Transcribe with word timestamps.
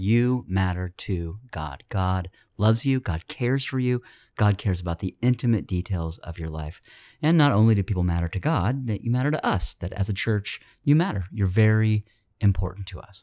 You 0.00 0.46
matter 0.48 0.94
to 0.96 1.40
God. 1.50 1.84
God 1.90 2.30
loves 2.56 2.86
you. 2.86 3.00
God 3.00 3.28
cares 3.28 3.66
for 3.66 3.78
you. 3.78 4.00
God 4.34 4.56
cares 4.56 4.80
about 4.80 5.00
the 5.00 5.14
intimate 5.20 5.66
details 5.66 6.16
of 6.18 6.38
your 6.38 6.48
life. 6.48 6.80
And 7.20 7.36
not 7.36 7.52
only 7.52 7.74
do 7.74 7.82
people 7.82 8.02
matter 8.02 8.28
to 8.28 8.38
God, 8.38 8.86
that 8.86 9.04
you 9.04 9.10
matter 9.10 9.30
to 9.30 9.46
us, 9.46 9.74
that 9.74 9.92
as 9.92 10.08
a 10.08 10.14
church, 10.14 10.58
you 10.82 10.96
matter. 10.96 11.26
You're 11.30 11.46
very 11.46 12.06
important 12.40 12.86
to 12.86 13.00
us. 13.00 13.22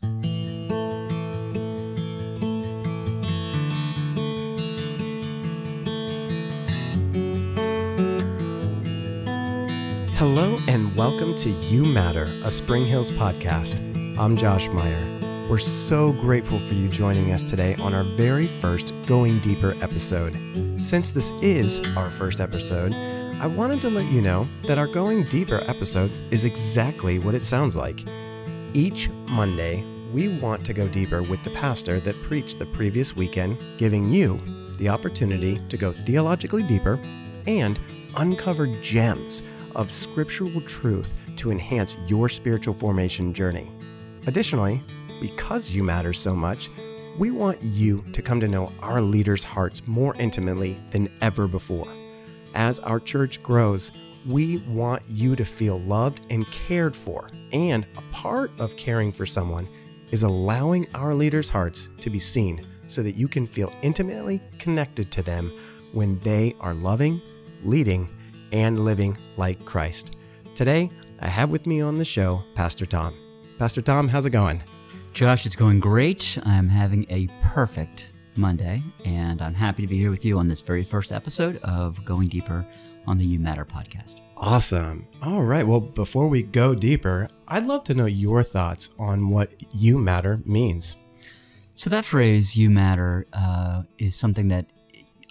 Hello 10.19 10.59
and 10.67 10.95
welcome 10.95 11.33
to 11.37 11.49
You 11.49 11.83
Matter, 11.85 12.25
a 12.43 12.51
Spring 12.51 12.85
Hills 12.85 13.09
podcast. 13.09 13.79
I'm 14.19 14.37
Josh 14.37 14.67
Meyer. 14.69 15.16
We're 15.49 15.59
so 15.59 16.11
grateful 16.11 16.59
for 16.59 16.73
you 16.73 16.89
joining 16.89 17.31
us 17.31 17.41
today 17.41 17.75
on 17.75 17.93
our 17.93 18.03
very 18.03 18.47
first 18.59 18.93
Going 19.05 19.39
Deeper 19.39 19.77
episode. 19.81 20.37
Since 20.77 21.13
this 21.13 21.31
is 21.41 21.79
our 21.95 22.09
first 22.09 22.41
episode, 22.41 22.93
I 22.93 23.47
wanted 23.47 23.79
to 23.81 23.89
let 23.89 24.11
you 24.11 24.21
know 24.21 24.45
that 24.63 24.77
our 24.77 24.87
Going 24.87 25.23
Deeper 25.23 25.63
episode 25.65 26.11
is 26.31 26.43
exactly 26.43 27.17
what 27.19 27.33
it 27.33 27.45
sounds 27.45 27.77
like. 27.77 28.03
Each 28.73 29.07
Monday, 29.29 29.85
we 30.11 30.27
want 30.27 30.65
to 30.65 30.73
go 30.73 30.89
deeper 30.89 31.23
with 31.23 31.41
the 31.45 31.51
pastor 31.51 32.01
that 32.01 32.21
preached 32.23 32.59
the 32.59 32.65
previous 32.65 33.15
weekend, 33.15 33.57
giving 33.77 34.11
you 34.11 34.41
the 34.75 34.89
opportunity 34.89 35.61
to 35.69 35.77
go 35.77 35.93
theologically 35.93 36.63
deeper 36.63 36.99
and 37.47 37.79
uncover 38.17 38.67
gems 38.81 39.43
of 39.77 39.91
scriptural 39.91 40.59
truth 40.59 41.13
to 41.37 41.51
enhance 41.51 41.95
your 42.05 42.27
spiritual 42.27 42.73
formation 42.73 43.33
journey. 43.33 43.71
Additionally, 44.25 44.83
because 45.19 45.71
you 45.71 45.83
matter 45.83 46.13
so 46.13 46.35
much, 46.35 46.69
we 47.17 47.31
want 47.31 47.61
you 47.61 48.03
to 48.13 48.21
come 48.21 48.39
to 48.39 48.47
know 48.47 48.71
our 48.81 49.01
leaders' 49.01 49.43
hearts 49.43 49.87
more 49.87 50.15
intimately 50.15 50.79
than 50.91 51.11
ever 51.21 51.47
before. 51.47 51.87
As 52.53 52.79
our 52.79 52.99
church 52.99 53.41
grows, 53.41 53.91
we 54.25 54.57
want 54.67 55.03
you 55.09 55.35
to 55.35 55.45
feel 55.45 55.79
loved 55.79 56.21
and 56.29 56.45
cared 56.51 56.95
for. 56.95 57.29
And 57.51 57.87
a 57.97 58.01
part 58.11 58.51
of 58.59 58.75
caring 58.75 59.11
for 59.11 59.25
someone 59.25 59.67
is 60.11 60.23
allowing 60.23 60.87
our 60.93 61.13
leaders' 61.13 61.49
hearts 61.49 61.89
to 62.01 62.09
be 62.09 62.19
seen 62.19 62.67
so 62.87 63.01
that 63.03 63.15
you 63.15 63.27
can 63.27 63.47
feel 63.47 63.73
intimately 63.81 64.41
connected 64.59 65.11
to 65.11 65.23
them 65.23 65.51
when 65.91 66.19
they 66.19 66.55
are 66.59 66.73
loving, 66.73 67.21
leading, 67.63 68.09
and 68.51 68.85
living 68.85 69.17
like 69.37 69.65
Christ. 69.65 70.15
Today, 70.55 70.89
I 71.19 71.27
have 71.27 71.49
with 71.49 71.65
me 71.65 71.81
on 71.81 71.95
the 71.95 72.05
show 72.05 72.43
Pastor 72.55 72.85
Tom. 72.85 73.15
Pastor 73.57 73.81
Tom, 73.81 74.07
how's 74.07 74.25
it 74.25 74.31
going? 74.31 74.63
Josh, 75.17 75.47
it's 75.47 75.55
going 75.55 75.79
great. 75.79 76.37
I'm 76.43 76.69
having 76.69 77.07
a 77.09 77.27
perfect 77.41 78.11
Monday, 78.35 78.83
and 79.03 79.41
I'm 79.41 79.55
happy 79.55 79.81
to 79.81 79.87
be 79.87 79.97
here 79.97 80.11
with 80.11 80.23
you 80.23 80.37
on 80.37 80.47
this 80.47 80.61
very 80.61 80.83
first 80.83 81.11
episode 81.11 81.57
of 81.63 82.05
Going 82.05 82.27
Deeper 82.27 82.63
on 83.07 83.17
the 83.17 83.25
You 83.25 83.39
Matter 83.39 83.65
podcast. 83.65 84.21
Awesome. 84.37 85.07
All 85.23 85.41
right. 85.41 85.65
Well, 85.65 85.79
before 85.79 86.27
we 86.27 86.43
go 86.43 86.75
deeper, 86.75 87.27
I'd 87.47 87.65
love 87.65 87.83
to 87.85 87.95
know 87.95 88.05
your 88.05 88.43
thoughts 88.43 88.91
on 88.99 89.29
what 89.29 89.55
You 89.73 89.97
Matter 89.97 90.39
means. 90.45 90.97
So, 91.73 91.89
that 91.89 92.05
phrase, 92.05 92.55
You 92.55 92.69
Matter, 92.69 93.25
uh, 93.33 93.85
is 93.97 94.15
something 94.15 94.49
that 94.49 94.67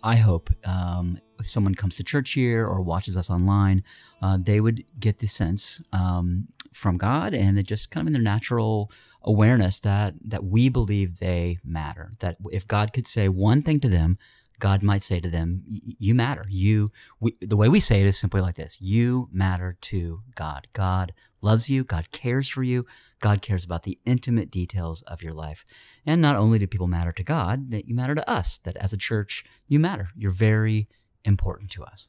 I 0.03 0.17
hope 0.17 0.51
um, 0.64 1.20
if 1.39 1.48
someone 1.48 1.77
comes 1.77 1.95
to 1.98 2.03
church 2.03 2.33
here 2.33 2.67
or 2.67 2.81
watches 2.81 3.17
us 3.17 3.31
online, 3.31 3.84
uh, 4.20 4.37
they 4.41 4.61
would 4.61 4.83
get 4.98 5.20
the 5.20 5.29
sense 5.29 5.81
um, 5.92 6.48
from 6.73 6.98
God 6.98 7.34
and 7.34 7.59
it 7.59 7.64
just 7.64 7.91
kind 7.91 8.03
of 8.03 8.09
in 8.09 8.12
their 8.12 8.23
natural 8.23 8.91
awareness 9.27 9.80
that 9.80 10.14
that 10.24 10.44
we 10.44 10.69
believe 10.69 11.19
they 11.19 11.58
matter. 11.64 12.12
That 12.20 12.36
if 12.50 12.66
God 12.66 12.92
could 12.92 13.06
say 13.06 13.28
one 13.28 13.62
thing 13.62 13.80
to 13.80 13.88
them, 13.88 14.18
God 14.58 14.83
might 14.83 15.02
say 15.02 15.20
to 15.20 15.28
them, 15.28 15.62
"You 15.66 16.14
matter. 16.14 16.44
You." 16.48 16.92
We, 17.20 17.36
the 17.41 17.56
way 17.56 17.68
we 17.68 17.80
say 17.80 18.00
it 18.00 18.06
is 18.06 18.18
simply 18.18 18.41
like 18.41 18.56
this: 18.56 18.80
"You 18.80 19.28
matter 19.33 19.77
to 19.83 20.20
God. 20.34 20.68
God 20.73 21.12
loves 21.42 21.68
you. 21.68 21.84
God 21.84 22.11
cares 22.11 22.48
for 22.48 22.62
you. 22.62 22.86
God 23.20 23.42
cares 23.42 23.64
about 23.64 23.83
the 23.83 23.98
intimate 24.06 24.51
details 24.51 25.02
of 25.02 25.23
your 25.23 25.34
life." 25.34 25.64
And 26.06 26.22
not 26.22 26.36
only 26.36 26.58
do 26.58 26.67
people 26.67 26.86
matter 26.86 27.12
to 27.12 27.22
God, 27.22 27.70
that 27.70 27.86
you 27.86 27.95
matter 27.95 28.14
to 28.14 28.30
us. 28.30 28.58
That 28.58 28.77
as 28.77 28.92
a 28.92 28.98
church, 28.98 29.45
you 29.68 29.78
matter. 29.78 30.08
You're 30.17 30.30
very 30.30 30.89
important 31.24 31.70
to 31.72 31.84
us. 31.84 32.08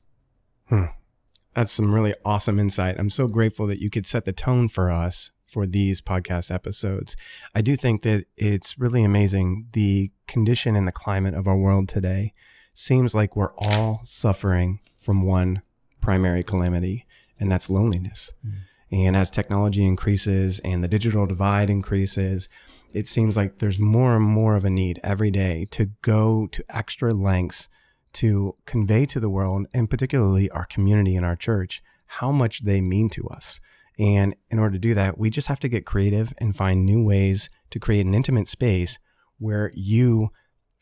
Hmm. 0.69 0.85
That's 1.53 1.71
some 1.71 1.91
really 1.91 2.13
awesome 2.23 2.59
insight. 2.59 2.99
I'm 2.99 3.09
so 3.09 3.27
grateful 3.27 3.65
that 3.65 3.79
you 3.79 3.89
could 3.89 4.05
set 4.05 4.25
the 4.25 4.31
tone 4.31 4.69
for 4.69 4.91
us 4.91 5.31
for 5.47 5.65
these 5.65 6.01
podcast 6.01 6.53
episodes. 6.53 7.15
I 7.55 7.61
do 7.61 7.75
think 7.75 8.03
that 8.03 8.25
it's 8.35 8.77
really 8.77 9.03
amazing. 9.03 9.67
The 9.71 10.11
condition 10.27 10.75
and 10.75 10.87
the 10.87 10.91
climate 10.91 11.33
of 11.33 11.47
our 11.47 11.57
world 11.57 11.89
today 11.89 12.33
seems 12.73 13.15
like 13.15 13.35
we're 13.35 13.55
all 13.57 14.01
suffering 14.03 14.79
from 14.97 15.23
one 15.23 15.61
primary 16.01 16.43
calamity, 16.43 17.05
and 17.39 17.51
that's 17.51 17.69
loneliness. 17.69 18.33
Mm. 18.45 18.53
And 18.91 19.17
as 19.17 19.31
technology 19.31 19.85
increases 19.85 20.59
and 20.59 20.83
the 20.83 20.87
digital 20.87 21.25
divide 21.25 21.69
increases, 21.69 22.49
it 22.93 23.07
seems 23.07 23.35
like 23.35 23.59
there's 23.59 23.79
more 23.79 24.15
and 24.15 24.23
more 24.25 24.55
of 24.55 24.63
a 24.63 24.69
need 24.69 24.99
every 25.03 25.31
day 25.31 25.67
to 25.71 25.91
go 26.01 26.47
to 26.47 26.63
extra 26.69 27.13
lengths 27.13 27.67
to 28.13 28.55
convey 28.65 29.05
to 29.05 29.19
the 29.19 29.29
world, 29.29 29.67
and 29.73 29.89
particularly 29.89 30.49
our 30.49 30.65
community 30.65 31.15
and 31.15 31.25
our 31.25 31.35
church, 31.35 31.83
how 32.07 32.31
much 32.31 32.63
they 32.63 32.81
mean 32.81 33.09
to 33.09 33.27
us. 33.27 33.59
And 33.99 34.35
in 34.49 34.59
order 34.59 34.73
to 34.73 34.79
do 34.79 34.93
that, 34.93 35.17
we 35.17 35.29
just 35.29 35.47
have 35.47 35.59
to 35.61 35.69
get 35.69 35.85
creative 35.85 36.33
and 36.37 36.55
find 36.55 36.85
new 36.85 37.03
ways 37.03 37.49
to 37.71 37.79
create 37.79 38.05
an 38.05 38.13
intimate 38.13 38.47
space 38.47 38.99
where 39.39 39.71
you 39.73 40.29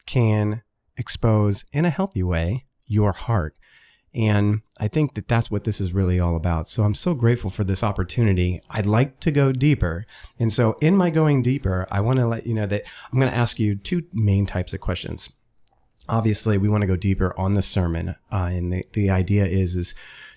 can 0.05 0.61
expose 0.97 1.65
in 1.71 1.85
a 1.85 1.89
healthy 1.89 2.23
way 2.23 2.65
your 2.87 3.13
heart. 3.13 3.55
And 4.13 4.61
I 4.79 4.87
think 4.87 5.15
that 5.15 5.27
that's 5.27 5.51
what 5.51 5.65
this 5.65 5.81
is 5.81 5.93
really 5.93 6.19
all 6.19 6.37
about. 6.37 6.69
So 6.69 6.83
I'm 6.83 6.93
so 6.93 7.13
grateful 7.13 7.49
for 7.49 7.65
this 7.65 7.83
opportunity. 7.83 8.61
I'd 8.69 8.85
like 8.85 9.19
to 9.21 9.31
go 9.31 9.51
deeper. 9.51 10.05
And 10.39 10.53
so 10.53 10.77
in 10.79 10.95
my 10.95 11.09
going 11.09 11.41
deeper, 11.41 11.85
I 11.91 11.99
want 11.99 12.19
to 12.19 12.27
let 12.27 12.47
you 12.47 12.53
know 12.53 12.65
that 12.65 12.83
I'm 13.11 13.19
going 13.19 13.31
to 13.31 13.37
ask 13.37 13.59
you 13.59 13.75
two 13.75 14.03
main 14.13 14.45
types 14.45 14.73
of 14.73 14.79
questions 14.79 15.33
obviously 16.07 16.57
we 16.57 16.69
want 16.69 16.81
to 16.81 16.87
go 16.87 16.95
deeper 16.95 17.33
on 17.37 17.53
the 17.53 17.61
sermon 17.61 18.09
uh, 18.31 18.49
and 18.51 18.71
the, 18.71 18.85
the 18.93 19.09
idea 19.09 19.45
is 19.45 19.75
is 19.75 19.95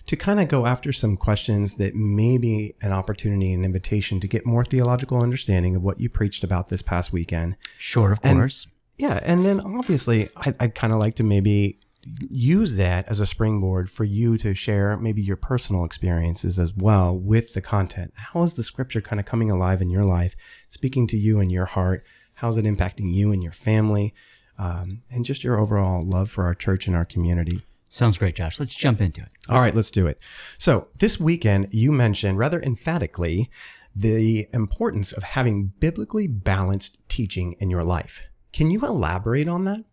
to 0.09 0.15
kind 0.15 0.39
of 0.39 0.47
go 0.47 0.65
after 0.65 0.91
some 0.91 1.15
questions 1.15 1.75
that 1.75 1.93
may 1.93 2.39
be 2.39 2.73
an 2.81 2.91
opportunity 2.91 3.53
an 3.53 3.63
invitation 3.63 4.19
to 4.19 4.27
get 4.27 4.43
more 4.43 4.63
theological 4.63 5.21
understanding 5.21 5.75
of 5.75 5.83
what 5.83 5.99
you 5.99 6.09
preached 6.09 6.43
about 6.43 6.69
this 6.69 6.81
past 6.81 7.13
weekend. 7.13 7.55
Sure 7.77 8.13
of 8.13 8.19
and, 8.23 8.39
course. 8.39 8.65
Yeah 8.97 9.19
and 9.21 9.45
then 9.45 9.59
obviously 9.59 10.27
i'd, 10.37 10.55
I'd 10.59 10.73
kind 10.73 10.93
of 10.93 10.99
like 10.99 11.13
to 11.15 11.23
maybe 11.23 11.79
use 12.27 12.75
that 12.77 13.07
as 13.07 13.19
a 13.19 13.27
springboard 13.27 13.91
for 13.91 14.03
you 14.03 14.35
to 14.39 14.55
share 14.55 14.97
maybe 14.97 15.21
your 15.21 15.35
personal 15.35 15.85
experiences 15.85 16.57
as 16.57 16.73
well 16.73 17.15
with 17.15 17.53
the 17.53 17.61
content. 17.61 18.11
How 18.15 18.41
is 18.41 18.55
the 18.55 18.63
scripture 18.63 19.01
kind 19.01 19.19
of 19.19 19.27
coming 19.27 19.51
alive 19.51 19.79
in 19.79 19.91
your 19.91 20.03
life 20.03 20.35
speaking 20.69 21.05
to 21.07 21.17
you 21.17 21.39
and 21.39 21.51
your 21.51 21.65
heart? 21.65 22.03
How's 22.35 22.57
it 22.57 22.65
impacting 22.65 23.13
you 23.13 23.31
and 23.31 23.43
your 23.43 23.51
family 23.51 24.15
um, 24.57 25.03
and 25.11 25.23
just 25.23 25.43
your 25.43 25.59
overall 25.59 26.03
love 26.03 26.31
for 26.31 26.45
our 26.45 26.55
church 26.55 26.87
and 26.87 26.95
our 26.95 27.05
community. 27.05 27.61
Sounds 27.91 28.19
great, 28.19 28.35
Josh. 28.35 28.59
Let's 28.59 28.75
jump 28.75 29.01
into 29.01 29.21
it. 29.21 29.29
All 29.49 29.59
right, 29.59 29.73
let's 29.73 29.89
do 29.89 30.05
it. 30.05 30.19
So, 30.59 30.87
this 30.99 31.19
weekend, 31.19 31.69
you 31.71 31.91
mentioned 31.91 32.37
rather 32.37 32.61
emphatically 32.61 33.49
the 33.95 34.47
importance 34.53 35.11
of 35.11 35.23
having 35.23 35.73
biblically 35.79 36.27
balanced 36.27 36.99
teaching 37.09 37.55
in 37.59 37.71
your 37.71 37.83
life. 37.83 38.21
Can 38.53 38.69
you 38.69 38.85
elaborate 38.85 39.47
on 39.47 39.65
that? 39.65 39.83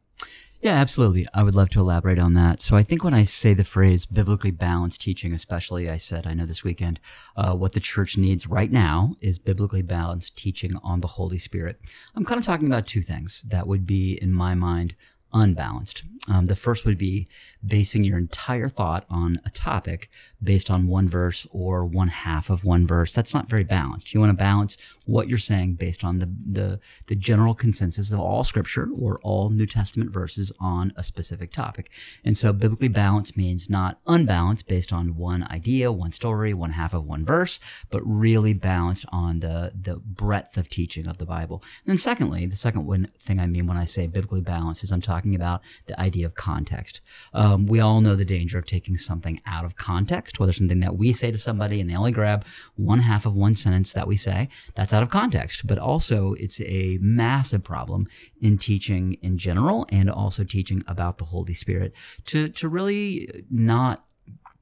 Yeah, 0.60 0.74
absolutely. 0.74 1.26
I 1.32 1.42
would 1.42 1.54
love 1.54 1.70
to 1.70 1.80
elaborate 1.80 2.18
on 2.18 2.34
that. 2.34 2.60
So 2.60 2.76
I 2.76 2.82
think 2.82 3.02
when 3.02 3.14
I 3.14 3.24
say 3.24 3.54
the 3.54 3.64
phrase 3.64 4.04
biblically 4.04 4.50
balanced 4.50 5.00
teaching, 5.00 5.32
especially, 5.32 5.88
I 5.88 5.96
said, 5.96 6.26
I 6.26 6.34
know 6.34 6.46
this 6.46 6.64
weekend, 6.64 6.98
uh, 7.36 7.54
what 7.54 7.72
the 7.72 7.80
church 7.80 8.18
needs 8.18 8.46
right 8.46 8.72
now 8.72 9.14
is 9.20 9.38
biblically 9.38 9.82
balanced 9.82 10.36
teaching 10.36 10.72
on 10.82 11.00
the 11.00 11.08
Holy 11.08 11.38
Spirit. 11.38 11.80
I'm 12.14 12.24
kind 12.24 12.38
of 12.38 12.44
talking 12.44 12.66
about 12.66 12.86
two 12.86 13.02
things 13.02 13.42
that 13.48 13.66
would 13.66 13.86
be, 13.86 14.18
in 14.20 14.32
my 14.32 14.54
mind, 14.54 14.96
unbalanced. 15.32 16.02
Um, 16.28 16.46
the 16.46 16.56
first 16.56 16.84
would 16.84 16.99
be 16.99 17.28
basing 17.66 18.04
your 18.04 18.16
entire 18.16 18.68
thought 18.68 19.04
on 19.10 19.40
a 19.44 19.50
topic 19.50 20.08
based 20.42 20.70
on 20.70 20.86
one 20.86 21.08
verse 21.08 21.46
or 21.50 21.84
one 21.84 22.08
half 22.08 22.48
of 22.48 22.64
one 22.64 22.86
verse. 22.86 23.12
That's 23.12 23.34
not 23.34 23.50
very 23.50 23.64
balanced. 23.64 24.14
You 24.14 24.20
want 24.20 24.30
to 24.30 24.34
balance 24.34 24.76
what 25.04 25.28
you're 25.28 25.38
saying 25.38 25.74
based 25.74 26.04
on 26.04 26.18
the, 26.18 26.30
the, 26.50 26.80
the 27.08 27.16
general 27.16 27.54
consensus 27.54 28.12
of 28.12 28.20
all 28.20 28.44
scripture 28.44 28.88
or 28.98 29.18
all 29.22 29.50
New 29.50 29.66
Testament 29.66 30.10
verses 30.10 30.52
on 30.58 30.92
a 30.96 31.02
specific 31.02 31.52
topic. 31.52 31.90
And 32.24 32.36
so 32.36 32.52
biblically 32.52 32.88
balanced 32.88 33.36
means 33.36 33.68
not 33.68 33.98
unbalanced 34.06 34.68
based 34.68 34.92
on 34.92 35.16
one 35.16 35.46
idea, 35.50 35.92
one 35.92 36.12
story, 36.12 36.54
one 36.54 36.70
half 36.70 36.94
of 36.94 37.04
one 37.04 37.24
verse, 37.24 37.60
but 37.90 38.02
really 38.04 38.54
balanced 38.54 39.04
on 39.10 39.40
the, 39.40 39.72
the 39.78 39.96
breadth 39.96 40.56
of 40.56 40.68
teaching 40.68 41.06
of 41.06 41.18
the 41.18 41.26
Bible. 41.26 41.62
And 41.84 41.92
then 41.92 41.98
secondly, 41.98 42.46
the 42.46 42.56
second 42.56 42.86
one 42.86 43.08
thing 43.20 43.38
I 43.38 43.46
mean 43.46 43.66
when 43.66 43.76
I 43.76 43.84
say 43.84 44.06
biblically 44.06 44.40
balanced 44.40 44.82
is 44.82 44.92
I'm 44.92 45.00
talking 45.00 45.26
talking 45.26 45.34
about 45.34 45.62
the 45.86 45.98
idea 46.00 46.26
of 46.26 46.34
context. 46.34 47.00
Uh, 47.32 47.56
Um, 47.56 47.67
we 47.67 47.81
all 47.81 48.03
know 48.03 48.14
the 48.14 48.25
danger 48.25 48.58
of 48.58 48.67
taking 48.67 48.97
something 48.97 49.41
out 49.47 49.64
of 49.64 49.76
context, 49.76 50.38
whether 50.38 50.53
something 50.53 50.81
that 50.81 50.97
we 50.97 51.12
say 51.12 51.31
to 51.31 51.38
somebody 51.38 51.81
and 51.81 51.88
they 51.88 51.97
only 51.97 52.12
grab 52.12 52.44
one 52.75 52.99
half 53.00 53.25
of 53.25 53.35
one 53.35 53.55
sentence 53.55 53.94
that 53.94 54.06
we 54.06 54.17
say, 54.17 54.49
that's 54.75 54.93
out 54.93 55.03
of 55.03 55.08
context. 55.08 55.67
But 55.67 55.79
also, 55.79 56.35
it's 56.35 56.61
a 56.61 56.99
massive 57.00 57.64
problem 57.64 58.08
in 58.41 58.58
teaching 58.58 59.14
in 59.23 59.38
general 59.38 59.87
and 59.91 60.11
also 60.11 60.44
teaching 60.44 60.82
about 60.87 61.17
the 61.17 61.25
Holy 61.26 61.55
Spirit 61.55 61.94
to, 62.26 62.49
to 62.49 62.69
really 62.69 63.44
not 63.50 64.05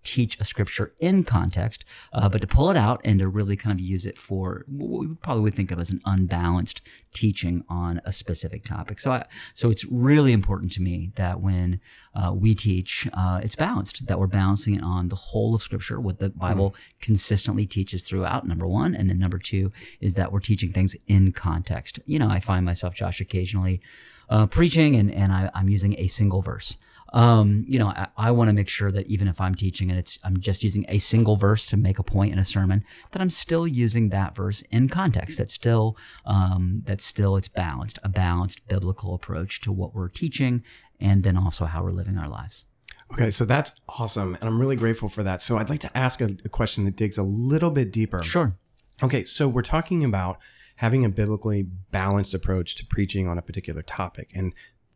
teach 0.05 0.39
a 0.39 0.45
scripture 0.45 0.93
in 1.01 1.25
context, 1.25 1.85
uh, 2.13 2.29
but 2.29 2.41
to 2.41 2.47
pull 2.47 2.71
it 2.71 2.77
out 2.77 3.01
and 3.05 3.19
to 3.19 3.29
really 3.29 3.57
kind 3.57 3.73
of 3.73 3.85
use 3.85 4.07
it 4.07 4.19
for 4.19 4.65
what 4.69 5.01
we 5.01 5.15
probably 5.15 5.43
would 5.43 5.55
think 5.55 5.71
of 5.71 5.81
as 5.81 5.91
an 5.91 6.01
unbalanced 6.05 6.83
teaching 7.13 7.65
on 7.69 8.01
a 8.05 8.13
specific 8.13 8.65
topic. 8.65 9.01
So, 9.01 9.13
I, 9.13 9.25
so 9.55 9.71
it's 9.71 9.85
really 9.87 10.33
important 10.33 10.73
to 10.73 10.83
me 10.83 11.13
that 11.17 11.41
when 11.41 11.81
uh, 12.15 12.33
we 12.35 12.55
teach, 12.55 13.09
uh, 13.15 13.41
it's 13.43 13.57
balanced. 13.57 14.07
That 14.07 14.19
we're 14.19 14.27
balancing 14.27 14.75
it 14.75 14.83
on 14.83 15.09
the 15.09 15.17
whole 15.17 15.55
of 15.55 15.63
Scripture, 15.63 16.01
what 16.01 16.19
the 16.19 16.31
Bible 16.31 16.73
mm. 16.73 17.01
consistently 17.01 17.67
teaches 17.67 18.03
throughout. 18.03 18.47
Number 18.47 18.67
one, 18.67 18.95
and 18.95 19.09
then 19.09 19.19
number 19.19 19.39
two 19.39 19.73
is 20.01 20.15
that 20.15 20.31
we're 20.33 20.41
teaching 20.41 20.73
things 20.73 20.95
in 21.07 21.33
context. 21.33 21.99
You 22.05 22.19
know, 22.19 22.29
I 22.29 22.41
find 22.41 22.65
myself, 22.65 22.95
Josh, 22.95 23.21
occasionally. 23.21 23.81
Uh, 24.27 24.47
preaching 24.47 24.97
and, 24.97 25.11
and 25.11 25.33
I, 25.33 25.51
I'm 25.53 25.69
using 25.69 25.95
a 25.99 26.07
single 26.07 26.41
verse 26.41 26.79
um, 27.15 27.65
you 27.69 27.79
know, 27.79 27.87
I, 27.87 28.09
I 28.17 28.31
want 28.33 28.49
to 28.49 28.53
make 28.53 28.69
sure 28.69 28.91
that 28.91 29.07
even 29.07 29.29
if 29.29 29.41
I'm 29.41 29.55
teaching 29.55 29.89
and 29.89 29.99
it's 29.99 30.19
I'm 30.25 30.41
just 30.41 30.65
using 30.65 30.85
a 30.89 30.99
single 30.99 31.37
verse 31.37 31.65
to 31.67 31.77
make 31.77 32.01
a 32.01 32.03
point 32.03 32.33
in 32.33 32.41
a 32.41 32.45
sermon, 32.45 32.85
that 33.13 33.23
I'm 33.23 33.31
still 33.31 33.69
using 33.69 34.09
that 34.09 34.35
verse 34.35 34.63
in 34.63 34.89
context. 34.89 35.39
That 35.39 35.49
still 35.49 35.97
um, 36.27 36.83
that 36.87 37.01
still 37.01 37.37
it's 37.37 37.47
balanced, 37.47 38.01
a 38.03 38.09
balanced 38.09 38.67
biblical 38.67 39.15
approach 39.15 39.61
to 39.61 39.71
what 39.71 39.95
we're 39.95 40.09
teaching, 40.09 40.65
and 41.01 41.23
then 41.23 41.37
also 41.37 41.67
how 41.67 41.85
we're 41.85 41.93
living 41.93 42.19
our 42.19 42.29
lives. 42.29 42.65
Okay, 43.13 43.31
so 43.31 43.45
that's 43.45 43.81
awesome, 43.89 44.35
and 44.35 44.45
I'm 44.45 44.61
really 44.61 44.77
grateful 44.77 45.09
for 45.09 45.23
that. 45.23 45.41
So 45.41 45.57
I'd 45.57 45.71
like 45.71 45.81
to 45.81 45.97
ask 45.97 46.21
a, 46.21 46.37
a 46.45 46.49
question 46.49 46.85
that 46.85 46.97
digs 46.97 47.17
a 47.17 47.23
little 47.23 47.71
bit 47.71 47.93
deeper. 47.93 48.25
Sure. 48.25 48.57
Okay, 49.05 49.25
so 49.25 49.47
we're 49.47 49.63
talking 49.63 50.03
about 50.03 50.39
having 50.77 51.05
a 51.05 51.09
biblically 51.09 51.63
balanced 51.63 52.35
approach 52.35 52.75
to 52.75 52.87
preaching 52.87 53.29
on 53.29 53.39
a 53.39 53.43
particular 53.43 53.83
topic. 53.83 54.31
And 54.35 54.53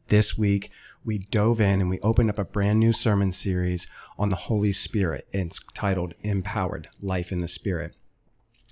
this 0.08 0.37
week, 0.37 0.70
we 1.05 1.19
dove 1.19 1.60
in 1.60 1.81
and 1.81 1.88
we 1.88 2.00
opened 2.00 2.31
up 2.31 2.38
a 2.38 2.44
brand 2.44 2.81
new 2.81 2.93
sermon 2.93 3.32
series 3.32 3.87
on 4.19 4.28
the 4.28 4.37
Holy 4.37 4.72
Spirit. 4.72 5.26
It's 5.32 5.60
titled 5.75 6.14
Empowered 6.22 6.88
Life 7.00 7.31
in 7.32 7.40
the 7.40 7.49
Spirit. 7.49 7.94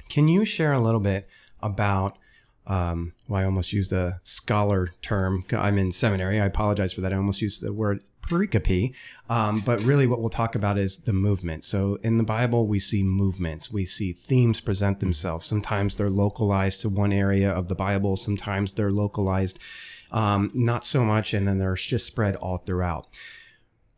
Can 0.08 0.28
you 0.28 0.44
share 0.44 0.72
a 0.72 0.80
little 0.80 1.00
bit 1.00 1.28
about? 1.62 2.18
Um, 2.66 3.12
well, 3.28 3.40
I 3.40 3.44
almost 3.44 3.72
used 3.72 3.92
a 3.92 4.20
scholar 4.24 4.92
term. 5.00 5.44
I'm 5.52 5.78
in 5.78 5.92
seminary. 5.92 6.40
I 6.40 6.46
apologize 6.46 6.92
for 6.92 7.00
that. 7.02 7.12
I 7.12 7.16
almost 7.16 7.40
used 7.40 7.62
the 7.62 7.72
word 7.72 8.00
pericope. 8.28 8.92
Um, 9.28 9.60
but 9.60 9.82
really, 9.82 10.06
what 10.06 10.20
we'll 10.20 10.30
talk 10.30 10.54
about 10.54 10.78
is 10.78 10.98
the 10.98 11.12
movement. 11.12 11.64
So 11.64 11.98
in 12.02 12.18
the 12.18 12.24
Bible, 12.24 12.66
we 12.66 12.80
see 12.80 13.02
movements, 13.02 13.72
we 13.72 13.84
see 13.86 14.12
themes 14.12 14.60
present 14.60 15.00
themselves. 15.00 15.46
Sometimes 15.46 15.94
they're 15.94 16.10
localized 16.10 16.80
to 16.82 16.88
one 16.88 17.12
area 17.12 17.50
of 17.50 17.68
the 17.68 17.74
Bible, 17.74 18.16
sometimes 18.16 18.72
they're 18.72 18.90
localized 18.90 19.58
um, 20.10 20.50
not 20.54 20.84
so 20.84 21.04
much, 21.04 21.34
and 21.34 21.46
then 21.46 21.58
they're 21.58 21.74
just 21.74 22.06
spread 22.06 22.36
all 22.36 22.58
throughout. 22.58 23.06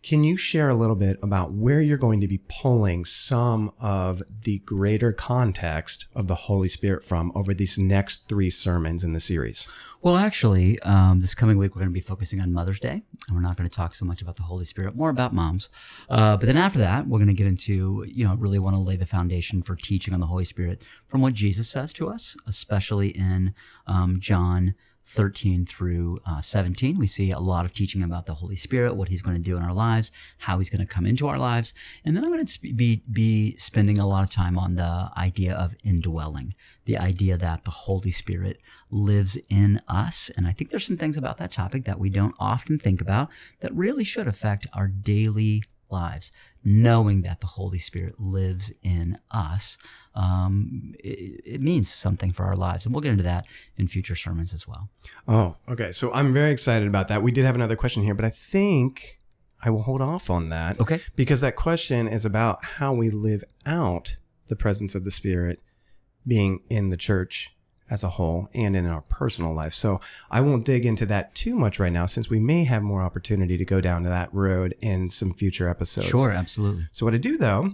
Can 0.01 0.23
you 0.23 0.37
share 0.37 0.69
a 0.69 0.77
little 0.77 0.95
bit 0.95 1.19
about 1.23 1.53
where 1.53 1.81
you're 1.81 1.99
going 1.99 2.21
to 2.21 2.29
be 2.29 2.41
pulling 2.49 3.05
some 3.05 3.73
of 3.81 4.23
the 4.45 4.61
greater 4.61 5.13
context 5.13 6.07
of 6.15 6.29
the 6.29 6.35
Holy 6.35 6.69
Spirit 6.69 7.05
from 7.05 7.33
over 7.35 7.53
these 7.53 7.77
next 7.77 8.29
three 8.29 8.49
sermons 8.49 9.03
in 9.03 9.13
the 9.13 9.21
series? 9.21 9.67
Well, 10.01 10.17
actually, 10.17 10.79
um, 10.81 11.19
this 11.19 11.35
coming 11.35 11.59
week 11.59 11.75
we're 11.75 11.81
going 11.81 11.91
to 11.91 11.95
be 11.95 12.01
focusing 12.01 12.41
on 12.41 12.53
Mother's 12.53 12.79
Day, 12.79 13.03
and 13.27 13.37
we're 13.37 13.43
not 13.43 13.57
going 13.57 13.69
to 13.69 13.77
talk 13.77 13.97
so 13.97 14.05
much 14.05 14.23
about 14.23 14.37
the 14.37 14.45
Holy 14.45 14.65
Spirit, 14.65 14.95
more 14.95 15.11
about 15.11 15.33
moms. 15.33 15.69
Uh, 16.09 16.37
but 16.37 16.47
then 16.47 16.57
after 16.57 16.79
that, 16.79 17.09
we're 17.09 17.19
going 17.19 17.27
to 17.27 17.35
get 17.35 17.49
into, 17.49 18.07
you 18.09 18.25
know, 18.25 18.37
really 18.37 18.61
want 18.61 18.77
to 18.77 18.81
lay 18.81 18.95
the 18.95 19.05
foundation 19.05 19.63
for 19.63 19.75
teaching 19.75 20.15
on 20.15 20.21
the 20.21 20.27
Holy 20.27 20.45
Spirit 20.45 20.85
from 21.09 21.21
what 21.21 21.35
Jesus 21.35 21.69
says 21.69 21.93
to 21.95 22.09
us, 22.09 22.37
especially 22.47 23.09
in 23.09 23.53
um, 23.89 24.21
John 24.21 24.75
13 25.09 25.65
through 25.65 26.21
uh, 26.27 26.43
17. 26.43 26.99
We 26.99 27.07
see 27.07 27.31
a 27.31 27.39
lot 27.41 27.65
of 27.65 27.73
teaching 27.73 28.03
about 28.03 28.27
the 28.27 28.35
Holy 28.35 28.57
Spirit, 28.57 28.95
what 28.95 29.09
He's 29.09 29.23
going 29.23 29.37
to 29.37 29.43
do 29.43 29.57
in 29.57 29.63
our 29.63 29.73
lives, 29.73 30.13
how 30.39 30.59
He's 30.59 30.69
going 30.69 30.87
to 30.87 30.93
come 30.93 31.07
into 31.07 31.27
our 31.27 31.39
lives. 31.39 31.73
And 32.05 32.17
then 32.17 32.25
I'm 32.25 32.31
going 32.31 32.45
to 32.45 32.75
be, 32.75 33.03
be 33.11 33.57
spending 33.57 33.99
a 33.99 34.07
lot 34.07 34.23
of 34.23 34.31
time 34.31 34.59
on 34.59 34.75
the 34.75 35.11
idea 35.17 35.55
of 35.55 35.75
indwelling, 35.83 36.53
the 36.85 36.99
idea 36.99 37.39
that 37.39 37.65
the 37.65 37.71
Holy 37.71 38.11
Spirit 38.13 38.61
lives 38.91 39.39
in 39.49 39.81
us. 39.89 40.31
And 40.37 40.47
I 40.47 40.53
think 40.53 40.71
there's 40.71 40.87
some 40.87 40.99
things 40.99 41.17
about 41.17 41.39
that 41.39 41.53
topic 41.53 41.85
that 41.85 41.99
we 41.99 42.11
don't 42.11 42.35
often 42.39 42.79
think 42.79 43.01
about 43.01 43.31
that 43.61 43.75
really 43.75 44.05
should 44.05 44.29
affect 44.29 44.67
our 44.75 44.89
daily 44.89 45.65
lives, 45.91 46.33
knowing 46.65 47.23
that 47.23 47.41
the 47.41 47.47
Holy 47.47 47.79
Spirit 47.79 48.21
lives 48.21 48.73
in 48.83 49.19
us. 49.31 49.79
Um, 50.15 50.95
it, 50.99 51.41
it, 51.45 51.61
means 51.61 51.93
something 51.93 52.33
for 52.33 52.45
our 52.45 52.57
lives. 52.57 52.85
And 52.85 52.95
we'll 52.95 53.03
get 53.03 53.13
into 53.13 53.25
that 53.25 53.47
in 53.77 53.87
future 53.87 54.17
sermons 54.17 54.53
as 54.53 54.67
well. 54.67 54.91
Oh, 55.29 55.57
okay. 55.69 55.93
So 55.93 56.13
I'm 56.13 56.33
very 56.33 56.51
excited 56.51 56.89
about 56.89 57.09
that. 57.09 57.23
We 57.23 57.31
did 57.31 57.45
have 57.45 57.55
another 57.55 57.77
question 57.77 58.03
here, 58.03 58.15
but 58.15 58.25
I 58.25 58.31
think 58.31 59.19
I 59.65 59.71
will 59.71 59.83
hold 59.83 60.03
off 60.03 60.31
on 60.31 60.47
that. 60.47 60.81
Okay. 60.81 61.01
Because 61.15 61.41
that 61.41 61.57
question 61.57 62.09
is 62.09 62.25
about 62.25 62.65
how 62.65 62.93
we 62.93 63.11
live 63.11 63.45
out 63.65 64.17
the 64.49 64.57
presence 64.57 64.95
of 64.95 65.05
the 65.05 65.11
Spirit 65.11 65.61
being 66.27 66.61
in 66.69 66.91
the 66.91 66.97
church 66.97 67.55
as 67.91 68.03
a 68.03 68.11
whole 68.11 68.49
and 68.55 68.77
in 68.77 68.87
our 68.87 69.03
personal 69.03 69.55
life. 69.55 69.75
So 69.75 70.01
I 70.31 70.41
won't 70.41 70.65
dig 70.65 70.85
into 70.85 71.07
that 71.07 71.35
too 71.35 71.55
much 71.55 71.79
right 71.79 71.93
now 71.93 72.07
since 72.07 72.29
we 72.29 72.41
may 72.41 72.65
have 72.65 72.83
more 72.83 73.03
opportunity 73.03 73.57
to 73.57 73.65
go 73.65 73.81
down 73.81 74.03
to 74.05 74.09
that 74.09 74.33
road 74.33 74.75
in 74.81 75.11
some 75.11 75.35
future 75.35 75.69
episodes. 75.69 76.09
Sure, 76.09 76.31
absolutely. 76.31 76.89
So 76.93 77.07
what 77.07 77.15
I 77.15 77.19
do 77.19 77.37
though, 77.37 77.73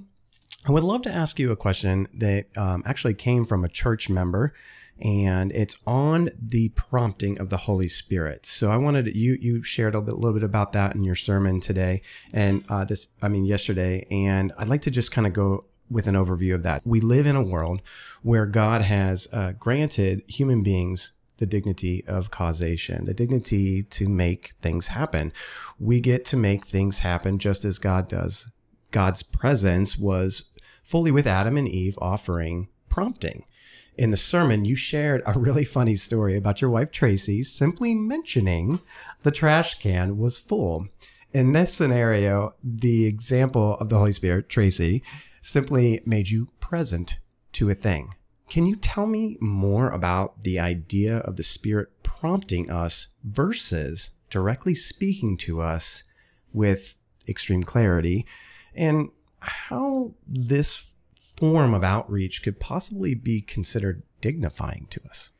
I 0.66 0.72
would 0.72 0.84
love 0.84 1.02
to 1.02 1.12
ask 1.12 1.38
you 1.38 1.52
a 1.52 1.56
question 1.56 2.08
that 2.14 2.46
um, 2.56 2.82
actually 2.86 3.14
came 3.14 3.44
from 3.44 3.64
a 3.64 3.68
church 3.68 4.08
member 4.08 4.54
and 5.00 5.50
it's 5.52 5.76
on 5.86 6.30
the 6.40 6.68
prompting 6.70 7.38
of 7.38 7.50
the 7.50 7.56
Holy 7.56 7.88
Spirit. 7.88 8.46
So 8.46 8.70
I 8.70 8.76
wanted 8.76 9.06
to, 9.06 9.16
you 9.16 9.36
you 9.40 9.62
shared 9.62 9.94
a 9.94 10.00
bit, 10.00 10.14
little 10.14 10.32
bit 10.32 10.42
about 10.42 10.72
that 10.72 10.94
in 10.94 11.02
your 11.02 11.16
sermon 11.16 11.60
today, 11.60 12.02
and 12.32 12.64
uh, 12.68 12.84
this 12.84 13.08
I 13.20 13.28
mean 13.28 13.44
yesterday, 13.44 14.06
and 14.10 14.52
I'd 14.56 14.68
like 14.68 14.82
to 14.82 14.90
just 14.90 15.10
kind 15.10 15.26
of 15.26 15.32
go 15.32 15.64
with 15.90 16.06
an 16.06 16.14
overview 16.14 16.54
of 16.54 16.62
that. 16.62 16.82
We 16.84 17.00
live 17.00 17.26
in 17.26 17.36
a 17.36 17.42
world 17.42 17.82
where 18.22 18.46
God 18.46 18.82
has 18.82 19.28
uh, 19.32 19.52
granted 19.52 20.22
human 20.26 20.62
beings 20.62 21.12
the 21.38 21.46
dignity 21.46 22.04
of 22.06 22.30
causation, 22.30 23.04
the 23.04 23.14
dignity 23.14 23.82
to 23.82 24.08
make 24.08 24.54
things 24.60 24.88
happen. 24.88 25.32
We 25.78 26.00
get 26.00 26.24
to 26.26 26.36
make 26.36 26.64
things 26.64 27.00
happen 27.00 27.38
just 27.38 27.64
as 27.64 27.78
God 27.78 28.08
does. 28.08 28.52
God's 28.90 29.22
presence 29.22 29.98
was 29.98 30.44
fully 30.82 31.10
with 31.10 31.26
Adam 31.26 31.56
and 31.56 31.68
Eve 31.68 31.98
offering 32.00 32.68
prompting. 32.88 33.44
In 33.96 34.10
the 34.10 34.16
sermon, 34.16 34.64
you 34.64 34.76
shared 34.76 35.22
a 35.24 35.38
really 35.38 35.64
funny 35.64 35.96
story 35.96 36.36
about 36.36 36.60
your 36.60 36.70
wife 36.70 36.90
Tracy 36.90 37.44
simply 37.44 37.94
mentioning 37.94 38.80
the 39.22 39.30
trash 39.30 39.78
can 39.78 40.18
was 40.18 40.38
full. 40.38 40.88
In 41.32 41.52
this 41.52 41.74
scenario, 41.74 42.54
the 42.62 43.06
example 43.06 43.76
of 43.78 43.88
the 43.88 43.98
Holy 43.98 44.12
Spirit, 44.12 44.48
Tracy, 44.48 45.02
simply 45.44 46.00
made 46.06 46.30
you 46.30 46.48
present 46.58 47.18
to 47.52 47.68
a 47.68 47.74
thing. 47.74 48.14
Can 48.48 48.66
you 48.66 48.76
tell 48.76 49.06
me 49.06 49.36
more 49.40 49.90
about 49.90 50.42
the 50.42 50.58
idea 50.58 51.18
of 51.18 51.36
the 51.36 51.42
Spirit 51.42 52.02
prompting 52.02 52.70
us 52.70 53.08
versus 53.22 54.10
directly 54.30 54.74
speaking 54.74 55.36
to 55.36 55.60
us 55.60 56.04
with 56.52 56.98
extreme 57.28 57.62
clarity 57.62 58.26
and 58.74 59.10
how 59.40 60.14
this 60.26 60.90
form 61.36 61.74
of 61.74 61.84
outreach 61.84 62.42
could 62.42 62.58
possibly 62.58 63.14
be 63.14 63.42
considered 63.42 64.02
dignifying 64.20 64.86
to 64.90 65.00
us? 65.08 65.30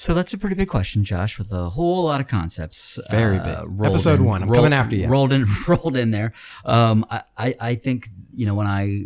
So 0.00 0.14
that's 0.14 0.32
a 0.32 0.38
pretty 0.38 0.56
big 0.56 0.68
question, 0.68 1.04
Josh, 1.04 1.38
with 1.38 1.52
a 1.52 1.68
whole 1.68 2.04
lot 2.04 2.22
of 2.22 2.26
concepts. 2.26 2.98
Very 3.10 3.36
uh, 3.38 3.66
big. 3.66 3.84
Episode 3.84 4.20
in, 4.20 4.24
one. 4.24 4.42
I'm 4.42 4.48
rolled, 4.48 4.64
coming 4.64 4.72
after 4.72 4.96
you. 4.96 5.06
Rolled 5.06 5.30
in, 5.30 5.44
rolled 5.68 5.94
in 5.94 6.10
there. 6.10 6.32
Um, 6.64 7.04
I, 7.10 7.22
I, 7.36 7.54
I 7.60 7.74
think 7.74 8.08
you 8.32 8.46
know 8.46 8.54
when 8.54 8.66
I 8.66 9.02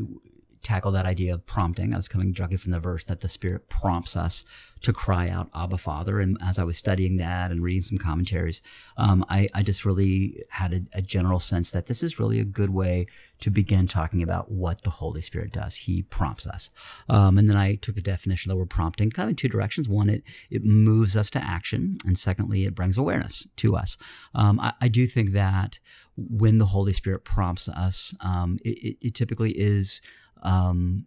tackle 0.62 0.92
that 0.92 1.04
idea 1.04 1.34
of 1.34 1.44
prompting, 1.46 1.94
I 1.94 1.96
was 1.96 2.06
coming 2.06 2.32
directly 2.32 2.58
from 2.58 2.70
the 2.70 2.78
verse 2.78 3.02
that 3.06 3.22
the 3.22 3.28
Spirit 3.28 3.68
prompts 3.68 4.16
us 4.16 4.44
to 4.84 4.92
cry 4.92 5.28
out, 5.28 5.48
Abba, 5.54 5.78
Father. 5.78 6.20
And 6.20 6.38
as 6.42 6.58
I 6.58 6.64
was 6.64 6.76
studying 6.76 7.16
that 7.16 7.50
and 7.50 7.62
reading 7.62 7.82
some 7.82 7.98
commentaries, 7.98 8.62
um, 8.96 9.24
I, 9.28 9.48
I, 9.54 9.62
just 9.62 9.84
really 9.84 10.42
had 10.50 10.72
a, 10.72 10.98
a, 10.98 11.02
general 11.02 11.38
sense 11.38 11.70
that 11.70 11.86
this 11.86 12.02
is 12.02 12.18
really 12.18 12.38
a 12.38 12.44
good 12.44 12.70
way 12.70 13.06
to 13.40 13.50
begin 13.50 13.88
talking 13.88 14.22
about 14.22 14.50
what 14.50 14.82
the 14.82 14.90
Holy 14.90 15.22
Spirit 15.22 15.52
does. 15.52 15.76
He 15.76 16.02
prompts 16.02 16.46
us. 16.46 16.70
Um, 17.08 17.38
and 17.38 17.48
then 17.48 17.56
I 17.56 17.76
took 17.76 17.94
the 17.94 18.02
definition 18.02 18.50
the 18.50 18.56
word 18.56 18.70
prompting 18.70 19.10
kind 19.10 19.26
of 19.26 19.30
in 19.30 19.36
two 19.36 19.48
directions. 19.48 19.88
One, 19.88 20.10
it, 20.10 20.22
it 20.50 20.64
moves 20.64 21.16
us 21.16 21.30
to 21.30 21.42
action. 21.42 21.98
And 22.06 22.18
secondly, 22.18 22.64
it 22.64 22.74
brings 22.74 22.98
awareness 22.98 23.46
to 23.56 23.76
us. 23.76 23.96
Um, 24.34 24.60
I, 24.60 24.74
I, 24.82 24.88
do 24.88 25.06
think 25.06 25.32
that 25.32 25.78
when 26.16 26.58
the 26.58 26.66
Holy 26.66 26.92
Spirit 26.92 27.24
prompts 27.24 27.68
us, 27.68 28.14
um, 28.20 28.58
it, 28.64 28.78
it, 28.78 28.96
it, 29.00 29.14
typically 29.14 29.52
is 29.52 30.00
um, 30.42 31.06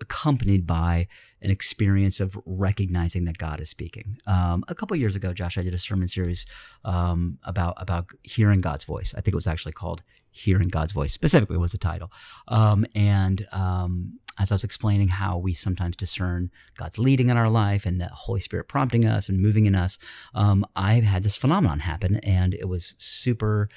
accompanied 0.00 0.66
by 0.66 1.06
an 1.40 1.50
experience 1.50 2.20
of 2.20 2.36
recognizing 2.44 3.24
that 3.24 3.38
God 3.38 3.60
is 3.60 3.68
speaking. 3.68 4.18
Um, 4.26 4.64
a 4.68 4.74
couple 4.74 4.96
years 4.96 5.16
ago, 5.16 5.32
Josh, 5.32 5.56
I 5.56 5.62
did 5.62 5.74
a 5.74 5.78
sermon 5.78 6.08
series 6.08 6.46
um, 6.84 7.38
about 7.44 7.74
about 7.78 8.10
hearing 8.22 8.60
God's 8.60 8.84
voice. 8.84 9.14
I 9.16 9.20
think 9.20 9.34
it 9.34 9.36
was 9.36 9.46
actually 9.46 9.72
called 9.72 10.02
"Hearing 10.30 10.68
God's 10.68 10.92
Voice." 10.92 11.12
Specifically, 11.12 11.56
was 11.56 11.72
the 11.72 11.78
title. 11.78 12.10
Um, 12.48 12.86
and 12.94 13.46
um, 13.52 14.18
as 14.38 14.52
I 14.52 14.54
was 14.54 14.64
explaining 14.64 15.08
how 15.08 15.36
we 15.36 15.52
sometimes 15.52 15.96
discern 15.96 16.50
God's 16.76 16.98
leading 16.98 17.28
in 17.28 17.36
our 17.36 17.50
life 17.50 17.86
and 17.86 18.00
the 18.00 18.08
Holy 18.08 18.40
Spirit 18.40 18.68
prompting 18.68 19.04
us 19.04 19.28
and 19.28 19.40
moving 19.40 19.66
in 19.66 19.74
us, 19.74 19.98
um, 20.34 20.64
I 20.76 20.94
had 20.94 21.22
this 21.22 21.36
phenomenon 21.36 21.80
happen, 21.80 22.16
and 22.16 22.54
it 22.54 22.68
was 22.68 22.94
super 22.98 23.68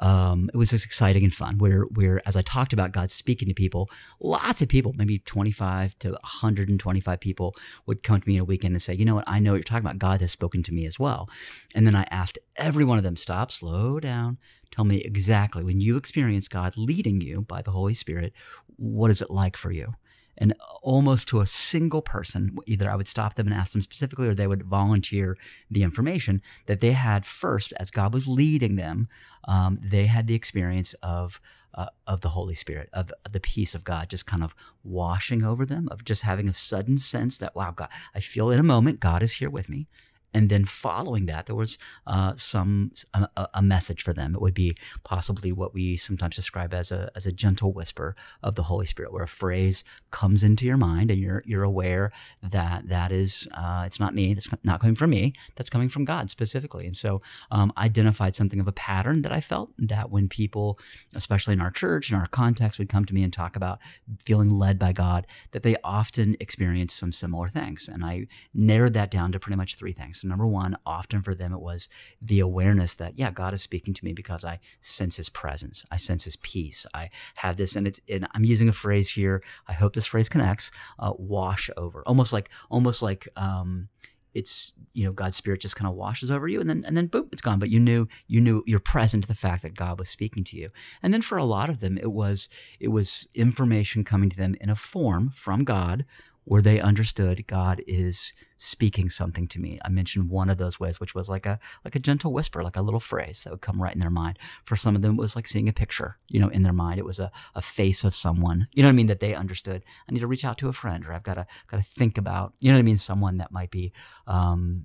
um, 0.00 0.50
it 0.52 0.56
was 0.56 0.70
just 0.70 0.84
exciting 0.84 1.24
and 1.24 1.32
fun. 1.32 1.58
Where, 1.58 1.82
where 1.82 2.22
as 2.26 2.36
I 2.36 2.42
talked 2.42 2.72
about 2.72 2.92
God 2.92 3.10
speaking 3.10 3.48
to 3.48 3.54
people, 3.54 3.90
lots 4.20 4.62
of 4.62 4.68
people, 4.68 4.94
maybe 4.96 5.18
25 5.20 5.98
to 6.00 6.10
125 6.10 7.20
people, 7.20 7.54
would 7.86 8.02
come 8.02 8.20
to 8.20 8.28
me 8.28 8.36
in 8.36 8.40
a 8.40 8.44
weekend 8.44 8.74
and 8.74 8.82
say, 8.82 8.94
"You 8.94 9.04
know 9.04 9.16
what? 9.16 9.24
I 9.26 9.38
know 9.38 9.52
what 9.52 9.56
you're 9.56 9.64
talking 9.64 9.84
about. 9.84 9.98
God 9.98 10.20
has 10.20 10.32
spoken 10.32 10.62
to 10.64 10.72
me 10.72 10.86
as 10.86 10.98
well." 10.98 11.28
And 11.74 11.86
then 11.86 11.96
I 11.96 12.06
asked 12.10 12.38
every 12.56 12.84
one 12.84 12.98
of 12.98 13.04
them, 13.04 13.16
"Stop, 13.16 13.50
slow 13.50 13.98
down. 14.00 14.38
Tell 14.70 14.84
me 14.84 14.98
exactly 14.98 15.64
when 15.64 15.80
you 15.80 15.96
experience 15.96 16.46
God 16.46 16.76
leading 16.76 17.20
you 17.20 17.42
by 17.42 17.62
the 17.62 17.70
Holy 17.70 17.94
Spirit. 17.94 18.32
What 18.76 19.10
is 19.10 19.20
it 19.20 19.30
like 19.30 19.56
for 19.56 19.72
you?" 19.72 19.94
And 20.38 20.54
almost 20.82 21.28
to 21.28 21.40
a 21.40 21.46
single 21.46 22.00
person, 22.00 22.56
either 22.66 22.90
I 22.90 22.96
would 22.96 23.08
stop 23.08 23.34
them 23.34 23.46
and 23.46 23.54
ask 23.54 23.72
them 23.72 23.82
specifically, 23.82 24.28
or 24.28 24.34
they 24.34 24.46
would 24.46 24.62
volunteer 24.62 25.36
the 25.70 25.82
information 25.82 26.40
that 26.66 26.80
they 26.80 26.92
had 26.92 27.26
first, 27.26 27.72
as 27.78 27.90
God 27.90 28.14
was 28.14 28.28
leading 28.28 28.76
them, 28.76 29.08
um, 29.46 29.78
they 29.82 30.06
had 30.06 30.26
the 30.26 30.34
experience 30.34 30.94
of 31.02 31.40
uh, 31.74 31.86
of 32.06 32.22
the 32.22 32.30
Holy 32.30 32.54
Spirit, 32.54 32.88
of 32.92 33.12
the 33.30 33.38
peace 33.38 33.74
of 33.74 33.84
God, 33.84 34.08
just 34.08 34.26
kind 34.26 34.42
of 34.42 34.54
washing 34.82 35.44
over 35.44 35.66
them, 35.66 35.88
of 35.90 36.04
just 36.04 36.22
having 36.22 36.48
a 36.48 36.54
sudden 36.54 36.98
sense 36.98 37.38
that 37.38 37.54
wow, 37.54 37.70
God, 37.70 37.88
I 38.14 38.20
feel 38.20 38.50
in 38.50 38.58
a 38.58 38.64
moment 38.64 39.00
God 39.00 39.22
is 39.22 39.34
here 39.34 39.50
with 39.50 39.68
me 39.68 39.86
and 40.34 40.50
then 40.50 40.64
following 40.64 41.26
that 41.26 41.46
there 41.46 41.56
was 41.56 41.78
uh, 42.06 42.34
some 42.36 42.92
a, 43.14 43.48
a, 43.54 43.62
message 43.62 44.02
for 44.02 44.12
them. 44.12 44.34
It 44.34 44.40
would 44.40 44.54
be 44.54 44.76
possibly 45.04 45.52
what 45.52 45.72
we 45.72 45.96
sometimes 45.96 46.36
describe 46.36 46.74
as 46.74 46.90
a, 46.90 47.10
as 47.16 47.26
a 47.26 47.32
gentle 47.32 47.72
whisper 47.72 48.14
of 48.42 48.54
the 48.54 48.64
holy 48.64 48.86
spirit 48.86 49.12
where 49.12 49.24
a 49.24 49.28
phrase 49.28 49.84
comes 50.10 50.42
into 50.42 50.64
your 50.66 50.76
mind 50.76 51.10
and 51.10 51.20
you're 51.20 51.42
you're 51.46 51.64
aware 51.64 52.12
that 52.42 52.88
that 52.88 53.10
is 53.10 53.48
uh, 53.54 53.84
it's 53.86 53.98
not 53.98 54.14
me 54.14 54.34
that's 54.34 54.48
not 54.62 54.80
coming 54.80 54.96
from 54.96 55.10
me 55.10 55.32
that's 55.56 55.70
coming 55.70 55.88
from 55.88 56.04
god 56.04 56.30
specifically. 56.30 56.86
And 56.86 56.96
so 56.96 57.22
um, 57.50 57.72
identified 57.76 58.36
something 58.36 58.60
of 58.60 58.68
a 58.68 58.72
pattern 58.72 59.22
that 59.22 59.32
i 59.32 59.40
felt 59.40 59.72
that 59.78 60.10
when 60.10 60.28
people 60.28 60.78
especially 61.14 61.54
in 61.54 61.60
our 61.60 61.70
church 61.70 62.10
in 62.10 62.16
our 62.16 62.26
context 62.26 62.78
would 62.78 62.88
come 62.88 63.04
to 63.04 63.14
me 63.14 63.22
and 63.22 63.32
talk 63.32 63.56
about 63.56 63.78
feeling 64.24 64.50
led 64.50 64.78
by 64.78 64.92
god 64.92 65.26
that 65.52 65.62
they 65.62 65.76
often 65.82 66.36
experience 66.40 66.92
some 66.92 67.12
similar 67.12 67.48
things. 67.48 67.88
And 67.88 68.04
i 68.04 68.26
narrowed 68.54 68.94
that 68.94 69.10
down 69.10 69.32
to 69.32 69.38
pretty 69.38 69.56
much 69.56 69.76
three 69.76 69.92
things 69.92 70.17
so, 70.18 70.28
number 70.28 70.46
one, 70.46 70.76
often 70.84 71.22
for 71.22 71.34
them, 71.34 71.52
it 71.52 71.60
was 71.60 71.88
the 72.20 72.40
awareness 72.40 72.94
that, 72.96 73.18
yeah, 73.18 73.30
God 73.30 73.54
is 73.54 73.62
speaking 73.62 73.94
to 73.94 74.04
me 74.04 74.12
because 74.12 74.44
I 74.44 74.60
sense 74.80 75.16
his 75.16 75.28
presence. 75.28 75.84
I 75.90 75.96
sense 75.96 76.24
his 76.24 76.36
peace. 76.36 76.86
I 76.94 77.10
have 77.36 77.56
this, 77.56 77.76
and 77.76 77.86
it's, 77.86 78.00
and 78.08 78.26
I'm 78.34 78.44
using 78.44 78.68
a 78.68 78.72
phrase 78.72 79.10
here. 79.10 79.42
I 79.66 79.72
hope 79.72 79.94
this 79.94 80.06
phrase 80.06 80.28
connects, 80.28 80.70
uh, 80.98 81.12
wash 81.16 81.70
over, 81.76 82.02
almost 82.06 82.32
like, 82.32 82.50
almost 82.70 83.02
like, 83.02 83.28
um, 83.36 83.88
it's 84.34 84.74
you 84.92 85.04
know 85.04 85.12
God's 85.12 85.36
spirit 85.36 85.60
just 85.60 85.74
kind 85.74 85.88
of 85.88 85.96
washes 85.96 86.30
over 86.30 86.46
you 86.46 86.60
and 86.60 86.68
then 86.68 86.84
and 86.86 86.96
then 86.96 87.06
boom 87.06 87.28
it's 87.32 87.40
gone 87.40 87.58
but 87.58 87.70
you 87.70 87.80
knew 87.80 88.06
you 88.26 88.40
knew 88.40 88.62
you're 88.66 88.78
present 88.78 89.24
to 89.24 89.28
the 89.28 89.34
fact 89.34 89.62
that 89.62 89.74
God 89.74 89.98
was 89.98 90.08
speaking 90.08 90.44
to 90.44 90.56
you 90.56 90.70
and 91.02 91.14
then 91.14 91.22
for 91.22 91.38
a 91.38 91.44
lot 91.44 91.70
of 91.70 91.80
them 91.80 91.98
it 91.98 92.12
was 92.12 92.48
it 92.78 92.88
was 92.88 93.26
information 93.34 94.04
coming 94.04 94.28
to 94.28 94.36
them 94.36 94.54
in 94.60 94.68
a 94.68 94.76
form 94.76 95.30
from 95.34 95.64
God 95.64 96.04
where 96.44 96.62
they 96.62 96.80
understood 96.80 97.46
God 97.46 97.82
is 97.86 98.32
speaking 98.58 99.08
something 99.08 99.46
to 99.48 99.60
me. 99.60 99.78
I 99.84 99.88
mentioned 99.88 100.28
one 100.28 100.50
of 100.50 100.58
those 100.58 100.78
ways, 100.78 101.00
which 101.00 101.14
was 101.14 101.28
like 101.28 101.46
a 101.46 101.58
like 101.84 101.94
a 101.94 102.00
gentle 102.00 102.32
whisper, 102.32 102.62
like 102.62 102.76
a 102.76 102.82
little 102.82 103.00
phrase 103.00 103.44
that 103.44 103.50
would 103.50 103.60
come 103.60 103.80
right 103.80 103.94
in 103.94 104.00
their 104.00 104.10
mind. 104.10 104.38
For 104.64 104.76
some 104.76 104.96
of 104.96 105.02
them, 105.02 105.12
it 105.12 105.20
was 105.20 105.36
like 105.36 105.48
seeing 105.48 105.68
a 105.68 105.72
picture, 105.72 106.18
you 106.28 106.40
know, 106.40 106.48
in 106.48 106.64
their 106.64 106.72
mind. 106.72 106.98
It 106.98 107.04
was 107.04 107.20
a, 107.20 107.30
a 107.54 107.62
face 107.62 108.04
of 108.04 108.14
someone, 108.14 108.68
you 108.72 108.82
know 108.82 108.88
what 108.88 108.92
I 108.92 108.96
mean, 108.96 109.06
that 109.06 109.20
they 109.20 109.34
understood. 109.34 109.84
I 110.08 110.12
need 110.12 110.20
to 110.20 110.26
reach 110.26 110.44
out 110.44 110.58
to 110.58 110.68
a 110.68 110.72
friend, 110.72 111.06
or 111.06 111.12
I've 111.12 111.22
got 111.22 111.34
to 111.34 111.46
got 111.68 111.78
to 111.78 111.82
think 111.82 112.18
about, 112.18 112.54
you 112.58 112.70
know 112.70 112.76
what 112.76 112.80
I 112.80 112.82
mean, 112.82 112.98
someone 112.98 113.38
that 113.38 113.52
might 113.52 113.70
be 113.70 113.92
um, 114.26 114.84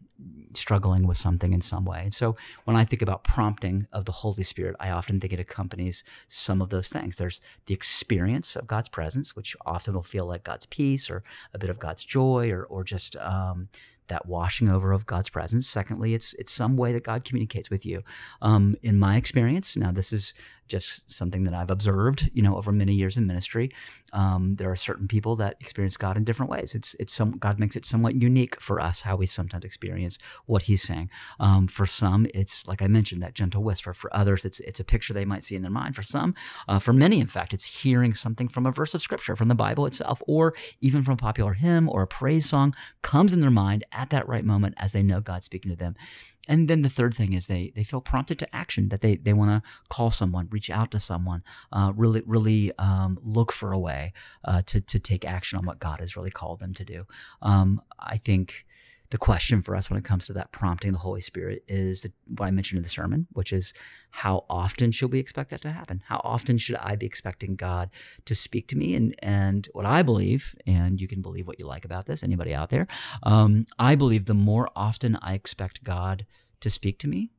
struggling 0.54 1.08
with 1.08 1.18
something 1.18 1.54
in 1.54 1.62
some 1.62 1.86
way. 1.86 2.02
And 2.04 2.14
so 2.14 2.36
when 2.66 2.78
I 2.78 2.86
think 2.86 3.02
about 3.02 3.24
prompting 3.24 3.88
of 3.92 4.06
the 4.06 4.12
Holy 4.12 4.44
Spirit, 4.44 4.76
I 4.80 4.92
often 4.92 5.20
think 5.20 5.34
it 5.34 5.40
accompanies 5.40 6.04
some 6.28 6.62
of 6.62 6.70
those 6.70 6.90
things. 6.90 7.18
There's 7.18 7.42
the 7.66 7.74
experience 7.74 8.56
of 8.56 8.68
God's 8.68 8.90
presence, 8.90 9.36
which 9.36 9.56
often 9.66 9.94
will 9.94 10.04
feel 10.04 10.26
like 10.26 10.44
God's 10.44 10.66
peace 10.66 11.10
or 11.10 11.24
a 11.54 11.58
bit 11.58 11.70
of 11.70 11.80
God's 11.80 12.06
joy 12.06 12.52
or 12.52 12.64
or 12.66 12.84
just 12.84 13.16
um, 13.18 13.63
that 14.08 14.26
washing 14.26 14.70
over 14.70 14.92
of 14.92 15.06
God's 15.06 15.30
presence. 15.30 15.68
Secondly, 15.68 16.14
it's 16.14 16.34
it's 16.36 16.52
some 16.52 16.76
way 16.78 16.92
that 16.94 17.04
God 17.04 17.24
communicates 17.24 17.70
with 17.70 17.86
you. 17.86 18.04
Um, 18.42 18.76
in 18.82 19.00
my 19.00 19.16
experience, 19.18 19.76
now 19.78 19.92
this 19.92 20.12
is 20.12 20.34
just 20.74 21.14
something 21.14 21.44
that 21.44 21.54
I've 21.54 21.70
observed, 21.70 22.32
you 22.34 22.42
know, 22.42 22.58
over 22.58 22.72
many 22.72 22.94
years 22.94 23.16
in 23.16 23.28
ministry. 23.28 23.72
Um, 24.12 24.56
there 24.56 24.72
are 24.72 24.76
certain 24.76 25.08
people 25.08 25.36
that 25.36 25.56
experience 25.60 25.98
God 25.98 26.18
in 26.18 26.24
different 26.24 26.50
ways. 26.50 26.74
It's 26.74 26.96
it's 27.00 27.14
some 27.14 27.38
God 27.38 27.60
makes 27.60 27.76
it 27.76 27.86
somewhat 27.86 28.16
unique 28.16 28.60
for 28.60 28.80
us 28.80 29.02
how 29.02 29.16
we 29.16 29.28
sometimes 29.28 29.66
experience 29.66 30.18
what 30.48 30.64
He's 30.64 30.82
saying. 30.82 31.12
Um, 31.40 31.68
for 31.68 31.86
some, 31.86 32.26
it's 32.34 32.68
like 32.68 32.82
I 32.82 32.88
mentioned 32.88 33.22
that 33.22 33.36
gentle 33.36 33.62
whisper. 33.62 33.94
For 33.94 34.10
others, 34.16 34.46
it's 34.46 34.60
it's 34.62 34.80
a 34.80 34.84
picture 34.84 35.14
they 35.14 35.26
might 35.26 35.44
see 35.44 35.56
in 35.56 35.62
their 35.62 35.70
mind. 35.70 35.96
For 35.96 36.02
some, 36.02 36.34
uh, 36.68 36.80
for 36.80 36.92
many, 36.92 37.20
in 37.20 37.28
fact, 37.28 37.54
it's 37.54 37.84
hearing 37.84 38.16
something 38.16 38.48
from 38.48 38.66
a 38.66 38.72
verse 38.72 38.96
of 38.96 39.02
Scripture, 39.04 39.36
from 39.36 39.50
the 39.50 39.56
Bible 39.56 39.86
itself, 39.86 40.24
or 40.28 40.56
even 40.82 41.04
from 41.04 41.14
a 41.14 41.18
popular 41.18 41.54
hymn 41.54 41.88
or 41.88 42.02
a 42.02 42.08
praise 42.08 42.50
song 42.50 42.74
comes 43.04 43.32
in 43.32 43.42
their 43.42 43.52
mind 43.52 43.86
at 43.92 44.10
that 44.10 44.28
right 44.28 44.44
moment 44.44 44.74
as 44.78 44.94
they 44.94 45.04
know 45.04 45.22
God's 45.22 45.46
speaking 45.46 45.70
to 45.70 45.78
them. 45.78 45.96
And 46.48 46.68
then 46.68 46.82
the 46.82 46.90
third 46.90 47.14
thing 47.14 47.34
is 47.34 47.48
they 47.48 47.72
they 47.76 47.84
feel 47.84 48.02
prompted 48.02 48.38
to 48.40 48.56
action 48.56 48.90
that 48.90 49.02
they 49.02 49.16
they 49.16 49.34
want 49.34 49.52
to 49.52 49.70
call 49.90 50.12
someone, 50.12 50.48
reach 50.52 50.70
out 50.70 50.92
to 50.92 51.00
someone, 51.00 51.44
uh, 51.72 51.94
really 51.96 52.22
really 52.26 52.72
um, 52.78 53.18
look 53.24 53.52
for 53.52 53.72
a 53.72 53.80
way 53.80 54.14
uh, 54.44 54.62
to 54.66 54.82
to 54.82 55.00
take 55.00 55.26
action 55.26 55.58
on 55.58 55.66
what 55.66 55.80
God 55.80 56.00
has 56.00 56.16
really 56.16 56.32
called 56.32 56.60
them 56.60 56.74
to 56.74 56.84
do. 56.84 57.06
Um, 57.42 57.82
I 58.00 58.18
think 58.18 58.66
the 59.14 59.20
question 59.20 59.62
for 59.62 59.76
us 59.76 59.92
when 59.92 60.00
it 60.00 60.04
comes 60.04 60.26
to 60.26 60.34
that 60.34 60.52
prompting 60.52 60.92
the 60.92 60.98
Holy 60.98 61.22
Spirit 61.22 61.64
is 61.68 62.08
what 62.36 62.48
I 62.48 62.52
mentioned 62.52 62.78
in 62.78 62.84
the 62.84 62.90
sermon, 62.90 63.28
which 63.34 63.54
is 63.54 63.72
how 64.10 64.44
often 64.50 64.92
should 64.92 65.12
we 65.12 65.20
expect 65.20 65.52
that 65.52 65.62
to 65.62 65.72
happen? 65.72 66.02
How 66.08 66.20
often 66.24 66.58
should 66.58 66.78
I 66.78 66.96
be 66.96 67.06
expecting 67.06 67.56
God 67.56 67.92
to 68.26 68.34
speak 68.34 68.68
to 68.70 68.76
me? 68.76 68.96
And 68.96 69.14
and 69.22 69.70
what 69.74 69.86
I 69.86 70.02
believe, 70.02 70.56
and 70.66 71.00
you 71.00 71.08
can 71.08 71.22
believe 71.22 71.46
what 71.46 71.60
you 71.60 71.68
like 71.68 71.86
about 71.86 72.08
this, 72.08 72.24
anybody 72.24 72.56
out 72.56 72.72
there, 72.72 72.88
um, 73.22 73.68
I 73.78 73.94
believe 73.94 74.26
the 74.26 74.34
more 74.34 74.68
often 74.76 75.20
I 75.22 75.36
expect 75.36 75.84
God 75.84 76.26
to 76.62 76.72
speak 76.72 76.98
to 77.00 77.08
me, 77.08 77.30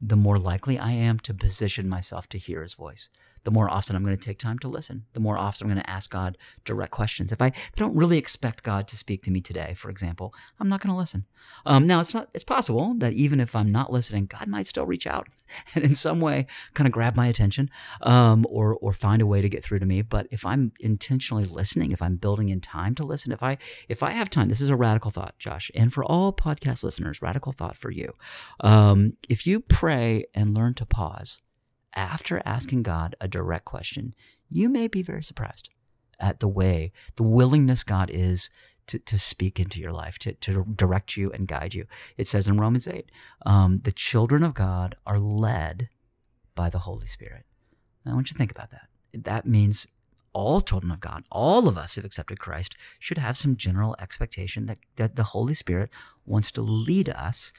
the 0.00 0.16
more 0.16 0.40
likely 0.40 0.80
I 0.80 0.90
am 0.90 1.20
to 1.20 1.32
position 1.32 1.88
myself 1.88 2.28
to 2.30 2.38
hear 2.38 2.60
His 2.60 2.74
voice 2.74 3.08
the 3.44 3.50
more 3.50 3.70
often 3.70 3.94
I'm 3.94 4.04
going 4.04 4.16
to 4.16 4.22
take 4.24 4.38
time 4.38 4.58
to 4.60 4.68
listen, 4.68 5.04
the 5.12 5.20
more 5.20 5.38
often 5.38 5.66
I'm 5.66 5.72
going 5.72 5.82
to 5.82 5.90
ask 5.90 6.10
God 6.10 6.36
direct 6.64 6.90
questions. 6.90 7.30
If 7.30 7.40
I, 7.40 7.48
if 7.48 7.72
I 7.76 7.78
don't 7.78 7.96
really 7.96 8.18
expect 8.18 8.62
God 8.62 8.88
to 8.88 8.96
speak 8.96 9.22
to 9.24 9.30
me 9.30 9.40
today, 9.40 9.74
for 9.74 9.90
example, 9.90 10.34
I'm 10.58 10.68
not 10.68 10.80
going 10.80 10.92
to 10.92 10.98
listen. 10.98 11.26
Um, 11.66 11.86
now, 11.86 12.00
it's 12.00 12.14
not 12.14 12.28
it's 12.34 12.44
possible 12.44 12.94
that 12.98 13.12
even 13.12 13.40
if 13.40 13.54
I'm 13.54 13.70
not 13.70 13.92
listening, 13.92 14.26
God 14.26 14.46
might 14.46 14.66
still 14.66 14.86
reach 14.86 15.06
out 15.06 15.28
and 15.74 15.84
in 15.84 15.94
some 15.94 16.20
way 16.20 16.46
kind 16.72 16.86
of 16.86 16.92
grab 16.92 17.16
my 17.16 17.26
attention 17.26 17.70
um, 18.02 18.46
or 18.48 18.76
or 18.76 18.92
find 18.92 19.20
a 19.20 19.26
way 19.26 19.42
to 19.42 19.48
get 19.48 19.62
through 19.62 19.78
to 19.78 19.86
me. 19.86 20.02
But 20.02 20.26
if 20.30 20.44
I'm 20.46 20.72
intentionally 20.80 21.44
listening, 21.44 21.92
if 21.92 22.02
I'm 22.02 22.16
building 22.16 22.48
in 22.48 22.60
time 22.60 22.94
to 22.96 23.04
listen, 23.04 23.30
if 23.30 23.42
I 23.42 23.58
if 23.88 24.02
I 24.02 24.10
have 24.10 24.30
time, 24.30 24.48
this 24.48 24.60
is 24.60 24.70
a 24.70 24.76
radical 24.76 25.10
thought, 25.10 25.38
Josh, 25.38 25.70
and 25.74 25.92
for 25.92 26.04
all 26.04 26.32
podcast 26.32 26.82
listeners, 26.82 27.22
radical 27.22 27.52
thought 27.52 27.76
for 27.76 27.90
you. 27.90 28.12
Um, 28.60 29.16
if 29.28 29.46
you 29.46 29.60
pray 29.60 30.24
and 30.34 30.54
learn 30.54 30.74
to 30.74 30.86
pause 30.86 31.42
after 31.94 32.42
asking 32.44 32.82
God 32.82 33.14
a 33.20 33.28
direct 33.28 33.64
question, 33.64 34.14
you 34.48 34.68
may 34.68 34.88
be 34.88 35.02
very 35.02 35.22
surprised 35.22 35.68
at 36.20 36.40
the 36.40 36.48
way, 36.48 36.92
the 37.16 37.22
willingness 37.22 37.82
God 37.82 38.10
is 38.12 38.50
to, 38.86 38.98
to 38.98 39.18
speak 39.18 39.58
into 39.58 39.80
your 39.80 39.92
life, 39.92 40.18
to, 40.20 40.34
to 40.34 40.64
direct 40.76 41.16
you 41.16 41.30
and 41.32 41.48
guide 41.48 41.74
you. 41.74 41.86
It 42.16 42.28
says 42.28 42.46
in 42.46 42.60
Romans 42.60 42.86
8, 42.86 43.10
um, 43.46 43.80
the 43.84 43.92
children 43.92 44.42
of 44.42 44.54
God 44.54 44.96
are 45.06 45.18
led 45.18 45.88
by 46.54 46.68
the 46.68 46.80
Holy 46.80 47.06
Spirit. 47.06 47.44
Now, 48.04 48.12
I 48.12 48.14
want 48.14 48.30
you 48.30 48.34
to 48.34 48.38
think 48.38 48.50
about 48.50 48.70
that. 48.70 48.88
That 49.12 49.46
means 49.46 49.86
all 50.32 50.60
children 50.60 50.92
of 50.92 51.00
God, 51.00 51.24
all 51.30 51.68
of 51.68 51.78
us 51.78 51.94
who've 51.94 52.04
accepted 52.04 52.40
Christ, 52.40 52.76
should 52.98 53.18
have 53.18 53.36
some 53.36 53.56
general 53.56 53.96
expectation 53.98 54.66
that, 54.66 54.78
that 54.96 55.16
the 55.16 55.24
Holy 55.24 55.54
Spirit 55.54 55.90
wants 56.26 56.50
to 56.52 56.62
lead 56.62 57.08
us 57.08 57.52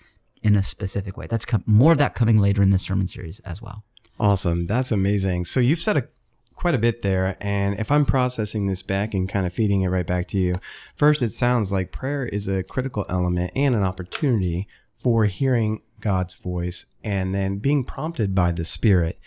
in 0.43 0.55
a 0.55 0.61
specific 0.61 1.17
way. 1.17 1.25
That's 1.27 1.45
com- 1.45 1.63
more 1.65 1.93
of 1.93 1.97
that 1.97 2.13
coming 2.13 2.37
later 2.37 2.61
in 2.61 2.69
this 2.69 2.83
sermon 2.83 3.07
series 3.07 3.39
as 3.39 3.61
well. 3.61 3.83
Awesome. 4.19 4.65
That's 4.65 4.91
amazing. 4.91 5.45
So 5.45 5.59
you've 5.59 5.81
said 5.81 5.97
a, 5.97 6.07
quite 6.55 6.75
a 6.75 6.79
bit 6.79 7.01
there. 7.01 7.37
And 7.39 7.77
if 7.79 7.91
I'm 7.91 8.05
processing 8.05 8.67
this 8.67 8.81
back 8.81 9.13
and 9.13 9.27
kind 9.27 9.45
of 9.45 9.53
feeding 9.53 9.81
it 9.81 9.89
right 9.89 10.07
back 10.07 10.27
to 10.29 10.37
you, 10.37 10.55
first, 10.95 11.21
it 11.21 11.31
sounds 11.31 11.71
like 11.71 11.91
prayer 11.91 12.25
is 12.25 12.47
a 12.47 12.63
critical 12.63 13.05
element 13.09 13.51
and 13.55 13.75
an 13.75 13.83
opportunity 13.83 14.67
for 14.95 15.25
hearing 15.25 15.81
God's 15.99 16.33
voice 16.33 16.85
and 17.03 17.33
then 17.33 17.57
being 17.57 17.83
prompted 17.83 18.33
by 18.33 18.51
the 18.51 18.65
Spirit. 18.65 19.19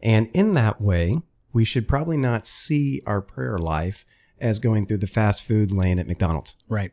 And 0.00 0.28
in 0.32 0.52
that 0.52 0.80
way, 0.80 1.20
we 1.52 1.64
should 1.64 1.88
probably 1.88 2.16
not 2.16 2.46
see 2.46 3.02
our 3.06 3.20
prayer 3.20 3.58
life 3.58 4.04
as 4.40 4.58
going 4.58 4.86
through 4.86 4.98
the 4.98 5.06
fast 5.06 5.42
food 5.42 5.72
lane 5.72 5.98
at 5.98 6.06
McDonald's. 6.06 6.56
Right. 6.68 6.92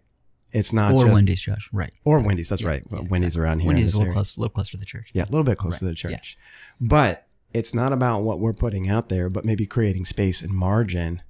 It's 0.52 0.72
not 0.72 0.94
or 0.94 1.06
just, 1.06 1.14
Wendy's, 1.16 1.42
Josh. 1.42 1.70
Right. 1.74 1.94
or 2.06 2.20
Wendy's. 2.20 2.50
That's 2.50 2.64
right. 2.64 2.84
Well, 2.90 3.02
yeah, 3.04 3.10
Wendy's 3.10 3.36
around 3.36 3.60
here. 3.60 3.68
Wendy's 3.68 3.96
a 3.96 3.98
little 3.98 4.14
close, 4.14 4.38
a 4.38 4.40
little 4.40 4.54
closer 4.54 4.72
to 4.72 4.78
the 4.78 4.86
church. 4.86 5.10
Yeah, 5.14 5.24
a 5.24 5.32
little 5.32 5.44
bit 5.44 5.58
closer 5.58 5.80
to 5.80 5.86
the 5.86 5.92
Right, 5.92 6.04
yeah. 6.12 6.18
church. 6.18 6.38
But 6.80 7.28
it's 7.54 7.74
not 7.74 7.94
about 7.94 8.24
what 8.24 8.40
we're 8.40 8.54
putting 8.54 8.90
out 8.90 9.10
there, 9.10 9.30
but 9.30 9.46
maybe 9.46 9.66
creating 9.66 10.06
space 10.06 10.42
and 10.42 10.52
margin 10.52 11.22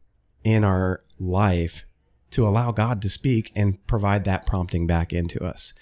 in 0.44 0.64
our 0.64 1.04
life 1.20 1.86
to 2.32 2.48
allow 2.48 2.72
God 2.72 3.02
to 3.04 3.10
speak 3.10 3.52
and 3.56 3.86
provide 3.86 4.24
that 4.24 4.48
prompting 4.48 4.88
back 4.88 5.14
into 5.14 5.44
us. 5.44 5.74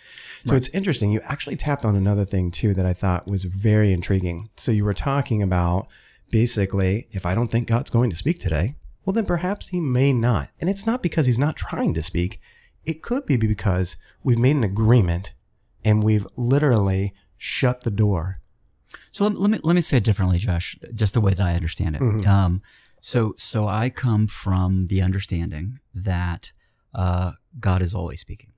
So 0.46 0.54
it's 0.54 0.68
interesting. 0.70 1.12
You 1.12 1.22
actually 1.24 1.56
tapped 1.56 1.86
on 1.86 1.96
another 1.96 2.26
thing 2.26 2.52
too 2.52 2.74
that 2.74 2.86
I 2.86 2.92
thought 2.92 3.28
was 3.28 3.46
very 3.46 3.94
intriguing. 3.94 4.50
So 4.58 4.72
you 4.72 4.84
were 4.84 4.94
talking 4.94 5.42
about 5.42 5.88
basically, 6.30 7.08
if 7.12 7.26
I 7.26 7.36
don't 7.36 7.50
think 7.50 7.70
God's 7.70 7.90
going 7.90 8.10
to 8.10 8.18
speak 8.18 8.40
today, 8.40 8.76
well, 9.06 9.14
then 9.14 9.26
perhaps 9.26 9.70
he 9.70 9.80
may 9.80 10.12
not. 10.12 10.50
And 10.60 10.70
it's 10.70 10.86
not 10.86 11.02
because 11.02 11.26
he's 11.26 11.40
not 11.40 11.56
trying 11.56 11.94
to 11.94 12.04
speak. 12.04 12.42
It 12.84 13.02
could 13.02 13.26
be 13.26 13.38
because 13.38 13.96
we've 14.22 14.38
made 14.38 14.58
an 14.58 14.64
agreement 14.64 15.34
and 15.86 16.04
we've 16.04 16.28
literally 16.36 17.14
shut 17.38 17.84
the 17.84 17.92
door 17.92 18.38
So 19.12 19.26
let, 19.28 19.38
let 19.38 19.50
me 19.52 19.60
let 19.64 19.76
me 19.76 19.82
say 19.82 19.98
it 19.98 20.04
differently, 20.04 20.38
Josh, 20.40 20.78
just 20.96 21.14
the 21.14 21.22
way 21.22 21.34
that 21.34 21.46
I 21.46 21.54
understand 21.56 21.96
it. 21.98 22.02
Mhm. 22.02 22.26
Um, 22.28 22.62
so 23.00 23.34
so 23.38 23.68
I 23.68 23.90
come 23.90 24.28
from 24.28 24.88
the 24.88 25.02
understanding 25.02 25.80
that 25.94 26.52
uh, 26.94 27.34
God 27.60 27.82
is 27.82 27.94
always 27.94 28.20
speaking, 28.22 28.52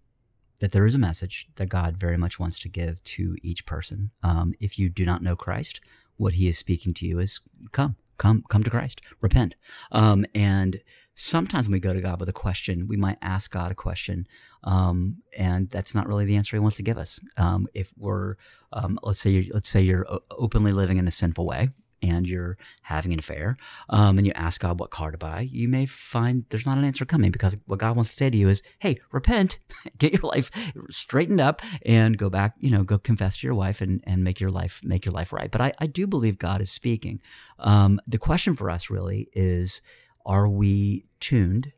that 0.60 0.72
there 0.72 0.86
is 0.86 0.96
a 0.96 1.00
message 1.00 1.48
that 1.56 1.68
God 1.70 1.98
very 1.98 2.18
much 2.18 2.40
wants 2.40 2.60
to 2.60 2.70
give 2.70 3.04
to 3.04 3.36
each 3.44 3.66
person. 3.66 4.12
Um, 4.22 4.54
if 4.60 4.78
you 4.80 4.90
do 4.90 5.06
not 5.06 5.22
know 5.22 5.36
Christ, 5.36 5.80
what 6.18 6.34
He 6.34 6.48
is 6.48 6.58
speaking 6.58 6.94
to 6.96 7.06
you 7.06 7.20
is 7.20 7.42
come, 7.72 7.96
come, 8.18 8.44
come 8.50 8.64
to 8.64 8.70
Christ, 8.70 9.02
repent. 9.22 9.56
Um, 9.92 10.26
and 10.36 10.82
sometimes 11.16 11.68
when 11.68 11.74
we 11.74 11.80
go 11.80 11.94
to 11.94 12.02
God 12.02 12.20
with 12.20 12.30
a 12.30 12.34
question, 12.34 12.88
we 12.88 12.98
might 12.98 13.18
ask 13.22 13.52
God 13.52 13.72
a 13.72 13.76
question, 13.76 14.28
um, 14.64 15.18
and 15.38 15.70
that's 15.70 15.94
not 15.94 16.08
really 16.08 16.26
the 16.26 16.36
answer 16.36 16.56
He 16.56 16.60
wants 16.60 16.78
to 16.78 16.84
give 16.84 16.98
us. 16.98 17.20
Um, 17.38 17.68
if 17.74 17.92
we're 17.98 18.36
um, 18.72 19.00
let's 19.04 19.20
say 19.20 19.30
you're, 19.30 19.54
let's 19.54 19.70
say 19.70 19.82
you're 19.82 20.08
openly 20.32 20.72
living 20.72 20.98
in 20.98 21.08
a 21.08 21.12
sinful 21.12 21.46
way 21.46 21.70
and 22.04 22.28
you're 22.28 22.58
having 22.84 23.14
an 23.14 23.20
affair 23.20 23.56
um, 23.90 24.18
and 24.18 24.28
you 24.28 24.34
ask 24.36 24.62
god 24.62 24.80
what 24.80 24.92
car 24.92 25.10
to 25.10 25.18
buy 25.18 25.40
you 25.40 25.68
may 25.68 25.86
find 25.86 26.46
there's 26.50 26.66
not 26.66 26.78
an 26.78 26.84
answer 26.84 27.06
coming 27.06 27.32
because 27.32 27.56
what 27.66 27.80
god 27.80 27.96
wants 27.96 28.12
to 28.12 28.18
say 28.18 28.30
to 28.30 28.38
you 28.38 28.50
is 28.50 28.62
hey 28.80 29.00
repent 29.12 29.58
get 29.98 30.12
your 30.12 30.22
life 30.24 30.52
straightened 30.90 31.40
up 31.40 31.62
and 31.86 32.18
go 32.18 32.30
back 32.30 32.56
you 32.60 32.70
know 32.70 32.84
go 32.84 32.98
confess 32.98 33.38
to 33.38 33.48
your 33.48 33.56
wife 33.56 33.82
and, 33.82 34.04
and 34.06 34.24
make 34.24 34.40
your 34.40 34.52
life 34.52 34.82
make 34.84 35.06
your 35.06 35.14
life 35.14 35.32
right 35.32 35.50
but 35.50 35.62
i, 35.62 35.74
I 35.80 35.88
do 35.88 36.06
believe 36.06 36.38
god 36.38 36.62
is 36.62 36.72
speaking 36.72 37.22
um, 37.60 38.02
the 38.06 38.18
question 38.18 38.54
for 38.54 38.70
us 38.70 38.90
really 38.90 39.30
is 39.34 39.82
are 40.26 40.48
we 40.48 41.06
tuned 41.20 41.72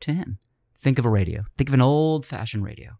to 0.00 0.12
him 0.12 0.38
think 0.78 0.98
of 0.98 1.04
a 1.04 1.10
radio 1.10 1.42
think 1.56 1.68
of 1.68 1.74
an 1.74 1.80
old 1.80 2.24
fashioned 2.24 2.64
radio 2.64 2.92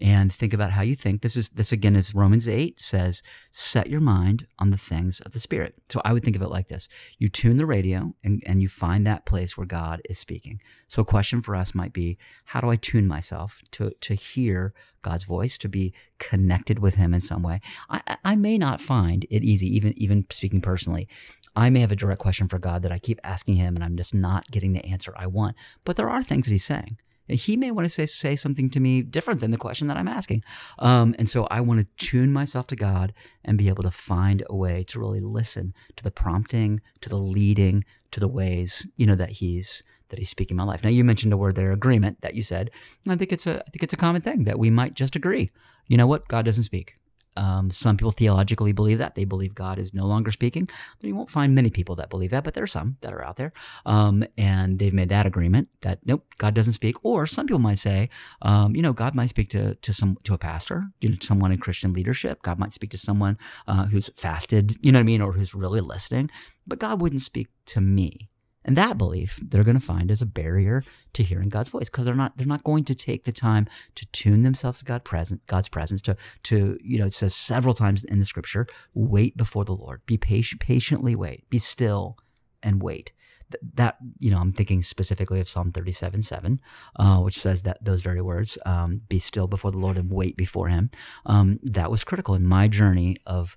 and 0.00 0.32
think 0.32 0.52
about 0.52 0.72
how 0.72 0.82
you 0.82 0.96
think. 0.96 1.22
This 1.22 1.36
is 1.36 1.50
this 1.50 1.70
again 1.70 1.94
is 1.94 2.12
Romans 2.14 2.48
8 2.48 2.80
says, 2.80 3.22
set 3.52 3.88
your 3.88 4.00
mind 4.00 4.48
on 4.58 4.70
the 4.70 4.76
things 4.76 5.20
of 5.20 5.32
the 5.32 5.38
spirit. 5.38 5.76
So 5.90 6.00
I 6.04 6.12
would 6.12 6.24
think 6.24 6.34
of 6.34 6.42
it 6.42 6.48
like 6.50 6.66
this. 6.68 6.88
You 7.18 7.28
tune 7.28 7.56
the 7.56 7.66
radio 7.66 8.12
and, 8.24 8.42
and 8.44 8.60
you 8.60 8.68
find 8.68 9.06
that 9.06 9.26
place 9.26 9.56
where 9.56 9.66
God 9.66 10.00
is 10.10 10.18
speaking. 10.18 10.60
So 10.88 11.02
a 11.02 11.04
question 11.04 11.40
for 11.40 11.54
us 11.54 11.72
might 11.72 11.92
be, 11.92 12.18
how 12.46 12.60
do 12.60 12.68
I 12.70 12.76
tune 12.76 13.06
myself 13.06 13.62
to 13.72 13.92
to 14.00 14.14
hear 14.14 14.74
God's 15.02 15.24
voice, 15.24 15.56
to 15.58 15.68
be 15.68 15.94
connected 16.18 16.80
with 16.80 16.96
him 16.96 17.14
in 17.14 17.20
some 17.20 17.42
way? 17.42 17.60
I, 17.88 18.00
I- 18.08 18.16
I 18.24 18.36
may 18.36 18.58
not 18.58 18.80
find 18.80 19.24
it 19.30 19.44
easy, 19.44 19.66
even 19.76 19.92
even 19.96 20.26
speaking 20.30 20.60
personally. 20.62 21.06
I 21.54 21.70
may 21.70 21.80
have 21.80 21.92
a 21.92 21.96
direct 21.96 22.20
question 22.20 22.48
for 22.48 22.58
God 22.58 22.82
that 22.82 22.92
I 22.92 22.98
keep 22.98 23.20
asking 23.24 23.56
him 23.56 23.74
and 23.74 23.84
I'm 23.84 23.96
just 23.96 24.14
not 24.14 24.50
getting 24.50 24.72
the 24.72 24.84
answer 24.84 25.12
I 25.16 25.26
want. 25.26 25.56
But 25.84 25.96
there 25.96 26.08
are 26.08 26.22
things 26.22 26.46
that 26.46 26.52
he's 26.52 26.64
saying. 26.64 26.98
He 27.28 27.56
may 27.56 27.70
want 27.70 27.84
to 27.84 27.88
say 27.88 28.06
say 28.06 28.36
something 28.36 28.68
to 28.70 28.80
me 28.80 29.02
different 29.02 29.40
than 29.40 29.52
the 29.52 29.56
question 29.56 29.86
that 29.86 29.96
I'm 29.96 30.08
asking, 30.08 30.42
um, 30.80 31.14
and 31.18 31.28
so 31.28 31.46
I 31.50 31.60
want 31.60 31.80
to 31.80 32.04
tune 32.04 32.32
myself 32.32 32.66
to 32.68 32.76
God 32.76 33.12
and 33.44 33.56
be 33.56 33.68
able 33.68 33.84
to 33.84 33.90
find 33.90 34.42
a 34.50 34.56
way 34.56 34.84
to 34.88 34.98
really 34.98 35.20
listen 35.20 35.72
to 35.96 36.04
the 36.04 36.10
prompting, 36.10 36.80
to 37.00 37.08
the 37.08 37.16
leading, 37.16 37.84
to 38.10 38.20
the 38.20 38.28
ways 38.28 38.86
you 38.96 39.06
know 39.06 39.14
that 39.14 39.30
He's 39.30 39.82
that 40.08 40.18
He's 40.18 40.30
speaking 40.30 40.56
my 40.56 40.64
life. 40.64 40.82
Now 40.82 40.90
you 40.90 41.04
mentioned 41.04 41.32
a 41.32 41.36
word 41.36 41.54
there, 41.54 41.72
agreement, 41.72 42.20
that 42.22 42.34
you 42.34 42.42
said. 42.42 42.70
I 43.08 43.16
think 43.16 43.32
it's 43.32 43.46
a 43.46 43.60
I 43.60 43.70
think 43.70 43.82
it's 43.84 43.94
a 43.94 43.98
common 43.98 44.20
thing 44.20 44.44
that 44.44 44.58
we 44.58 44.68
might 44.68 44.94
just 44.94 45.16
agree. 45.16 45.50
You 45.86 45.96
know 45.96 46.08
what? 46.08 46.28
God 46.28 46.44
doesn't 46.44 46.64
speak. 46.64 46.94
Um, 47.36 47.70
some 47.70 47.96
people 47.96 48.12
theologically 48.12 48.72
believe 48.72 48.98
that. 48.98 49.14
They 49.14 49.24
believe 49.24 49.54
God 49.54 49.78
is 49.78 49.94
no 49.94 50.06
longer 50.06 50.30
speaking. 50.30 50.68
You 51.00 51.14
won't 51.14 51.30
find 51.30 51.54
many 51.54 51.70
people 51.70 51.94
that 51.96 52.10
believe 52.10 52.30
that, 52.30 52.44
but 52.44 52.54
there 52.54 52.64
are 52.64 52.68
some 52.68 52.96
that 53.00 53.12
are 53.12 53.24
out 53.24 53.36
there. 53.36 53.52
Um, 53.86 54.24
and 54.36 54.78
they've 54.78 54.92
made 54.92 55.08
that 55.08 55.26
agreement 55.26 55.68
that 55.80 56.00
nope, 56.04 56.26
God 56.38 56.54
doesn't 56.54 56.74
speak. 56.74 56.96
Or 57.04 57.26
some 57.26 57.46
people 57.46 57.58
might 57.58 57.78
say, 57.78 58.10
um, 58.42 58.76
you 58.76 58.82
know, 58.82 58.92
God 58.92 59.14
might 59.14 59.30
speak 59.30 59.48
to 59.50 59.74
to 59.76 59.92
some 59.92 60.16
to 60.24 60.34
a 60.34 60.38
pastor, 60.38 60.88
you 61.00 61.08
know, 61.08 61.16
someone 61.20 61.52
in 61.52 61.58
Christian 61.58 61.92
leadership. 61.92 62.42
God 62.42 62.58
might 62.58 62.72
speak 62.72 62.90
to 62.90 62.98
someone 62.98 63.38
uh, 63.66 63.86
who's 63.86 64.10
fasted, 64.14 64.76
you 64.80 64.92
know 64.92 64.98
what 64.98 65.04
I 65.04 65.04
mean, 65.04 65.20
or 65.20 65.32
who's 65.32 65.54
really 65.54 65.80
listening. 65.80 66.30
But 66.66 66.78
God 66.78 67.00
wouldn't 67.00 67.22
speak 67.22 67.48
to 67.66 67.80
me. 67.80 68.28
And 68.64 68.76
that 68.76 68.98
belief 68.98 69.40
they're 69.42 69.64
going 69.64 69.78
to 69.78 69.84
find 69.84 70.10
is 70.10 70.22
a 70.22 70.26
barrier 70.26 70.84
to 71.14 71.22
hearing 71.22 71.48
God's 71.48 71.68
voice 71.68 71.88
because 71.88 72.06
they're 72.06 72.14
not 72.14 72.36
they're 72.36 72.46
not 72.46 72.64
going 72.64 72.84
to 72.84 72.94
take 72.94 73.24
the 73.24 73.32
time 73.32 73.68
to 73.94 74.06
tune 74.06 74.42
themselves 74.42 74.78
to 74.78 74.84
God 74.84 75.04
present 75.04 75.46
God's 75.46 75.68
presence 75.68 76.02
to 76.02 76.16
to 76.44 76.78
you 76.82 76.98
know 76.98 77.06
it 77.06 77.12
says 77.12 77.34
several 77.34 77.74
times 77.74 78.04
in 78.04 78.18
the 78.18 78.24
scripture 78.24 78.66
wait 78.94 79.36
before 79.36 79.64
the 79.64 79.74
Lord. 79.74 80.02
Be 80.06 80.16
patient 80.16 80.60
patiently 80.60 81.14
wait. 81.14 81.48
Be 81.50 81.58
still 81.58 82.16
and 82.62 82.82
wait. 82.82 83.12
Th- 83.50 83.62
that 83.74 83.96
you 84.18 84.30
know 84.30 84.38
I'm 84.38 84.52
thinking 84.52 84.82
specifically 84.82 85.40
of 85.40 85.48
Psalm 85.48 85.72
37 85.72 86.22
7 86.22 86.60
uh, 86.96 87.18
which 87.18 87.38
says 87.38 87.62
that 87.64 87.84
those 87.84 88.02
very 88.02 88.22
words 88.22 88.58
um, 88.64 89.02
be 89.08 89.18
still 89.18 89.46
before 89.46 89.72
the 89.72 89.78
Lord 89.78 89.98
and 89.98 90.10
wait 90.10 90.36
before 90.36 90.68
him. 90.68 90.90
Um, 91.26 91.58
that 91.62 91.90
was 91.90 92.04
critical 92.04 92.34
in 92.34 92.46
my 92.46 92.68
journey 92.68 93.16
of 93.26 93.56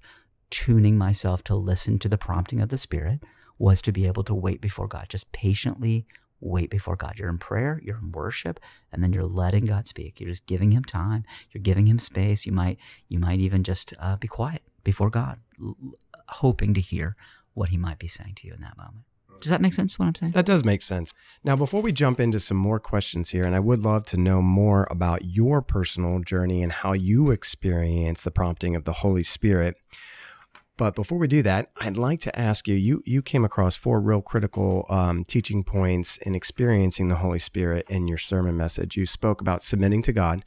tuning 0.50 0.98
myself 0.98 1.44
to 1.44 1.56
listen 1.56 2.00
to 2.00 2.08
the 2.10 2.18
prompting 2.18 2.62
of 2.62 2.70
the 2.70 2.78
Spirit 2.78 3.24
was 3.58 3.82
to 3.84 3.92
be 3.92 4.08
able 4.08 4.24
to 4.24 4.34
wait 4.34 4.62
before 4.62 4.88
God, 4.88 5.08
just 5.10 5.32
patiently 5.32 6.06
wait 6.42 6.70
before 6.70 6.96
God. 6.96 7.14
You're 7.18 7.30
in 7.30 7.38
prayer, 7.38 7.80
you're 7.84 7.98
in 7.98 8.12
worship, 8.12 8.60
and 8.92 9.02
then 9.02 9.14
you're 9.14 9.26
letting 9.26 9.66
God 9.66 9.88
speak. 9.88 10.20
You're 10.20 10.30
just 10.30 10.46
giving 10.46 10.72
Him 10.72 10.84
time. 10.84 11.24
You're 11.52 11.62
giving 11.62 11.88
Him 11.88 12.00
space. 12.00 12.46
You 12.46 12.52
might, 12.52 12.78
you 13.08 13.20
might 13.20 13.40
even 13.40 13.64
just 13.64 13.94
uh, 14.00 14.18
be 14.18 14.28
quiet 14.28 14.62
before 14.84 15.10
God, 15.10 15.40
l- 15.62 15.76
hoping 16.28 16.74
to 16.74 16.82
hear 16.82 17.16
what 17.54 17.70
He 17.70 17.78
might 17.78 18.00
be 18.00 18.08
saying 18.08 18.36
to 18.36 18.48
you 18.48 18.54
in 18.54 18.62
that 18.62 18.78
moment. 18.78 19.06
Does 19.42 19.50
that 19.50 19.62
make 19.62 19.74
sense? 19.74 20.00
What 20.00 20.06
I'm 20.06 20.16
saying? 20.16 20.32
That 20.32 20.46
does 20.46 20.64
make 20.64 20.82
sense. 20.82 21.14
Now, 21.44 21.56
before 21.56 21.82
we 21.82 21.92
jump 21.92 22.20
into 22.20 22.40
some 22.40 22.58
more 22.58 22.80
questions 22.80 23.30
here, 23.30 23.44
and 23.44 23.56
I 23.56 23.60
would 23.60 23.84
love 23.84 24.06
to 24.06 24.18
know 24.18 24.42
more 24.42 24.88
about 24.90 25.26
your 25.26 25.62
personal 25.62 26.20
journey 26.20 26.64
and 26.64 26.72
how 26.72 26.94
you 26.94 27.32
experience 27.32 28.24
the 28.24 28.32
prompting 28.32 28.76
of 28.76 28.86
the 28.86 28.94
Holy 28.94 29.24
Spirit. 29.24 29.78
But 30.78 30.96
before 30.96 31.18
we 31.18 31.28
do 31.28 31.42
that, 31.44 31.70
I'd 31.78 31.96
like 31.96 32.20
to 32.22 32.38
ask 32.38 32.68
you 32.68 32.76
you, 32.76 33.02
you 33.06 33.22
came 33.22 33.46
across 33.46 33.76
four 33.76 34.02
real 34.02 34.22
critical 34.22 34.86
um, 34.90 35.24
teaching 35.24 35.64
points 35.64 36.18
in 36.18 36.36
experiencing 36.36 37.08
the 37.08 37.16
Holy 37.16 37.40
Spirit 37.40 37.86
in 37.90 38.08
your 38.08 38.18
sermon 38.18 38.58
message. 38.58 38.98
You 38.98 39.06
spoke 39.06 39.40
about 39.40 39.62
submitting 39.62 40.02
to 40.04 40.12
God, 40.12 40.44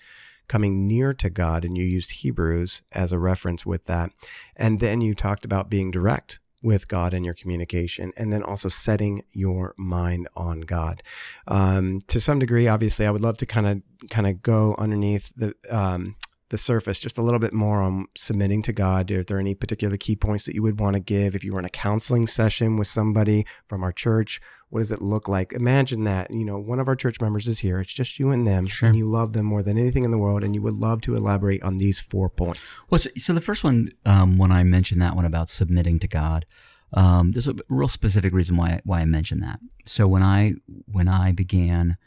coming 0.47 0.87
near 0.87 1.15
to 1.15 1.31
God, 1.31 1.65
and 1.65 1.79
you 1.79 1.85
used 1.85 2.11
Hebrews 2.11 2.83
as 2.93 3.11
a 3.11 3.19
reference 3.19 3.65
with 3.65 3.85
that. 3.85 4.11
And 4.55 4.81
then 4.81 5.01
you 5.01 5.15
talked 5.15 5.47
about 5.47 5.71
being 5.71 5.91
direct 5.91 6.41
with 6.63 6.89
God 6.89 7.15
in 7.15 7.25
your 7.25 7.35
communication, 7.35 8.13
and 8.17 8.33
then 8.33 8.43
also 8.43 8.69
setting 8.69 9.23
your 9.33 9.75
mind 9.79 10.29
on 10.37 10.63
God. 10.63 11.03
Um, 11.47 12.01
to 12.09 12.21
some 12.21 12.39
degree, 12.39 12.67
obviously, 12.67 13.07
I 13.07 13.11
would 13.11 13.23
love 13.23 13.37
to 13.39 13.47
kind 13.47 13.67
of 13.67 14.11
kind 14.11 14.27
of 14.27 14.43
go 14.43 14.75
underneath 14.77 15.33
the 15.37 15.55
um, 15.71 16.17
the 16.51 16.59
surface 16.59 16.99
just 16.99 17.19
a 17.19 17.23
little 17.23 17.39
bit 17.39 17.53
more 17.53 17.83
on 17.83 18.07
submitting 18.17 18.63
to 18.63 18.73
God. 18.73 19.11
Are 19.11 19.23
there 19.23 19.39
any 19.39 19.55
particular 19.55 19.97
key 19.97 20.17
points 20.17 20.45
that 20.47 20.55
you 20.55 20.63
would 20.63 20.81
want 20.81 20.95
to 20.95 21.01
give 21.01 21.35
if 21.35 21.45
you 21.45 21.53
were 21.53 21.59
in 21.59 21.65
a 21.65 21.71
counseling 21.71 22.27
session 22.27 22.77
with 22.77 22.89
somebody 22.89 23.45
from 23.67 23.83
our 23.83 23.93
church? 23.93 24.41
What 24.71 24.81
does 24.81 24.91
it 24.93 25.03
look 25.03 25.29
like? 25.29 25.53
Imagine 25.53 26.05
that, 26.05 26.31
you 26.31 26.45
know, 26.45 26.59
one 26.59 26.79
of 26.81 26.89
our 26.89 26.95
church 26.97 27.21
members 27.21 27.47
is 27.47 27.59
here. 27.59 27.81
It's 27.81 27.93
just 27.93 28.19
you 28.19 28.31
and 28.31 28.47
them, 28.47 28.67
Sure. 28.67 28.89
and 28.89 28.97
you 28.97 29.07
love 29.07 29.33
them 29.35 29.47
more 29.47 29.63
than 29.63 29.79
anything 29.79 30.05
in 30.05 30.11
the 30.11 30.19
world, 30.19 30.43
and 30.45 30.55
you 30.55 30.63
would 30.63 30.75
love 30.75 31.01
to 31.03 31.15
elaborate 31.15 31.63
on 31.63 31.77
these 31.79 32.01
four 32.01 32.29
points. 32.31 32.77
Well, 32.89 32.99
so, 32.99 33.11
so 33.17 33.33
the 33.33 33.41
first 33.41 33.63
one, 33.65 33.91
um, 34.07 34.39
when 34.39 34.53
I 34.53 34.63
mentioned 34.65 35.01
that 35.03 35.17
one 35.17 35.25
about 35.25 35.49
submitting 35.49 35.99
to 36.01 36.09
God, 36.09 36.47
um, 36.95 37.33
there's 37.33 37.49
a 37.49 37.55
real 37.69 37.89
specific 37.89 38.33
reason 38.33 38.57
why 38.57 38.81
why 38.85 39.01
I 39.01 39.05
mentioned 39.05 39.43
that. 39.43 39.61
So 39.85 40.09
when 40.09 40.23
I 40.23 40.55
when 40.87 41.09
I 41.09 41.33
began 41.33 41.99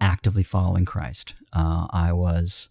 actively 0.00 0.44
following 0.44 0.84
Christ, 0.84 1.34
uh, 1.52 1.88
I 1.90 2.12
was 2.12 2.68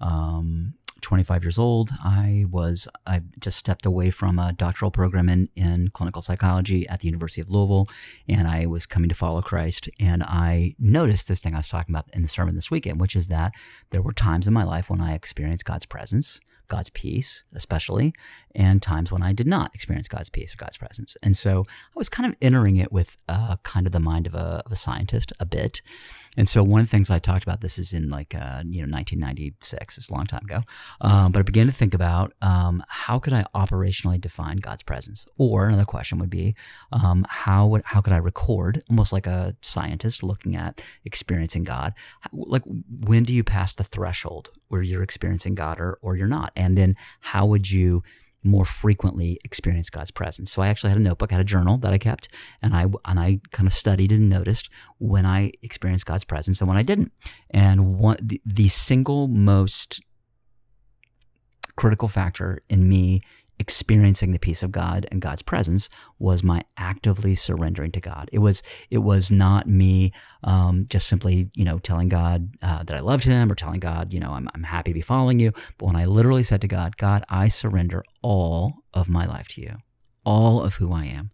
um, 0.00 0.74
25 1.00 1.44
years 1.44 1.58
old. 1.58 1.90
I 2.04 2.44
was 2.50 2.86
I 3.06 3.22
just 3.38 3.56
stepped 3.56 3.86
away 3.86 4.10
from 4.10 4.38
a 4.38 4.52
doctoral 4.52 4.90
program 4.90 5.28
in 5.28 5.48
in 5.56 5.88
clinical 5.88 6.22
psychology 6.22 6.86
at 6.88 7.00
the 7.00 7.06
University 7.06 7.40
of 7.40 7.50
Louisville, 7.50 7.86
and 8.28 8.46
I 8.46 8.66
was 8.66 8.86
coming 8.86 9.08
to 9.08 9.14
follow 9.14 9.42
Christ. 9.42 9.88
And 9.98 10.22
I 10.22 10.74
noticed 10.78 11.28
this 11.28 11.40
thing 11.40 11.54
I 11.54 11.58
was 11.58 11.68
talking 11.68 11.94
about 11.94 12.10
in 12.12 12.22
the 12.22 12.28
sermon 12.28 12.54
this 12.54 12.70
weekend, 12.70 13.00
which 13.00 13.16
is 13.16 13.28
that 13.28 13.52
there 13.90 14.02
were 14.02 14.12
times 14.12 14.46
in 14.46 14.52
my 14.52 14.64
life 14.64 14.90
when 14.90 15.00
I 15.00 15.14
experienced 15.14 15.64
God's 15.64 15.86
presence 15.86 16.40
God's 16.70 16.88
peace, 16.88 17.44
especially, 17.52 18.14
and 18.54 18.80
times 18.80 19.12
when 19.12 19.22
I 19.22 19.32
did 19.34 19.46
not 19.46 19.74
experience 19.74 20.08
God's 20.08 20.30
peace 20.30 20.54
or 20.54 20.56
God's 20.56 20.78
presence. 20.78 21.16
And 21.22 21.36
so 21.36 21.64
I 21.68 21.96
was 21.96 22.08
kind 22.08 22.30
of 22.30 22.36
entering 22.40 22.76
it 22.76 22.90
with 22.90 23.18
uh, 23.28 23.56
kind 23.62 23.86
of 23.86 23.92
the 23.92 24.00
mind 24.00 24.26
of 24.26 24.34
a, 24.34 24.62
of 24.64 24.72
a 24.72 24.76
scientist 24.76 25.32
a 25.38 25.44
bit. 25.44 25.82
And 26.36 26.48
so 26.48 26.62
one 26.62 26.80
of 26.80 26.86
the 26.86 26.90
things 26.90 27.10
I 27.10 27.18
talked 27.18 27.42
about, 27.42 27.60
this 27.60 27.78
is 27.78 27.92
in 27.92 28.08
like, 28.08 28.34
uh, 28.34 28.62
you 28.66 28.86
know, 28.86 28.92
1996, 28.92 29.98
it's 29.98 30.08
a 30.08 30.12
long 30.12 30.26
time 30.26 30.44
ago. 30.44 30.62
Um, 31.00 31.32
but 31.32 31.40
I 31.40 31.42
began 31.42 31.66
to 31.66 31.72
think 31.72 31.94
about 31.94 32.32
um, 32.40 32.82
how 32.88 33.18
could 33.18 33.32
I 33.32 33.44
operationally 33.54 34.20
define 34.20 34.58
God's 34.58 34.82
presence? 34.82 35.26
Or 35.38 35.66
another 35.66 35.84
question 35.84 36.18
would 36.18 36.30
be, 36.30 36.54
um, 36.92 37.26
how 37.28 37.66
would, 37.66 37.82
how 37.84 38.00
could 38.00 38.12
I 38.12 38.18
record, 38.18 38.82
almost 38.88 39.12
like 39.12 39.26
a 39.26 39.56
scientist 39.62 40.22
looking 40.22 40.56
at 40.56 40.80
experiencing 41.04 41.64
God? 41.64 41.94
Like, 42.32 42.62
when 42.64 43.24
do 43.24 43.32
you 43.32 43.44
pass 43.44 43.74
the 43.74 43.84
threshold 43.84 44.50
where 44.68 44.82
you're 44.82 45.02
experiencing 45.02 45.54
God 45.54 45.80
or, 45.80 45.98
or 46.00 46.16
you're 46.16 46.28
not? 46.28 46.52
And 46.56 46.78
then 46.78 46.96
how 47.20 47.46
would 47.46 47.70
you 47.70 48.02
more 48.42 48.64
frequently 48.64 49.38
experience 49.44 49.90
God's 49.90 50.10
presence. 50.10 50.52
So 50.52 50.62
I 50.62 50.68
actually 50.68 50.90
had 50.90 50.98
a 50.98 51.02
notebook, 51.02 51.30
had 51.30 51.40
a 51.40 51.44
journal 51.44 51.78
that 51.78 51.92
I 51.92 51.98
kept, 51.98 52.28
and 52.62 52.74
I 52.74 52.86
and 53.04 53.20
I 53.20 53.40
kind 53.52 53.66
of 53.66 53.72
studied 53.72 54.12
and 54.12 54.28
noticed 54.28 54.68
when 54.98 55.26
I 55.26 55.52
experienced 55.62 56.06
God's 56.06 56.24
presence 56.24 56.60
and 56.60 56.68
when 56.68 56.78
I 56.78 56.82
didn't. 56.82 57.12
And 57.50 57.98
one 57.98 58.16
the, 58.22 58.40
the 58.44 58.68
single 58.68 59.28
most 59.28 60.00
critical 61.76 62.08
factor 62.08 62.62
in 62.68 62.88
me 62.88 63.22
experiencing 63.60 64.32
the 64.32 64.38
peace 64.38 64.62
of 64.62 64.72
God 64.72 65.06
and 65.12 65.20
God's 65.20 65.42
presence 65.42 65.88
was 66.18 66.42
my 66.42 66.64
actively 66.78 67.34
surrendering 67.34 67.92
to 67.92 68.00
God. 68.00 68.28
It 68.32 68.38
was 68.38 68.62
it 68.90 68.98
was 68.98 69.30
not 69.30 69.68
me 69.68 70.12
um, 70.42 70.86
just 70.88 71.06
simply 71.06 71.50
you 71.54 71.64
know 71.64 71.78
telling 71.78 72.08
God 72.08 72.48
uh, 72.62 72.82
that 72.82 72.96
I 72.96 73.00
loved 73.00 73.24
Him 73.24 73.52
or 73.52 73.54
telling 73.54 73.78
God 73.78 74.12
you 74.12 74.18
know 74.18 74.32
I'm 74.32 74.48
I'm 74.54 74.64
happy 74.64 74.90
to 74.90 74.94
be 74.94 75.02
following 75.02 75.38
you. 75.38 75.52
But 75.78 75.86
when 75.86 75.96
I 75.96 76.06
literally 76.06 76.42
said 76.42 76.62
to 76.62 76.68
God, 76.68 76.96
God, 76.96 77.24
I 77.28 77.48
surrender 77.48 78.02
all 78.22 78.76
of 78.94 79.08
my 79.08 79.26
life 79.26 79.48
to 79.48 79.60
you, 79.60 79.76
all 80.24 80.62
of 80.62 80.76
who 80.76 80.92
I 80.92 81.04
am. 81.04 81.30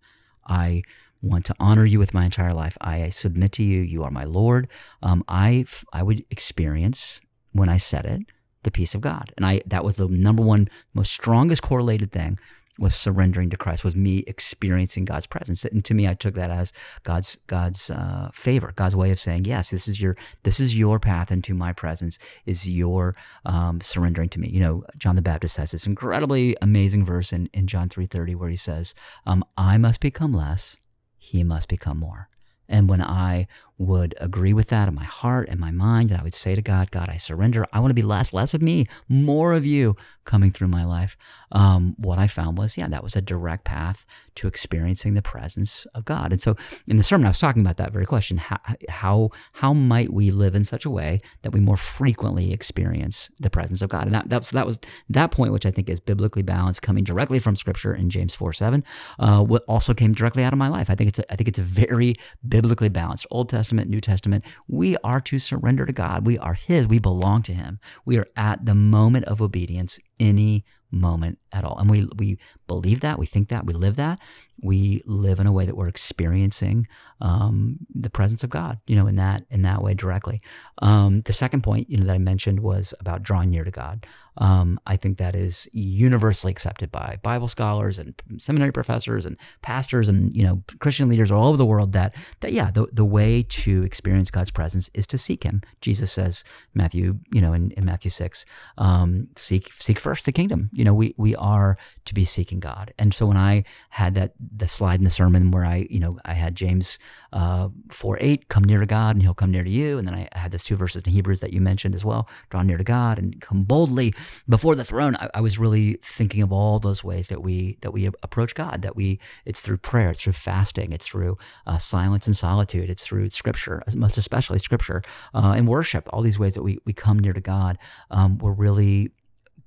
I 0.46 0.82
want 1.22 1.44
to 1.46 1.54
honor 1.58 1.84
you 1.84 1.98
with 1.98 2.12
my 2.12 2.24
entire 2.24 2.52
life. 2.52 2.76
I 2.80 3.08
submit 3.08 3.52
to 3.52 3.62
you. 3.62 3.80
You 3.80 4.02
are 4.02 4.10
my 4.10 4.24
Lord. 4.24 4.68
Um, 5.00 5.24
I 5.28 5.64
I 5.92 6.02
would 6.02 6.24
experience 6.30 7.20
when 7.52 7.68
I 7.68 7.78
said 7.78 8.04
it 8.04 8.22
the 8.66 8.70
peace 8.70 8.94
of 8.94 9.00
God. 9.00 9.32
And 9.36 9.46
I 9.46 9.62
that 9.66 9.84
was 9.84 9.96
the 9.96 10.08
number 10.08 10.42
one 10.42 10.68
most 10.92 11.10
strongest 11.10 11.62
correlated 11.62 12.12
thing 12.12 12.38
was 12.78 12.94
surrendering 12.94 13.48
to 13.50 13.56
Christ, 13.56 13.84
was 13.84 13.96
me 13.96 14.22
experiencing 14.26 15.06
God's 15.06 15.26
presence. 15.26 15.64
And 15.64 15.84
to 15.84 15.94
me, 15.94 16.06
I 16.06 16.14
took 16.14 16.34
that 16.34 16.50
as 16.50 16.72
God's 17.04 17.36
God's 17.46 17.90
uh, 17.90 18.28
favor, 18.32 18.72
God's 18.76 18.94
way 18.94 19.10
of 19.10 19.18
saying, 19.18 19.46
yes, 19.46 19.70
this 19.70 19.88
is 19.88 20.00
your 20.00 20.16
this 20.42 20.60
is 20.60 20.76
your 20.76 20.98
path 21.00 21.32
into 21.32 21.54
my 21.54 21.72
presence. 21.72 22.18
Is 22.44 22.68
your 22.68 23.16
um, 23.44 23.80
surrendering 23.80 24.28
to 24.30 24.40
me? 24.40 24.50
You 24.50 24.60
know, 24.60 24.84
John 24.98 25.16
the 25.16 25.22
Baptist 25.22 25.56
has 25.56 25.70
this 25.70 25.86
incredibly 25.86 26.56
amazing 26.60 27.04
verse 27.04 27.32
in 27.32 27.48
in 27.54 27.66
John 27.66 27.88
three 27.88 28.06
thirty 28.06 28.34
where 28.34 28.50
he 28.50 28.56
says, 28.56 28.94
um, 29.24 29.44
"I 29.56 29.78
must 29.78 30.00
become 30.00 30.32
less, 30.34 30.76
He 31.16 31.42
must 31.44 31.68
become 31.68 31.98
more." 31.98 32.28
And 32.68 32.88
when 32.88 33.00
I 33.00 33.46
would 33.78 34.14
agree 34.20 34.54
with 34.54 34.68
that 34.68 34.88
in 34.88 34.94
my 34.94 35.04
heart 35.04 35.48
and 35.48 35.60
my 35.60 35.70
mind, 35.70 36.10
and 36.10 36.18
I 36.18 36.24
would 36.24 36.34
say 36.34 36.54
to 36.54 36.62
God, 36.62 36.90
God, 36.90 37.08
I 37.10 37.18
surrender. 37.18 37.66
I 37.72 37.80
want 37.80 37.90
to 37.90 37.94
be 37.94 38.02
less, 38.02 38.32
less 38.32 38.54
of 38.54 38.62
me, 38.62 38.86
more 39.08 39.52
of 39.52 39.66
you 39.66 39.96
coming 40.24 40.50
through 40.50 40.68
my 40.68 40.84
life. 40.84 41.16
Um, 41.52 41.94
what 41.98 42.18
I 42.18 42.26
found 42.26 42.56
was, 42.56 42.78
yeah, 42.78 42.88
that 42.88 43.02
was 43.02 43.14
a 43.14 43.20
direct 43.20 43.64
path 43.64 44.06
to 44.36 44.48
experiencing 44.48 45.14
the 45.14 45.22
presence 45.22 45.86
of 45.94 46.04
God. 46.04 46.32
And 46.32 46.40
so 46.40 46.56
in 46.86 46.96
the 46.96 47.02
sermon, 47.02 47.26
I 47.26 47.30
was 47.30 47.38
talking 47.38 47.62
about 47.62 47.76
that 47.76 47.92
very 47.92 48.06
question. 48.06 48.38
How, 48.38 48.58
how, 48.88 49.30
how 49.52 49.72
might 49.74 50.12
we 50.12 50.30
live 50.30 50.54
in 50.54 50.64
such 50.64 50.84
a 50.84 50.90
way 50.90 51.20
that 51.42 51.52
we 51.52 51.60
more 51.60 51.76
frequently 51.76 52.52
experience 52.52 53.30
the 53.38 53.50
presence 53.50 53.82
of 53.82 53.90
God? 53.90 54.06
And 54.06 54.14
that, 54.14 54.28
that, 54.30 54.38
was, 54.38 54.50
that 54.50 54.66
was 54.66 54.80
that 55.10 55.30
point, 55.30 55.52
which 55.52 55.66
I 55.66 55.70
think 55.70 55.90
is 55.90 56.00
biblically 56.00 56.42
balanced, 56.42 56.82
coming 56.82 57.04
directly 57.04 57.38
from 57.38 57.56
scripture 57.56 57.94
in 57.94 58.08
James 58.08 58.34
4, 58.34 58.52
7, 58.54 58.84
uh, 59.18 59.42
what 59.42 59.64
also 59.68 59.92
came 59.94 60.12
directly 60.12 60.44
out 60.44 60.52
of 60.52 60.58
my 60.58 60.68
life. 60.68 60.88
I 60.88 60.94
think 60.94 61.08
it's 61.08 61.18
a, 61.18 61.32
I 61.32 61.36
think 61.36 61.48
it's 61.48 61.58
a 61.58 61.62
very 61.62 62.16
biblically 62.46 62.88
balanced 62.88 63.26
Old 63.30 63.48
Testament 63.48 63.65
Testament, 63.66 63.90
New 63.90 64.00
Testament, 64.00 64.44
we 64.68 64.96
are 65.02 65.20
to 65.22 65.40
surrender 65.40 65.86
to 65.86 65.92
God. 65.92 66.24
We 66.24 66.38
are 66.38 66.54
His. 66.54 66.86
We 66.86 67.00
belong 67.00 67.42
to 67.42 67.52
Him. 67.52 67.80
We 68.04 68.16
are 68.16 68.28
at 68.36 68.64
the 68.64 68.76
moment 68.76 69.24
of 69.24 69.42
obedience 69.42 69.98
any 70.20 70.64
moment 70.92 71.38
at 71.50 71.64
all. 71.64 71.76
And 71.78 71.90
we, 71.90 72.08
we 72.16 72.38
believe 72.68 73.00
that, 73.00 73.18
we 73.18 73.26
think 73.26 73.48
that, 73.48 73.66
we 73.66 73.74
live 73.74 73.96
that. 73.96 74.20
We 74.60 75.02
live 75.04 75.40
in 75.40 75.48
a 75.48 75.52
way 75.52 75.66
that 75.66 75.76
we're 75.76 75.88
experiencing 75.88 76.86
um, 77.20 77.78
the 77.92 78.08
presence 78.08 78.44
of 78.44 78.50
God, 78.50 78.78
you 78.86 78.94
know, 78.94 79.08
in 79.08 79.16
that 79.16 79.44
in 79.50 79.62
that 79.62 79.82
way 79.82 79.94
directly. 79.94 80.40
Um, 80.80 81.22
the 81.22 81.32
second 81.32 81.62
point, 81.62 81.90
you 81.90 81.96
know, 81.96 82.06
that 82.06 82.14
I 82.14 82.18
mentioned 82.18 82.60
was 82.60 82.94
about 83.00 83.24
drawing 83.24 83.50
near 83.50 83.64
to 83.64 83.70
God. 83.70 84.06
Um, 84.38 84.78
I 84.86 84.96
think 84.96 85.18
that 85.18 85.34
is 85.34 85.68
universally 85.72 86.50
accepted 86.50 86.90
by 86.90 87.18
Bible 87.22 87.48
scholars 87.48 87.98
and 87.98 88.14
seminary 88.38 88.72
professors 88.72 89.24
and 89.24 89.36
pastors 89.62 90.08
and 90.08 90.34
you 90.34 90.42
know 90.42 90.62
Christian 90.78 91.08
leaders 91.08 91.30
all 91.30 91.48
over 91.48 91.56
the 91.56 91.66
world. 91.66 91.92
That 91.92 92.14
that 92.40 92.52
yeah, 92.52 92.70
the 92.70 92.86
the 92.92 93.04
way 93.04 93.42
to 93.42 93.82
experience 93.82 94.30
God's 94.30 94.50
presence 94.50 94.90
is 94.94 95.06
to 95.08 95.18
seek 95.18 95.44
Him. 95.44 95.62
Jesus 95.80 96.12
says, 96.12 96.44
Matthew, 96.74 97.18
you 97.32 97.40
know, 97.40 97.52
in, 97.52 97.70
in 97.72 97.84
Matthew 97.84 98.10
six, 98.10 98.44
um, 98.78 99.28
seek 99.36 99.72
seek 99.72 99.98
first 99.98 100.26
the 100.26 100.32
kingdom. 100.32 100.70
You 100.72 100.84
know, 100.84 100.94
we 100.94 101.14
we 101.16 101.34
are 101.36 101.78
to 102.04 102.14
be 102.14 102.24
seeking 102.24 102.60
God. 102.60 102.92
And 102.98 103.14
so 103.14 103.26
when 103.26 103.36
I 103.36 103.64
had 103.90 104.14
that 104.14 104.34
the 104.38 104.68
slide 104.68 105.00
in 105.00 105.04
the 105.04 105.10
sermon 105.10 105.50
where 105.50 105.64
I 105.64 105.86
you 105.90 106.00
know 106.00 106.18
I 106.24 106.34
had 106.34 106.54
James 106.54 106.98
uh, 107.32 107.68
4 107.90 108.18
8, 108.20 108.48
come 108.48 108.64
near 108.64 108.80
to 108.80 108.86
God 108.86 109.14
and 109.14 109.22
he'll 109.22 109.34
come 109.34 109.50
near 109.50 109.62
to 109.62 109.70
you. 109.70 109.98
And 109.98 110.08
then 110.08 110.14
I 110.14 110.28
had 110.38 110.52
those 110.52 110.64
two 110.64 110.74
verses 110.74 111.02
in 111.02 111.12
Hebrews 111.12 111.40
that 111.40 111.52
you 111.52 111.60
mentioned 111.60 111.94
as 111.94 112.04
well 112.04 112.28
draw 112.50 112.62
near 112.62 112.78
to 112.78 112.84
God 112.84 113.18
and 113.18 113.40
come 113.40 113.62
boldly 113.62 114.14
before 114.48 114.74
the 114.74 114.84
throne. 114.84 115.16
I, 115.16 115.30
I 115.34 115.40
was 115.40 115.58
really 115.58 115.98
thinking 116.02 116.42
of 116.42 116.52
all 116.52 116.78
those 116.78 117.02
ways 117.02 117.28
that 117.28 117.42
we 117.42 117.78
that 117.80 117.92
we 117.92 118.06
approach 118.06 118.54
God, 118.54 118.82
that 118.82 118.96
we 118.96 119.18
it's 119.44 119.60
through 119.60 119.78
prayer, 119.78 120.10
it's 120.10 120.22
through 120.22 120.34
fasting, 120.34 120.92
it's 120.92 121.06
through 121.06 121.36
uh, 121.66 121.78
silence 121.78 122.26
and 122.26 122.36
solitude, 122.36 122.90
it's 122.90 123.04
through 123.04 123.30
scripture, 123.30 123.82
most 123.94 124.16
especially 124.16 124.58
scripture 124.58 125.02
uh, 125.34 125.54
and 125.56 125.68
worship, 125.68 126.08
all 126.12 126.22
these 126.22 126.38
ways 126.38 126.54
that 126.54 126.62
we, 126.62 126.78
we 126.84 126.92
come 126.92 127.18
near 127.18 127.32
to 127.32 127.40
God. 127.40 127.78
Um, 128.10 128.38
we're 128.38 128.52
really 128.52 129.12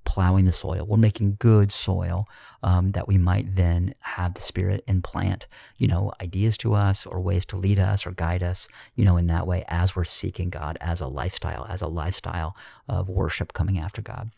plowing 0.09 0.45
the 0.45 0.51
soil. 0.51 0.85
We're 0.87 0.97
making 0.97 1.37
good 1.39 1.71
soil 1.71 2.27
um, 2.63 2.93
that 2.93 3.07
we 3.07 3.19
might 3.19 3.55
then 3.55 3.93
have 3.99 4.33
the 4.33 4.41
Spirit 4.41 4.83
implant, 4.87 5.45
you 5.77 5.87
know, 5.87 6.11
ideas 6.19 6.57
to 6.59 6.73
us 6.73 7.05
or 7.05 7.21
ways 7.21 7.45
to 7.47 7.57
lead 7.57 7.77
us 7.77 8.07
or 8.07 8.11
guide 8.11 8.41
us, 8.41 8.67
you 8.95 9.05
know, 9.05 9.17
in 9.17 9.27
that 9.27 9.45
way 9.45 9.63
as 9.67 9.95
we're 9.95 10.05
seeking 10.05 10.49
God 10.49 10.79
as 10.81 10.99
a 10.99 11.07
lifestyle, 11.07 11.67
as 11.69 11.83
a 11.83 11.87
lifestyle 11.87 12.55
of 12.87 13.07
worship 13.07 13.53
coming 13.53 13.77
after 13.77 14.01
God 14.01 14.31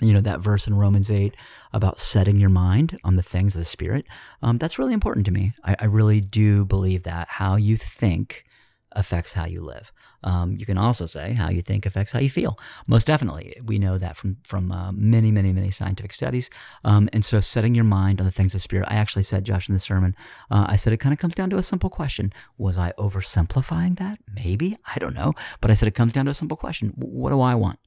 you 0.00 0.12
know 0.12 0.20
that 0.20 0.40
verse 0.40 0.66
in 0.66 0.74
romans 0.74 1.10
8 1.10 1.34
about 1.72 2.00
setting 2.00 2.38
your 2.38 2.50
mind 2.50 2.98
on 3.04 3.16
the 3.16 3.22
things 3.22 3.54
of 3.54 3.60
the 3.60 3.64
spirit 3.64 4.06
um, 4.42 4.58
that's 4.58 4.78
really 4.78 4.94
important 4.94 5.26
to 5.26 5.32
me 5.32 5.52
I, 5.64 5.76
I, 5.80 5.84
really 5.86 6.20
do 6.20 6.64
believe 6.64 7.02
that 7.04 7.28
how 7.28 7.56
you 7.56 7.76
think 7.76 8.44
affects 8.92 9.32
how 9.32 9.46
you 9.46 9.60
live. 9.60 9.92
Um, 10.24 10.56
you 10.56 10.66
can 10.66 10.78
also 10.78 11.06
say 11.06 11.32
how 11.32 11.50
you 11.50 11.62
think 11.62 11.86
affects 11.86 12.12
how 12.12 12.18
you 12.18 12.30
feel. 12.30 12.58
Most 12.86 13.06
definitely, 13.06 13.56
we 13.64 13.78
know 13.78 13.98
that 13.98 14.16
from 14.16 14.38
from 14.42 14.72
uh, 14.72 14.92
many, 14.92 15.30
many, 15.30 15.52
many 15.52 15.70
scientific 15.70 16.12
studies. 16.12 16.50
Um, 16.84 17.08
and 17.12 17.24
so, 17.24 17.40
setting 17.40 17.74
your 17.74 17.84
mind 17.84 18.20
on 18.20 18.26
the 18.26 18.32
things 18.32 18.54
of 18.54 18.62
spirit. 18.62 18.88
I 18.90 18.96
actually 18.96 19.22
said, 19.22 19.44
Josh, 19.44 19.68
in 19.68 19.74
the 19.74 19.80
sermon, 19.80 20.16
uh, 20.50 20.66
I 20.68 20.76
said 20.76 20.92
it 20.92 20.98
kind 20.98 21.12
of 21.12 21.18
comes 21.18 21.34
down 21.34 21.50
to 21.50 21.56
a 21.56 21.62
simple 21.62 21.90
question: 21.90 22.32
Was 22.56 22.76
I 22.76 22.92
oversimplifying 22.98 23.98
that? 23.98 24.18
Maybe 24.34 24.76
I 24.94 24.98
don't 24.98 25.14
know, 25.14 25.34
but 25.60 25.70
I 25.70 25.74
said 25.74 25.88
it 25.88 25.94
comes 25.94 26.12
down 26.12 26.24
to 26.24 26.32
a 26.32 26.34
simple 26.34 26.56
question: 26.56 26.92
What 26.96 27.30
do 27.30 27.40
I 27.40 27.54
want 27.54 27.78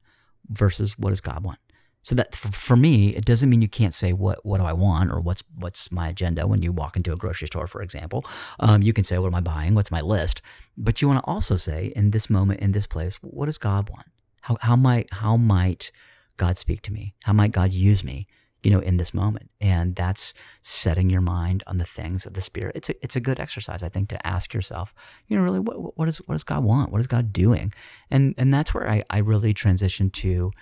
versus 0.48 0.98
what 0.98 1.10
does 1.10 1.20
God 1.20 1.44
want? 1.44 1.58
So 2.02 2.16
that 2.16 2.34
for, 2.34 2.50
for, 2.50 2.76
me, 2.76 3.14
it 3.14 3.24
doesn't 3.24 3.48
mean 3.48 3.62
you 3.62 3.68
can't 3.68 3.94
say 3.94 4.12
what 4.12 4.44
what 4.44 4.58
do 4.58 4.64
I 4.64 4.72
want 4.72 5.12
or 5.12 5.20
what's 5.20 5.44
what's 5.56 5.92
my 5.92 6.08
agenda 6.08 6.46
when 6.48 6.60
you 6.60 6.72
walk 6.72 6.96
into 6.96 7.12
a 7.12 7.16
grocery 7.16 7.46
store, 7.46 7.68
for 7.68 7.80
example. 7.80 8.24
Um, 8.58 8.82
you 8.82 8.92
can 8.92 9.04
say 9.04 9.18
what 9.18 9.28
am 9.28 9.36
I 9.36 9.40
buying? 9.40 9.74
What's 9.74 9.92
my 9.92 10.00
list? 10.00 10.42
But 10.76 11.00
you 11.00 11.08
want 11.08 11.24
to 11.24 11.30
also 11.30 11.56
say 11.56 11.92
in 11.94 12.10
this 12.10 12.28
moment, 12.28 12.60
in 12.60 12.72
this 12.72 12.88
place, 12.88 13.16
what 13.22 13.46
does 13.46 13.58
God 13.58 13.88
want? 13.88 14.06
How 14.42 14.58
how 14.60 14.74
might 14.74 15.12
how 15.12 15.36
might 15.36 15.92
God 16.36 16.56
speak 16.56 16.82
to 16.82 16.92
me? 16.92 17.14
How 17.22 17.32
might 17.32 17.52
God 17.52 17.72
use 17.72 18.02
me? 18.02 18.26
You 18.64 18.70
know, 18.70 18.78
in 18.78 18.96
this 18.96 19.12
moment, 19.12 19.50
and 19.60 19.96
that's 19.96 20.34
setting 20.62 21.10
your 21.10 21.20
mind 21.20 21.64
on 21.66 21.78
the 21.78 21.84
things 21.84 22.26
of 22.26 22.34
the 22.34 22.40
Spirit. 22.40 22.76
It's 22.76 22.88
a 22.88 23.04
it's 23.04 23.16
a 23.16 23.20
good 23.20 23.40
exercise, 23.40 23.82
I 23.82 23.88
think, 23.88 24.08
to 24.10 24.26
ask 24.26 24.54
yourself, 24.54 24.94
you 25.26 25.36
know, 25.36 25.42
really, 25.42 25.58
what 25.60 25.96
what 25.96 26.06
does 26.06 26.18
what 26.18 26.34
does 26.34 26.44
God 26.44 26.64
want? 26.64 26.90
What 26.90 27.00
is 27.00 27.06
God 27.06 27.32
doing? 27.32 27.72
And 28.10 28.34
and 28.38 28.52
that's 28.52 28.72
where 28.74 28.88
I 28.88 29.04
I 29.10 29.18
really 29.18 29.52
transition 29.52 30.10
to 30.10 30.52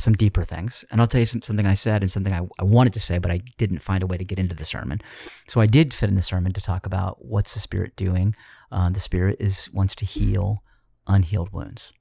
some 0.00 0.14
deeper 0.14 0.44
things. 0.44 0.84
And 0.90 1.00
I'll 1.00 1.06
tell 1.06 1.20
you 1.20 1.26
some, 1.26 1.42
something 1.42 1.66
I 1.66 1.74
said 1.74 2.02
and 2.02 2.10
something 2.10 2.32
I, 2.32 2.46
I, 2.58 2.64
wanted 2.64 2.92
to 2.94 3.00
say, 3.00 3.18
but 3.18 3.30
I 3.30 3.42
didn't 3.58 3.80
find 3.80 4.02
a 4.02 4.06
way 4.06 4.16
to 4.16 4.24
get 4.24 4.38
into 4.38 4.54
the 4.54 4.64
sermon. 4.64 5.00
So 5.48 5.60
I 5.60 5.66
did 5.66 5.92
fit 5.92 6.08
in 6.08 6.16
the 6.16 6.22
sermon 6.22 6.52
to 6.54 6.60
talk 6.60 6.86
about 6.86 7.24
what's 7.24 7.54
the 7.54 7.60
Spirit 7.60 7.96
doing. 7.96 8.34
Uh, 8.72 8.90
the 8.90 9.00
Spirit 9.00 9.36
is 9.38 9.68
wants 9.72 9.94
to 9.96 10.04
heal 10.04 10.62
unhealed 11.06 11.52
wounds. 11.52 11.92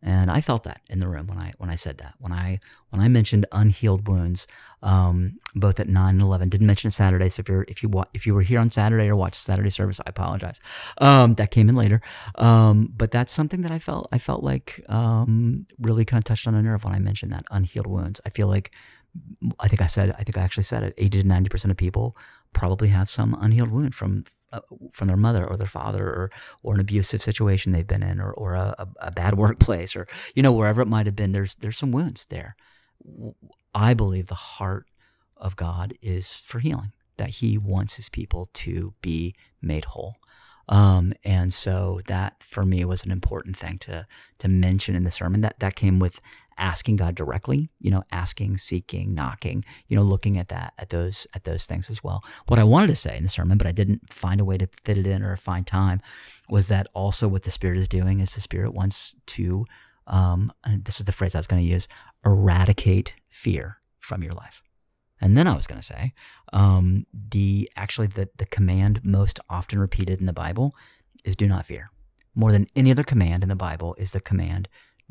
And 0.00 0.30
I 0.30 0.40
felt 0.40 0.62
that 0.62 0.80
in 0.88 1.00
the 1.00 1.08
room 1.08 1.26
when 1.26 1.38
I 1.38 1.52
when 1.58 1.70
I 1.70 1.74
said 1.74 1.98
that. 1.98 2.14
When 2.18 2.32
I 2.32 2.60
when 2.90 3.02
I 3.02 3.08
mentioned 3.08 3.46
unhealed 3.50 4.06
wounds, 4.06 4.46
um, 4.82 5.38
both 5.56 5.80
at 5.80 5.88
nine 5.88 6.14
and 6.14 6.22
eleven. 6.22 6.48
Didn't 6.48 6.68
mention 6.68 6.90
Saturday. 6.90 7.28
So 7.28 7.40
if 7.40 7.48
you're 7.48 7.64
if 7.68 7.82
you 7.82 7.88
wa- 7.88 8.06
if 8.14 8.24
you 8.24 8.34
were 8.34 8.42
here 8.42 8.60
on 8.60 8.70
Saturday 8.70 9.08
or 9.08 9.16
watched 9.16 9.36
Saturday 9.36 9.70
service, 9.70 10.00
I 10.00 10.10
apologize. 10.10 10.60
Um, 10.98 11.34
that 11.34 11.50
came 11.50 11.68
in 11.68 11.74
later. 11.74 12.00
Um, 12.36 12.92
but 12.96 13.10
that's 13.10 13.32
something 13.32 13.62
that 13.62 13.72
I 13.72 13.80
felt 13.80 14.08
I 14.12 14.18
felt 14.18 14.44
like 14.44 14.84
um, 14.88 15.66
really 15.80 16.04
kind 16.04 16.18
of 16.20 16.24
touched 16.24 16.46
on 16.46 16.54
a 16.54 16.62
nerve 16.62 16.84
when 16.84 16.94
I 16.94 17.00
mentioned 17.00 17.32
that 17.32 17.44
unhealed 17.50 17.88
wounds. 17.88 18.20
I 18.24 18.30
feel 18.30 18.46
like 18.46 18.70
I 19.58 19.68
think 19.68 19.80
I 19.82 19.86
said, 19.86 20.14
I 20.18 20.22
think 20.22 20.36
I 20.36 20.42
actually 20.42 20.64
said 20.64 20.82
it, 20.82 20.94
80 20.98 21.22
to 21.22 21.28
90% 21.28 21.70
of 21.70 21.76
people 21.76 22.16
probably 22.52 22.88
have 22.88 23.08
some 23.10 23.36
unhealed 23.40 23.70
wound 23.70 23.94
from 23.94 24.24
uh, 24.52 24.60
from 24.92 25.08
their 25.08 25.16
mother 25.16 25.46
or 25.46 25.56
their 25.56 25.66
father 25.66 26.06
or 26.06 26.30
or 26.62 26.74
an 26.74 26.80
abusive 26.80 27.22
situation 27.22 27.72
they've 27.72 27.86
been 27.86 28.02
in 28.02 28.20
or 28.20 28.32
or 28.32 28.54
a, 28.54 28.88
a 29.00 29.10
bad 29.10 29.36
workplace 29.38 29.94
or 29.96 30.06
you 30.34 30.42
know 30.42 30.52
wherever 30.52 30.82
it 30.82 30.88
might 30.88 31.06
have 31.06 31.16
been 31.16 31.32
there's 31.32 31.54
there's 31.56 31.78
some 31.78 31.92
wounds 31.92 32.26
there 32.26 32.56
i 33.74 33.94
believe 33.94 34.26
the 34.26 34.34
heart 34.34 34.86
of 35.36 35.56
god 35.56 35.94
is 36.02 36.34
for 36.34 36.58
healing 36.58 36.92
that 37.16 37.30
he 37.30 37.58
wants 37.58 37.94
his 37.94 38.08
people 38.08 38.48
to 38.52 38.94
be 39.02 39.34
made 39.60 39.84
whole 39.86 40.16
um, 40.68 41.14
and 41.24 41.52
so 41.52 42.00
that 42.08 42.42
for 42.42 42.62
me 42.62 42.84
was 42.84 43.02
an 43.02 43.10
important 43.10 43.56
thing 43.56 43.78
to 43.80 44.06
to 44.38 44.48
mention 44.48 44.94
in 44.94 45.04
the 45.04 45.10
sermon. 45.10 45.40
That 45.40 45.58
that 45.60 45.76
came 45.76 45.98
with 45.98 46.20
asking 46.58 46.96
God 46.96 47.14
directly, 47.14 47.70
you 47.78 47.90
know, 47.90 48.02
asking, 48.12 48.58
seeking, 48.58 49.14
knocking, 49.14 49.64
you 49.86 49.96
know, 49.96 50.02
looking 50.02 50.36
at 50.36 50.48
that, 50.48 50.74
at 50.78 50.90
those, 50.90 51.26
at 51.34 51.44
those 51.44 51.66
things 51.66 51.88
as 51.88 52.04
well. 52.04 52.22
What 52.46 52.58
I 52.58 52.64
wanted 52.64 52.88
to 52.88 52.96
say 52.96 53.16
in 53.16 53.22
the 53.22 53.28
sermon, 53.28 53.56
but 53.56 53.66
I 53.66 53.72
didn't 53.72 54.12
find 54.12 54.40
a 54.40 54.44
way 54.44 54.58
to 54.58 54.68
fit 54.82 54.98
it 54.98 55.06
in 55.06 55.22
or 55.22 55.36
find 55.36 55.66
time, 55.66 56.00
was 56.48 56.68
that 56.68 56.88
also 56.94 57.28
what 57.28 57.44
the 57.44 57.50
Spirit 57.50 57.78
is 57.78 57.88
doing 57.88 58.20
is 58.20 58.34
the 58.34 58.40
Spirit 58.40 58.74
wants 58.74 59.16
to, 59.26 59.64
um, 60.06 60.52
this 60.66 61.00
is 61.00 61.06
the 61.06 61.12
phrase 61.12 61.34
I 61.34 61.38
was 61.38 61.46
going 61.46 61.62
to 61.62 61.68
use, 61.68 61.88
eradicate 62.24 63.14
fear 63.28 63.78
from 64.00 64.22
your 64.22 64.32
life. 64.32 64.62
And 65.20 65.36
then 65.36 65.46
I 65.48 65.56
was 65.56 65.66
going 65.66 65.80
to 65.80 65.86
say, 65.86 66.12
um, 66.52 67.06
the 67.12 67.68
actually 67.76 68.06
the 68.06 68.28
the 68.36 68.46
command 68.46 69.04
most 69.04 69.40
often 69.50 69.78
repeated 69.80 70.20
in 70.20 70.26
the 70.26 70.32
Bible 70.32 70.76
is 71.24 71.34
"do 71.34 71.48
not 71.48 71.66
fear." 71.66 71.90
More 72.34 72.52
than 72.52 72.68
any 72.76 72.92
other 72.92 73.02
command 73.02 73.42
in 73.42 73.48
the 73.48 73.56
Bible 73.56 73.96
is 73.98 74.12
the 74.12 74.20
command 74.20 74.68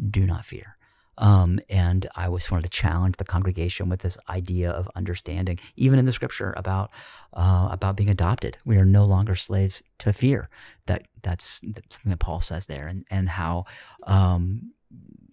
"do 0.09 0.25
not 0.25 0.45
fear." 0.45 0.76
Um, 1.17 1.59
and 1.69 2.07
I 2.15 2.25
always 2.25 2.51
wanted 2.51 2.63
to 2.63 2.69
challenge 2.69 3.17
the 3.17 3.25
congregation 3.25 3.89
with 3.89 4.01
this 4.01 4.17
idea 4.29 4.69
of 4.69 4.87
understanding, 4.95 5.59
even 5.75 5.97
in 5.97 6.05
the 6.05 6.11
Scripture, 6.11 6.53
about 6.55 6.91
uh, 7.33 7.69
about 7.71 7.97
being 7.97 8.09
adopted. 8.09 8.57
We 8.65 8.77
are 8.77 8.85
no 8.85 9.05
longer 9.05 9.35
slaves 9.35 9.81
to 9.99 10.13
fear. 10.13 10.49
That 10.85 11.07
that's, 11.21 11.61
something 11.89 12.09
that 12.09 12.19
Paul 12.19 12.41
says 12.41 12.67
there, 12.67 12.87
and 12.87 13.05
and 13.09 13.29
how 13.29 13.65
um, 14.03 14.73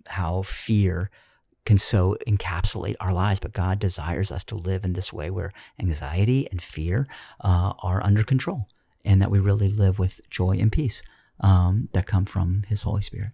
how 0.07 0.43
fear 0.43 1.11
can 1.67 1.79
so 1.79 2.17
encapsulate 2.27 2.97
our 3.01 3.13
lives. 3.13 3.41
But 3.41 3.53
God 3.53 3.79
desires 3.79 4.31
us 4.31 4.45
to 4.45 4.55
live 4.55 4.85
in 4.85 4.93
this 4.93 5.13
way 5.13 5.31
where 5.31 5.51
anxiety 5.79 6.49
and 6.51 6.61
fear 6.61 7.07
uh, 7.41 7.73
are 7.83 8.03
under 8.03 8.23
control 8.23 8.69
and 9.05 9.21
that 9.21 9.31
we 9.31 9.39
really 9.39 9.69
live 9.69 9.99
with 9.99 10.21
joy 10.31 10.57
and 10.59 10.73
peace 10.73 11.03
um, 11.41 11.89
that 11.93 12.07
come 12.07 12.25
from 12.25 12.65
His 12.69 12.83
Holy 12.83 13.03
Spirit. 13.03 13.31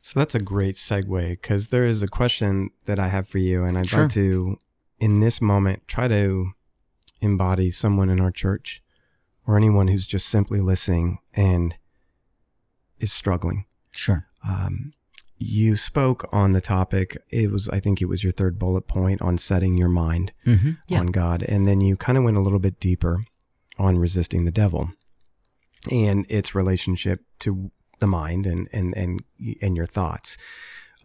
So 0.00 0.20
that's 0.20 0.34
a 0.34 0.40
great 0.40 0.76
segue 0.76 1.30
because 1.30 1.68
there 1.68 1.84
is 1.84 2.02
a 2.02 2.08
question 2.08 2.70
that 2.84 2.98
I 2.98 3.08
have 3.08 3.28
for 3.28 3.38
you, 3.38 3.64
and 3.64 3.76
I'd 3.76 3.88
sure. 3.88 4.02
like 4.02 4.12
to, 4.12 4.58
in 4.98 5.20
this 5.20 5.40
moment, 5.40 5.82
try 5.88 6.08
to 6.08 6.52
embody 7.20 7.70
someone 7.70 8.08
in 8.08 8.20
our 8.20 8.30
church 8.30 8.82
or 9.46 9.56
anyone 9.56 9.88
who's 9.88 10.06
just 10.06 10.28
simply 10.28 10.60
listening 10.60 11.18
and 11.34 11.76
is 13.00 13.12
struggling. 13.12 13.64
Sure. 13.94 14.26
Um, 14.46 14.92
you 15.36 15.76
spoke 15.76 16.28
on 16.32 16.50
the 16.50 16.60
topic. 16.60 17.16
It 17.30 17.50
was, 17.50 17.68
I 17.68 17.80
think 17.80 18.02
it 18.02 18.06
was 18.06 18.22
your 18.22 18.32
third 18.32 18.58
bullet 18.58 18.86
point 18.86 19.22
on 19.22 19.38
setting 19.38 19.76
your 19.76 19.88
mind 19.88 20.32
mm-hmm. 20.46 20.72
yeah. 20.86 21.00
on 21.00 21.06
God. 21.06 21.42
And 21.42 21.66
then 21.66 21.80
you 21.80 21.96
kind 21.96 22.18
of 22.18 22.24
went 22.24 22.36
a 22.36 22.40
little 22.40 22.58
bit 22.58 22.80
deeper 22.80 23.20
on 23.78 23.98
resisting 23.98 24.44
the 24.44 24.50
devil 24.50 24.90
and 25.90 26.26
its 26.28 26.54
relationship 26.54 27.24
to 27.40 27.70
the 28.00 28.06
mind 28.06 28.46
and, 28.46 28.68
and, 28.72 28.96
and, 28.96 29.22
and 29.60 29.76
your 29.76 29.86
thoughts. 29.86 30.36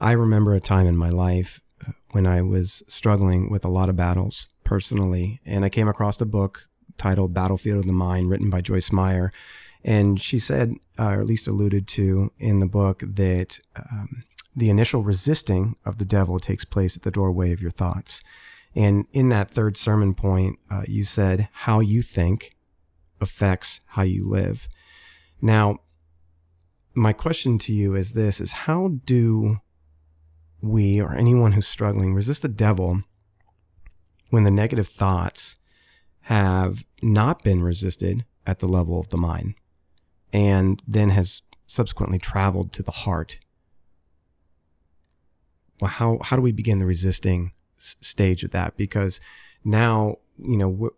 I 0.01 0.11
remember 0.11 0.53
a 0.53 0.59
time 0.59 0.87
in 0.87 0.97
my 0.97 1.09
life 1.09 1.61
uh, 1.87 1.91
when 2.11 2.25
I 2.25 2.41
was 2.41 2.83
struggling 2.87 3.49
with 3.49 3.63
a 3.65 3.69
lot 3.69 3.89
of 3.89 3.95
battles 3.95 4.47
personally, 4.63 5.39
and 5.45 5.63
I 5.63 5.69
came 5.69 5.87
across 5.87 6.19
a 6.21 6.25
book 6.25 6.67
titled 6.97 7.33
Battlefield 7.33 7.79
of 7.79 7.87
the 7.87 7.93
Mind, 7.93 8.29
written 8.29 8.49
by 8.49 8.61
Joyce 8.61 8.91
Meyer. 8.91 9.31
And 9.83 10.21
she 10.21 10.39
said, 10.39 10.75
uh, 10.97 11.05
or 11.05 11.21
at 11.21 11.25
least 11.25 11.47
alluded 11.47 11.87
to 11.89 12.31
in 12.39 12.59
the 12.59 12.65
book, 12.65 13.03
that 13.05 13.59
um, 13.75 14.23
the 14.55 14.69
initial 14.69 15.03
resisting 15.03 15.75
of 15.85 15.97
the 15.97 16.05
devil 16.05 16.39
takes 16.39 16.63
place 16.63 16.95
at 16.95 17.03
the 17.03 17.11
doorway 17.11 17.51
of 17.51 17.61
your 17.61 17.71
thoughts. 17.71 18.21
And 18.75 19.05
in 19.11 19.29
that 19.29 19.51
third 19.51 19.77
sermon 19.77 20.13
point, 20.13 20.59
uh, 20.69 20.83
you 20.87 21.05
said, 21.05 21.49
how 21.51 21.79
you 21.79 22.01
think 22.01 22.55
affects 23.19 23.81
how 23.87 24.03
you 24.03 24.27
live. 24.27 24.67
Now, 25.41 25.79
my 26.95 27.13
question 27.13 27.57
to 27.59 27.73
you 27.73 27.95
is 27.95 28.13
this 28.13 28.39
is 28.39 28.51
how 28.51 28.99
do 29.05 29.59
we 30.61 31.01
or 31.01 31.13
anyone 31.13 31.53
who's 31.53 31.67
struggling 31.67 32.13
resist 32.13 32.41
the 32.41 32.47
devil 32.47 33.03
when 34.29 34.43
the 34.43 34.51
negative 34.51 34.87
thoughts 34.87 35.57
have 36.21 36.85
not 37.01 37.43
been 37.43 37.61
resisted 37.61 38.25
at 38.45 38.59
the 38.59 38.67
level 38.67 38.99
of 38.99 39.09
the 39.09 39.17
mind? 39.17 39.55
and 40.33 40.81
then 40.87 41.11
has 41.11 41.43
subsequently 41.67 42.17
traveled 42.17 42.73
to 42.73 42.83
the 42.83 42.91
heart. 42.91 43.39
Well, 45.79 45.91
how, 45.91 46.17
how 46.23 46.35
do 46.35 46.41
we 46.41 46.51
begin 46.51 46.79
the 46.79 46.85
resisting 46.85 47.51
s- 47.77 47.95
stage 48.01 48.43
of 48.43 48.51
that? 48.51 48.75
Because 48.75 49.21
now, 49.63 50.17
you 50.37 50.57
know, 50.57 50.89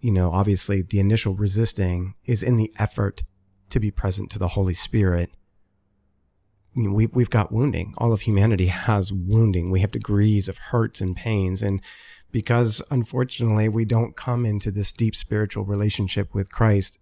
you 0.00 0.12
know, 0.12 0.30
obviously 0.30 0.80
the 0.80 1.00
initial 1.00 1.34
resisting 1.34 2.14
is 2.24 2.42
in 2.42 2.56
the 2.56 2.72
effort 2.78 3.24
to 3.70 3.80
be 3.80 3.90
present 3.90 4.30
to 4.30 4.38
the 4.38 4.48
Holy 4.48 4.74
Spirit. 4.74 5.30
We, 6.74 7.06
we've 7.06 7.30
got 7.30 7.52
wounding. 7.52 7.94
All 7.98 8.12
of 8.12 8.22
humanity 8.22 8.66
has 8.88 9.12
wounding. 9.12 9.70
We 9.70 9.80
have 9.80 9.92
degrees 9.92 10.48
of 10.48 10.58
hurts 10.58 11.00
and 11.00 11.16
pains. 11.16 11.62
And 11.62 11.80
because 12.30 12.82
unfortunately 12.90 13.68
we 13.68 13.84
don't 13.84 14.16
come 14.16 14.44
into 14.44 14.70
this 14.70 14.92
deep 14.92 15.16
spiritual 15.16 15.64
relationship 15.64 16.34
with 16.34 16.52
Christ 16.52 16.98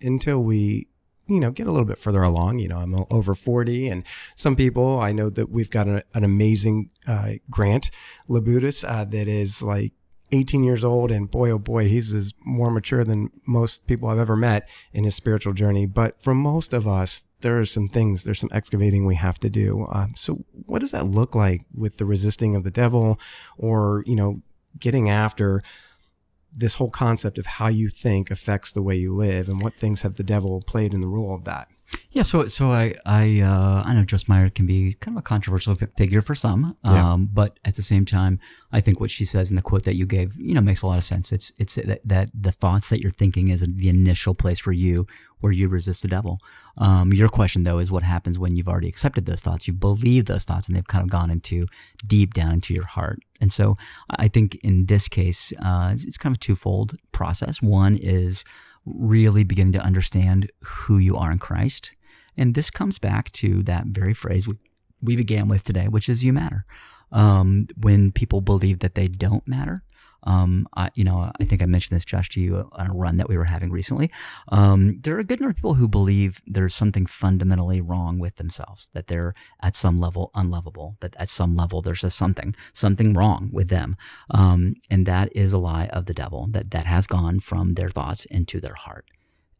until 0.00 0.42
we 0.42 0.88
you 1.26 1.40
know, 1.40 1.50
get 1.50 1.66
a 1.66 1.70
little 1.70 1.86
bit 1.86 1.98
further 1.98 2.22
along. 2.22 2.58
You 2.58 2.68
know, 2.68 2.78
I'm 2.78 2.94
over 3.10 3.34
40, 3.34 3.88
and 3.88 4.04
some 4.34 4.56
people 4.56 5.00
I 5.00 5.12
know 5.12 5.30
that 5.30 5.50
we've 5.50 5.70
got 5.70 5.86
an, 5.86 6.02
an 6.12 6.24
amazing 6.24 6.90
uh, 7.06 7.34
Grant 7.50 7.90
Labutus 8.28 8.88
uh, 8.88 9.04
that 9.04 9.28
is 9.28 9.62
like 9.62 9.92
18 10.34 10.64
years 10.64 10.84
old, 10.84 11.10
and 11.10 11.30
boy, 11.30 11.50
oh 11.50 11.58
boy, 11.58 11.88
he's 11.88 12.12
is 12.12 12.34
more 12.44 12.70
mature 12.70 13.04
than 13.04 13.30
most 13.46 13.86
people 13.86 14.08
I've 14.08 14.18
ever 14.18 14.36
met 14.36 14.68
in 14.92 15.04
his 15.04 15.14
spiritual 15.14 15.52
journey. 15.52 15.86
But 15.86 16.20
for 16.20 16.34
most 16.34 16.72
of 16.72 16.86
us, 16.86 17.24
there 17.40 17.58
are 17.58 17.66
some 17.66 17.88
things, 17.88 18.24
there's 18.24 18.40
some 18.40 18.50
excavating 18.52 19.06
we 19.06 19.14
have 19.14 19.38
to 19.40 19.50
do. 19.50 19.86
Um, 19.92 20.14
so, 20.16 20.44
what 20.66 20.80
does 20.80 20.90
that 20.90 21.06
look 21.06 21.34
like 21.34 21.62
with 21.74 21.98
the 21.98 22.04
resisting 22.04 22.56
of 22.56 22.64
the 22.64 22.70
devil, 22.70 23.18
or 23.56 24.02
you 24.06 24.16
know, 24.16 24.42
getting 24.78 25.08
after? 25.08 25.62
this 26.56 26.76
whole 26.76 26.88
concept 26.88 27.36
of 27.36 27.46
how 27.46 27.66
you 27.66 27.88
think 27.88 28.30
affects 28.30 28.70
the 28.70 28.80
way 28.80 28.94
you 28.94 29.12
live 29.12 29.48
and 29.48 29.60
what 29.60 29.74
things 29.74 30.02
have 30.02 30.14
the 30.14 30.22
devil 30.22 30.62
played 30.64 30.94
in 30.94 31.00
the 31.00 31.08
role 31.08 31.34
of 31.34 31.42
that 31.42 31.66
yeah, 32.10 32.22
so 32.22 32.48
so 32.48 32.72
I 32.72 32.94
I 33.04 33.40
uh, 33.40 33.82
I 33.84 33.92
know 33.92 34.04
Joyce 34.04 34.28
Meyer 34.28 34.48
can 34.48 34.66
be 34.66 34.94
kind 34.94 35.16
of 35.16 35.20
a 35.20 35.22
controversial 35.22 35.74
figure 35.74 36.22
for 36.22 36.34
some, 36.34 36.76
um, 36.84 36.94
yeah. 36.94 37.16
but 37.32 37.58
at 37.64 37.74
the 37.74 37.82
same 37.82 38.04
time, 38.04 38.38
I 38.72 38.80
think 38.80 39.00
what 39.00 39.10
she 39.10 39.24
says 39.24 39.50
in 39.50 39.56
the 39.56 39.62
quote 39.62 39.82
that 39.84 39.96
you 39.96 40.06
gave, 40.06 40.36
you 40.36 40.54
know, 40.54 40.60
makes 40.60 40.82
a 40.82 40.86
lot 40.86 40.98
of 40.98 41.04
sense. 41.04 41.32
It's 41.32 41.52
it's 41.58 41.74
that, 41.74 42.00
that 42.04 42.30
the 42.32 42.52
thoughts 42.52 42.88
that 42.88 43.00
you're 43.00 43.12
thinking 43.12 43.48
is 43.48 43.60
the 43.60 43.88
initial 43.88 44.34
place 44.34 44.64
where 44.64 44.72
you 44.72 45.06
where 45.40 45.52
you 45.52 45.68
resist 45.68 46.02
the 46.02 46.08
devil. 46.08 46.40
Um, 46.78 47.12
your 47.12 47.28
question 47.28 47.64
though 47.64 47.78
is 47.78 47.90
what 47.90 48.02
happens 48.02 48.38
when 48.38 48.56
you've 48.56 48.68
already 48.68 48.88
accepted 48.88 49.26
those 49.26 49.42
thoughts, 49.42 49.66
you 49.66 49.74
believe 49.74 50.24
those 50.24 50.44
thoughts, 50.44 50.68
and 50.68 50.76
they've 50.76 50.86
kind 50.86 51.02
of 51.02 51.10
gone 51.10 51.30
into 51.30 51.66
deep 52.06 52.32
down 52.32 52.52
into 52.52 52.72
your 52.72 52.86
heart. 52.86 53.18
And 53.40 53.52
so 53.52 53.76
I 54.08 54.28
think 54.28 54.54
in 54.62 54.86
this 54.86 55.08
case, 55.08 55.52
uh, 55.62 55.90
it's, 55.92 56.04
it's 56.04 56.16
kind 56.16 56.34
of 56.34 56.38
a 56.38 56.40
twofold 56.40 56.96
process. 57.12 57.60
One 57.60 57.96
is 57.96 58.44
really 58.84 59.44
beginning 59.44 59.72
to 59.74 59.80
understand 59.80 60.50
who 60.60 60.98
you 60.98 61.16
are 61.16 61.32
in 61.32 61.38
Christ. 61.38 61.92
And 62.36 62.54
this 62.54 62.70
comes 62.70 62.98
back 62.98 63.30
to 63.32 63.62
that 63.62 63.86
very 63.86 64.14
phrase 64.14 64.48
we, 64.48 64.56
we 65.00 65.16
began 65.16 65.48
with 65.48 65.64
today, 65.64 65.88
which 65.88 66.08
is 66.08 66.24
you 66.24 66.32
matter. 66.32 66.64
Um, 67.12 67.68
when 67.76 68.10
people 68.10 68.40
believe 68.40 68.80
that 68.80 68.96
they 68.96 69.06
don't 69.06 69.46
matter, 69.46 69.83
um, 70.24 70.66
I, 70.76 70.90
you 70.94 71.04
know, 71.04 71.30
I 71.40 71.44
think 71.44 71.62
I 71.62 71.66
mentioned 71.66 71.96
this, 71.96 72.04
Josh, 72.04 72.28
to 72.30 72.40
you 72.40 72.68
on 72.72 72.90
a 72.90 72.94
run 72.94 73.16
that 73.16 73.28
we 73.28 73.36
were 73.36 73.44
having 73.44 73.70
recently. 73.70 74.10
Um, 74.48 75.00
there 75.02 75.16
are 75.16 75.20
a 75.20 75.24
good 75.24 75.40
number 75.40 75.50
of 75.50 75.56
people 75.56 75.74
who 75.74 75.88
believe 75.88 76.40
there's 76.46 76.74
something 76.74 77.06
fundamentally 77.06 77.80
wrong 77.80 78.18
with 78.18 78.36
themselves, 78.36 78.88
that 78.92 79.08
they're 79.08 79.34
at 79.62 79.76
some 79.76 79.98
level 79.98 80.30
unlovable, 80.34 80.96
that 81.00 81.14
at 81.18 81.30
some 81.30 81.54
level 81.54 81.82
there's 81.82 82.04
a 82.04 82.10
something, 82.10 82.54
something 82.72 83.12
wrong 83.12 83.50
with 83.52 83.68
them. 83.68 83.96
Um, 84.30 84.74
and 84.90 85.06
that 85.06 85.34
is 85.36 85.52
a 85.52 85.58
lie 85.58 85.86
of 85.88 86.06
the 86.06 86.14
devil, 86.14 86.46
that 86.50 86.70
that 86.70 86.86
has 86.86 87.06
gone 87.06 87.40
from 87.40 87.74
their 87.74 87.88
thoughts 87.88 88.24
into 88.26 88.60
their 88.60 88.74
heart. 88.74 89.10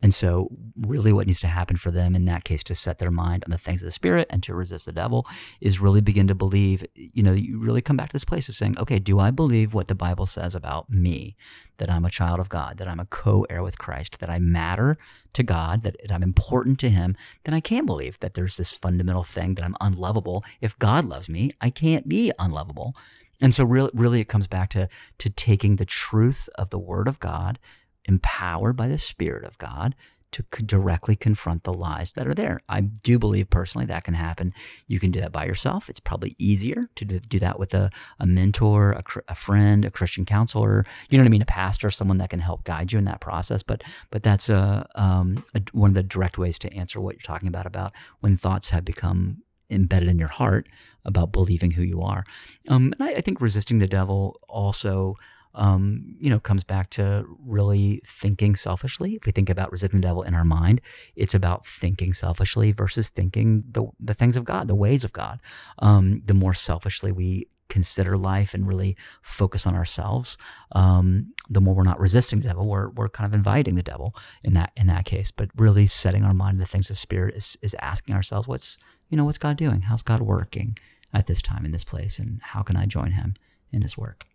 And 0.05 0.13
so, 0.13 0.51
really, 0.79 1.15
what 1.15 1.27
needs 1.27 1.41
to 1.41 1.47
happen 1.47 1.79
for 1.79 1.91
them 1.91 2.15
in 2.15 2.27
that 2.27 2.45
case 2.45 2.63
to 2.65 2.75
set 2.75 2.99
their 2.99 3.11
mind 3.11 3.43
on 3.47 3.51
the 3.51 3.57
things 3.57 3.81
of 3.81 3.87
the 3.87 3.91
Spirit 3.91 4.27
and 4.29 4.43
to 4.43 4.55
resist 4.55 4.85
the 4.85 4.93
devil 4.93 5.27
is 5.63 5.81
really 5.81 6.03
begin 6.03 6.27
to 6.27 6.35
believe, 6.35 6.85
you 6.95 7.23
know, 7.23 7.33
you 7.33 7.59
really 7.59 7.81
come 7.81 7.97
back 7.97 8.11
to 8.11 8.13
this 8.13 8.23
place 8.23 8.51
of 8.51 8.55
saying, 8.55 8.79
okay, 8.79 8.99
do 8.99 9.19
I 9.19 9.31
believe 9.31 9.73
what 9.73 9.87
the 9.87 9.95
Bible 9.95 10.27
says 10.27 10.55
about 10.55 10.91
me? 10.91 11.37
That 11.79 11.89
I'm 11.89 12.05
a 12.05 12.11
child 12.11 12.39
of 12.39 12.51
God, 12.51 12.77
that 12.77 12.87
I'm 12.87 13.01
a 13.01 13.07
co 13.07 13.47
heir 13.49 13.63
with 13.63 13.79
Christ, 13.79 14.21
that 14.21 14.29
I 14.29 14.39
matter 14.39 14.95
to 15.33 15.43
God, 15.43 15.81
that 15.81 15.97
I'm 16.11 16.23
important 16.23 16.79
to 16.81 16.91
Him, 16.91 17.17
then 17.45 17.55
I 17.55 17.61
can 17.61 17.87
believe 17.87 18.21
that 18.21 18.35
there's 18.35 18.59
this 18.59 18.75
fundamental 18.75 19.23
thing 19.23 19.55
that 19.55 19.65
I'm 19.65 19.77
unlovable. 19.81 20.45
If 20.61 20.79
God 20.79 21.07
loves 21.07 21.31
me, 21.31 21.53
I 21.63 21.71
can't 21.71 22.07
be 22.07 22.31
unlovable. 22.39 22.95
And 23.41 23.55
so 23.55 23.65
really, 23.65 23.91
really 23.95 24.21
it 24.21 24.29
comes 24.29 24.47
back 24.47 24.69
to, 24.71 24.91
to 25.17 25.31
taking 25.31 25.77
the 25.77 25.87
truth 25.87 26.51
of 26.57 26.69
the 26.69 26.79
word 26.79 27.09
of 27.09 27.21
God, 27.21 27.59
empowered 28.07 28.77
by 28.77 28.89
the 28.89 28.99
spirit 28.99 29.45
of 29.45 29.59
God, 29.59 29.95
to 30.35 30.43
directly 30.65 31.15
confront 31.15 31.63
the 31.63 31.73
lies 31.73 32.11
that 32.13 32.27
are 32.27 32.35
there. 32.35 32.61
I 32.69 32.81
do 32.81 33.21
believe 33.21 33.51
personally 33.51 33.87
that 33.87 34.03
can 34.03 34.15
happen. 34.15 34.53
You 34.89 34.99
can 34.99 35.13
do 35.13 35.21
that 35.21 35.31
by 35.31 35.45
yourself. 35.45 35.89
It's 35.89 36.01
probably 36.01 36.35
easier 36.41 36.89
to 36.97 37.05
do 37.05 37.39
that 37.39 37.61
with 37.61 37.73
a, 37.73 37.89
a 38.19 38.27
mentor, 38.27 38.93
a, 38.93 39.05
a, 39.29 39.35
friend, 39.37 39.85
a 39.85 39.93
Christian 39.93 40.25
counselor. 40.25 40.85
You 41.09 41.19
know 41.19 41.23
what 41.23 41.29
I 41.29 41.31
mean? 41.31 41.43
A 41.43 41.47
pastor, 41.47 41.89
someone 41.89 42.19
that 42.19 42.31
can 42.31 42.41
help 42.41 42.65
guide 42.65 42.91
you 42.91 42.99
in 42.99 43.05
that 43.05 43.21
process. 43.21 43.63
But 43.63 43.85
but 44.11 44.25
that's 44.25 44.49
a, 44.49 44.89
um, 44.97 45.45
a 45.55 45.63
one 45.71 45.91
of 45.91 45.95
the 45.95 46.03
direct 46.03 46.37
ways 46.37 46.59
to 46.61 46.75
answer 46.75 47.01
what 47.01 47.15
you're 47.15 47.23
talking 47.23 47.49
about 47.49 47.67
about 47.67 47.93
when 48.19 48.37
thoughts 48.37 48.71
have 48.71 48.85
become 48.85 49.45
embedded 49.71 50.09
in 50.09 50.19
your 50.19 50.29
heart 50.29 50.69
about 51.05 51.31
believing 51.31 51.71
who 51.71 51.83
you 51.83 52.03
are. 52.03 52.25
Um, 52.69 52.93
and 52.99 53.09
I, 53.09 53.19
I 53.19 53.21
think 53.21 53.41
resisting 53.41 53.79
the 53.79 53.87
devil 53.87 54.41
also 54.49 55.15
um, 55.55 56.17
you 56.19 56.31
know, 56.31 56.41
comes 56.41 56.65
back 56.65 56.91
to 56.91 57.25
really 57.39 58.01
thinking 58.07 58.57
selfishly. 58.57 59.15
If 59.15 59.27
we 59.27 59.33
think 59.33 59.51
about 59.51 59.71
resisting 59.73 60.01
the 60.01 60.07
devil 60.07 60.23
in 60.23 60.35
our 60.35 60.45
mind, 60.45 60.81
it's 61.15 61.35
about 61.35 61.67
thinking 61.67 62.13
selfishly 62.13 62.73
versus 62.73 63.09
thinking 63.09 63.65
the, 63.71 63.87
the 64.01 64.15
things 64.15 64.37
of 64.37 64.45
God, 64.45 64.69
the 64.69 64.75
ways 64.75 65.05
of 65.05 65.13
God. 65.13 65.41
Um, 65.79 66.23
the 66.25 66.35
more 66.35 66.55
selfishly 66.55 67.13
we 67.13 67.49
consider 67.69 68.17
life 68.17 68.53
and 68.55 68.69
really 68.69 68.97
focus 69.23 69.67
on 69.67 69.75
ourselves, 69.75 70.37
um, 70.73 71.33
the 71.49 71.61
more 71.61 71.75
we're 71.75 71.83
not 71.83 71.99
resisting 71.99 72.41
the 72.41 72.49
devil, 72.49 72.67
we're, 72.67 72.91
we're 72.91 73.09
kind 73.09 73.27
of 73.27 73.35
inviting 73.35 73.75
the 73.75 73.83
devil 73.83 74.15
in 74.43 74.53
that 74.55 74.73
in 74.77 74.87
that 74.87 75.05
case. 75.05 75.31
But 75.31 75.51
really 75.57 75.87
setting 75.87 76.25
our 76.25 76.35
mind 76.35 76.59
to 76.59 76.61
the 76.61 76.67
things 76.67 76.91
of 76.91 76.99
spirit 76.99 77.35
is, 77.35 77.57
is 77.63 77.75
asking 77.81 78.15
ourselves, 78.15 78.47
what's 78.47 78.77
you 79.09 79.17
know 79.17 79.25
what's 79.25 79.39
God 79.39 79.57
doing? 79.57 79.83
How's 79.83 80.03
God 80.03 80.23
working 80.23 80.79
at 81.13 81.27
this 81.27 81.41
time 81.41 81.65
in 81.65 81.71
this 81.73 81.85
place, 81.85 82.19
and 82.19 82.41
how 82.43 82.63
can 82.63 82.77
I 82.77 82.87
join 82.87 83.13
Him 83.13 83.35
in 83.73 83.83
His 83.83 83.97
work? 83.97 84.27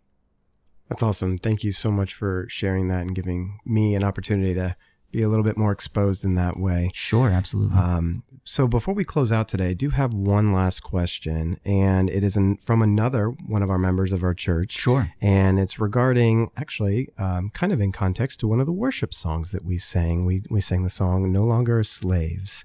That's 0.90 1.02
awesome. 1.02 1.38
Thank 1.38 1.64
you 1.64 1.72
so 1.72 1.90
much 1.90 2.12
for 2.12 2.46
sharing 2.48 2.88
that 2.88 3.06
and 3.06 3.14
giving 3.14 3.60
me 3.64 3.94
an 3.94 4.04
opportunity 4.04 4.52
to 4.54 4.76
be 5.12 5.22
a 5.22 5.28
little 5.28 5.44
bit 5.44 5.56
more 5.56 5.72
exposed 5.72 6.24
in 6.24 6.34
that 6.34 6.58
way. 6.58 6.90
Sure, 6.92 7.30
absolutely. 7.30 7.76
Um, 7.76 8.22
so 8.44 8.66
before 8.68 8.94
we 8.94 9.04
close 9.04 9.32
out 9.32 9.48
today, 9.48 9.68
I 9.68 9.72
do 9.72 9.90
have 9.90 10.12
one 10.12 10.52
last 10.52 10.80
question, 10.80 11.58
and 11.64 12.10
it 12.10 12.22
is 12.22 12.36
in, 12.36 12.56
from 12.58 12.82
another 12.82 13.28
one 13.28 13.62
of 13.62 13.70
our 13.70 13.78
members 13.78 14.12
of 14.12 14.22
our 14.22 14.34
church. 14.34 14.72
Sure. 14.72 15.12
And 15.20 15.58
it's 15.58 15.78
regarding, 15.78 16.50
actually, 16.56 17.08
um, 17.18 17.50
kind 17.50 17.72
of 17.72 17.80
in 17.80 17.92
context 17.92 18.40
to 18.40 18.48
one 18.48 18.60
of 18.60 18.66
the 18.66 18.72
worship 18.72 19.14
songs 19.14 19.52
that 19.52 19.64
we 19.64 19.78
sang. 19.78 20.24
We 20.24 20.42
we 20.50 20.60
sang 20.60 20.82
the 20.82 20.90
song 20.90 21.32
"No 21.32 21.44
Longer 21.44 21.82
Slaves." 21.84 22.64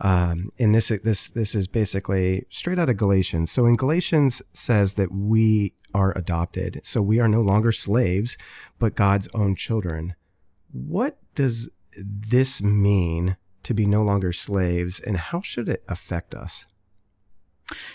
Um, 0.00 0.50
and 0.58 0.74
this 0.74 0.88
this 0.88 1.28
this 1.28 1.54
is 1.54 1.66
basically 1.66 2.46
straight 2.50 2.78
out 2.78 2.88
of 2.88 2.96
Galatians. 2.96 3.50
So 3.50 3.66
in 3.66 3.76
Galatians 3.76 4.42
says 4.52 4.94
that 4.94 5.12
we 5.12 5.74
are 5.94 6.16
adopted, 6.16 6.80
so 6.84 7.02
we 7.02 7.18
are 7.18 7.28
no 7.28 7.40
longer 7.40 7.72
slaves, 7.72 8.36
but 8.78 8.94
God's 8.94 9.28
own 9.34 9.56
children. 9.56 10.14
What 10.70 11.18
does 11.34 11.70
this 11.96 12.62
mean 12.62 13.36
to 13.62 13.74
be 13.74 13.86
no 13.86 14.02
longer 14.02 14.32
slaves, 14.32 15.00
and 15.00 15.16
how 15.16 15.40
should 15.40 15.68
it 15.68 15.82
affect 15.88 16.34
us? 16.34 16.66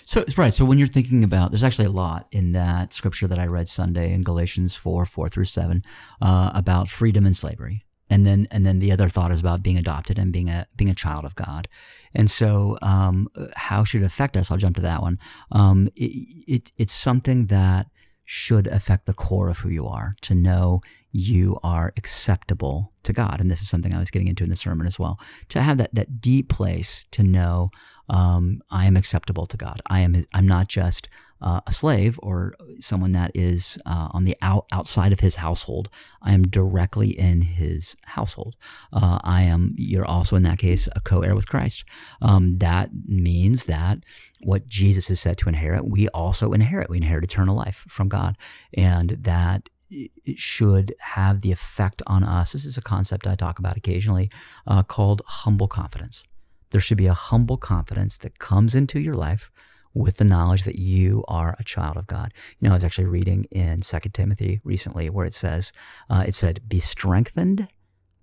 So 0.04 0.26
right. 0.38 0.54
So 0.54 0.66
when 0.66 0.78
you're 0.78 0.88
thinking 0.88 1.24
about, 1.24 1.52
there's 1.52 1.64
actually 1.64 1.86
a 1.86 1.92
lot 1.92 2.28
in 2.32 2.52
that 2.52 2.94
scripture 2.94 3.28
that 3.28 3.40
I 3.40 3.48
read 3.48 3.68
Sunday 3.68 4.14
in 4.14 4.24
Galatians 4.24 4.76
four, 4.76 5.06
four 5.06 5.30
through 5.30 5.46
seven, 5.46 5.82
uh, 6.22 6.52
about 6.54 6.90
freedom 6.90 7.26
and 7.26 7.36
slavery 7.36 7.86
and 8.14 8.28
then 8.28 8.48
and 8.52 8.64
then 8.64 8.78
the 8.78 8.92
other 8.92 9.10
thought 9.10 9.32
is 9.32 9.40
about 9.40 9.64
being 9.64 9.78
adopted 9.78 10.20
and 10.20 10.32
being 10.32 10.48
a 10.48 10.68
being 10.76 10.90
a 10.90 10.94
child 10.94 11.26
of 11.26 11.34
God. 11.36 11.68
And 12.14 12.30
so, 12.30 12.78
um, 12.84 13.28
how 13.56 13.84
should 13.84 14.04
it 14.04 14.06
affect 14.06 14.38
us? 14.38 14.52
I'll 14.52 14.58
jump 14.58 14.76
to 14.76 14.84
that 14.84 15.02
one. 15.02 15.18
Um, 15.52 15.90
it, 15.96 16.12
it, 16.48 16.72
it's 16.78 16.94
something 16.94 17.48
that 17.48 17.88
should 18.24 18.68
affect 18.68 19.08
the 19.08 19.16
core 19.16 19.50
of 19.50 19.60
who 19.60 19.70
you 19.70 19.88
are. 19.88 20.16
To 20.22 20.36
know 20.36 20.82
you 21.12 21.58
are 21.64 21.92
acceptable 21.98 22.94
to 23.02 23.14
God, 23.14 23.42
and 23.42 23.50
this 23.50 23.62
is 23.62 23.70
something 23.70 23.96
I 23.96 24.00
was 24.00 24.12
getting 24.12 24.28
into 24.28 24.44
in 24.44 24.52
the 24.52 24.56
sermon 24.56 24.86
as 24.86 25.00
well. 25.00 25.20
To 25.50 25.64
have 25.64 25.80
that 25.80 25.96
that 25.96 26.22
deep 26.22 26.50
place 26.50 27.08
to 27.12 27.24
know 27.24 27.72
um, 28.10 28.62
I 28.70 28.86
am 28.86 28.96
acceptable 28.96 29.48
to 29.48 29.58
God. 29.58 29.82
I 29.88 30.02
am. 30.02 30.24
I'm 30.34 30.48
not 30.48 30.68
just 30.68 31.10
uh, 31.44 31.60
a 31.68 31.72
slave 31.72 32.20
or 32.24 32.56
someone 32.80 33.12
that 33.12 33.32
is 33.36 33.78
uh, 33.86 34.08
on 34.12 34.24
the 34.24 34.36
out, 34.42 34.66
outside 34.72 35.12
of 35.12 35.20
his 35.20 35.36
household. 35.36 35.90
I 36.22 36.34
am 36.34 36.48
directly 36.48 37.10
in 37.10 37.42
his 37.42 37.96
household. 38.04 38.56
Uh, 38.94 39.20
I 39.24 39.42
am, 39.44 39.76
you're 39.78 40.06
also 40.06 40.36
in 40.36 40.44
that 40.44 40.58
case, 40.58 40.88
a 40.96 41.02
co 41.02 41.22
heir 41.22 41.36
with 41.36 41.48
Christ. 41.48 41.84
Um, 42.22 42.58
that 42.60 42.92
means 43.06 43.66
that 43.66 44.00
what 44.44 44.68
Jesus 44.68 45.10
is 45.10 45.20
said 45.20 45.38
to 45.40 45.50
inherit, 45.50 45.86
we 45.86 46.08
also 46.10 46.54
inherit. 46.54 46.90
We 46.90 46.98
inherit 46.98 47.26
eternal 47.26 47.56
life 47.56 47.84
from 47.88 48.08
God. 48.08 48.38
And 48.74 49.10
that 49.10 49.70
it 49.90 50.40
should 50.40 50.96
have 51.00 51.42
the 51.42 51.52
effect 51.52 52.02
on 52.08 52.24
us. 52.24 52.54
This 52.54 52.66
is 52.66 52.78
a 52.78 52.82
concept 52.82 53.28
I 53.28 53.36
talk 53.36 53.60
about 53.60 53.78
occasionally 53.78 54.32
uh, 54.66 54.82
called 54.82 55.22
humble 55.26 55.68
confidence. 55.68 56.24
There 56.72 56.82
should 56.82 56.98
be 56.98 57.06
a 57.06 57.14
humble 57.14 57.58
confidence 57.58 58.18
that 58.20 58.40
comes 58.40 58.74
into 58.74 59.00
your 59.00 59.14
life 59.14 59.52
with 59.94 60.18
the 60.18 60.24
knowledge 60.24 60.64
that 60.64 60.78
you 60.78 61.24
are 61.28 61.56
a 61.60 61.64
child 61.64 61.98
of 61.98 62.08
God. 62.08 62.34
You 62.60 62.68
know, 62.68 62.74
I 62.74 62.78
was 62.78 62.84
actually 62.84 63.06
reading 63.06 63.46
in 63.52 63.82
Second 63.82 64.14
Timothy 64.14 64.60
recently 64.64 65.10
where 65.10 65.26
it 65.26 65.34
says, 65.34 65.72
uh, 66.10 66.24
it 66.28 66.36
said, 66.36 66.62
be 66.68 66.80
strengthened 66.80 67.68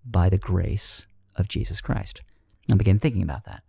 by 0.04 0.28
the 0.28 0.38
grace 0.38 1.06
of 1.37 1.48
Jesus 1.48 1.80
Christ. 1.80 2.20
I 2.70 2.74
began 2.74 2.98
thinking 2.98 3.22
about 3.22 3.44
that. 3.44 3.62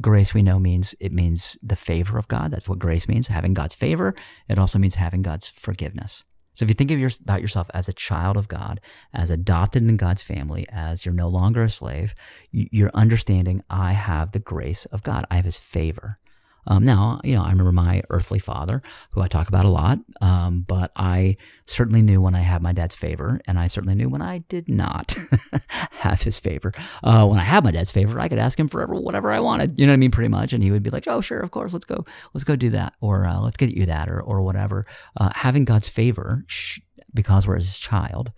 Grace 0.00 0.32
we 0.32 0.42
know 0.42 0.60
means 0.60 0.94
it 1.00 1.12
means 1.12 1.58
the 1.60 1.74
favor 1.76 2.16
of 2.16 2.28
God. 2.28 2.52
That's 2.52 2.68
what 2.68 2.78
grace 2.78 3.08
means, 3.08 3.26
having 3.26 3.54
God's 3.54 3.74
favor. 3.74 4.14
It 4.48 4.58
also 4.58 4.78
means 4.78 4.94
having 4.94 5.22
God's 5.22 5.48
forgiveness. 5.48 6.22
So 6.54 6.64
if 6.64 6.68
you 6.68 6.74
think 6.74 6.92
of 6.92 7.00
your, 7.00 7.10
about 7.20 7.42
yourself 7.42 7.68
as 7.74 7.88
a 7.88 7.92
child 7.92 8.36
of 8.36 8.46
God, 8.46 8.80
as 9.12 9.28
adopted 9.30 9.82
in 9.82 9.96
God's 9.96 10.22
family, 10.22 10.66
as 10.68 11.04
you're 11.04 11.12
no 11.12 11.26
longer 11.26 11.64
a 11.64 11.70
slave, 11.70 12.14
you're 12.52 12.92
understanding 12.94 13.64
I 13.68 13.92
have 13.92 14.30
the 14.30 14.38
grace 14.38 14.84
of 14.86 15.02
God. 15.02 15.26
I 15.32 15.36
have 15.36 15.44
his 15.44 15.58
favor. 15.58 16.18
Um, 16.66 16.84
now, 16.84 17.20
you 17.24 17.34
know, 17.34 17.42
I 17.42 17.50
remember 17.50 17.72
my 17.72 18.02
earthly 18.10 18.38
father, 18.38 18.82
who 19.10 19.20
I 19.20 19.28
talk 19.28 19.48
about 19.48 19.64
a 19.64 19.70
lot, 19.70 19.98
um, 20.20 20.64
but 20.66 20.92
I 20.96 21.36
certainly 21.66 22.02
knew 22.02 22.20
when 22.20 22.34
I 22.34 22.40
had 22.40 22.62
my 22.62 22.72
dad's 22.72 22.94
favor, 22.94 23.40
and 23.46 23.58
I 23.58 23.66
certainly 23.66 23.94
knew 23.94 24.08
when 24.08 24.22
I 24.22 24.38
did 24.48 24.68
not 24.68 25.16
have 25.90 26.22
his 26.22 26.38
favor. 26.40 26.72
Uh, 27.02 27.26
when 27.26 27.38
I 27.38 27.44
had 27.44 27.64
my 27.64 27.70
dad's 27.70 27.92
favor, 27.92 28.20
I 28.20 28.28
could 28.28 28.38
ask 28.38 28.58
him 28.58 28.68
for 28.68 28.84
whatever 28.86 29.30
I 29.30 29.40
wanted. 29.40 29.78
You 29.78 29.86
know 29.86 29.92
what 29.92 29.96
I 29.96 29.98
mean? 29.98 30.10
Pretty 30.10 30.28
much, 30.28 30.52
and 30.52 30.62
he 30.62 30.70
would 30.70 30.82
be 30.82 30.90
like, 30.90 31.06
"Oh, 31.06 31.20
sure, 31.20 31.40
of 31.40 31.50
course, 31.50 31.72
let's 31.72 31.84
go, 31.84 32.04
let's 32.32 32.44
go 32.44 32.56
do 32.56 32.70
that, 32.70 32.94
or 33.00 33.26
uh, 33.26 33.40
let's 33.40 33.56
get 33.56 33.70
you 33.70 33.86
that, 33.86 34.08
or 34.08 34.20
or 34.20 34.42
whatever." 34.42 34.86
Uh, 35.16 35.30
having 35.34 35.64
God's 35.64 35.88
favor, 35.88 36.44
sh- 36.46 36.80
because 37.12 37.46
we're 37.46 37.56
his 37.56 37.78
child, 37.78 38.32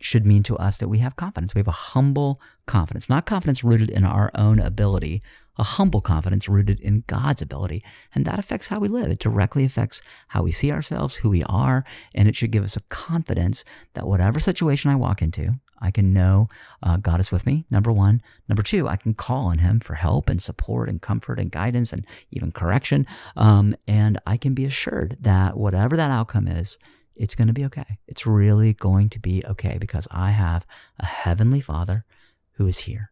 should 0.00 0.26
mean 0.26 0.42
to 0.44 0.56
us 0.56 0.76
that 0.78 0.88
we 0.88 0.98
have 0.98 1.16
confidence. 1.16 1.54
We 1.54 1.60
have 1.60 1.68
a 1.68 1.72
humble 1.72 2.40
confidence, 2.66 3.08
not 3.08 3.26
confidence 3.26 3.64
rooted 3.64 3.90
in 3.90 4.04
our 4.04 4.30
own 4.34 4.58
ability, 4.58 5.22
a 5.58 5.62
humble 5.62 6.00
confidence 6.00 6.48
rooted 6.48 6.80
in 6.80 7.04
God's 7.06 7.42
ability. 7.42 7.82
And 8.14 8.24
that 8.24 8.38
affects 8.38 8.68
how 8.68 8.78
we 8.78 8.88
live. 8.88 9.10
It 9.10 9.18
directly 9.18 9.64
affects 9.64 10.00
how 10.28 10.42
we 10.42 10.52
see 10.52 10.72
ourselves, 10.72 11.16
who 11.16 11.30
we 11.30 11.42
are, 11.44 11.84
and 12.14 12.28
it 12.28 12.36
should 12.36 12.50
give 12.50 12.64
us 12.64 12.76
a 12.76 12.82
confidence 12.88 13.64
that 13.94 14.06
whatever 14.06 14.40
situation 14.40 14.90
I 14.90 14.96
walk 14.96 15.20
into, 15.22 15.54
I 15.80 15.90
can 15.90 16.12
know 16.12 16.48
uh, 16.82 16.96
God 16.96 17.18
is 17.18 17.32
with 17.32 17.44
me, 17.44 17.64
number 17.68 17.92
one. 17.92 18.22
Number 18.48 18.62
two, 18.62 18.88
I 18.88 18.96
can 18.96 19.14
call 19.14 19.46
on 19.46 19.58
Him 19.58 19.80
for 19.80 19.94
help 19.94 20.30
and 20.30 20.40
support 20.40 20.88
and 20.88 21.02
comfort 21.02 21.40
and 21.40 21.50
guidance 21.50 21.92
and 21.92 22.06
even 22.30 22.52
correction. 22.52 23.06
Um, 23.36 23.74
and 23.88 24.18
I 24.26 24.36
can 24.36 24.54
be 24.54 24.64
assured 24.64 25.16
that 25.20 25.56
whatever 25.56 25.96
that 25.96 26.10
outcome 26.10 26.46
is, 26.46 26.78
it's 27.16 27.34
going 27.34 27.48
to 27.48 27.54
be 27.54 27.64
okay. 27.66 27.98
It's 28.06 28.26
really 28.26 28.72
going 28.72 29.08
to 29.10 29.18
be 29.18 29.44
okay 29.46 29.76
because 29.78 30.08
I 30.10 30.30
have 30.30 30.64
a 30.98 31.04
heavenly 31.04 31.60
Father 31.60 32.04
who 32.52 32.66
is 32.66 32.78
here, 32.78 33.10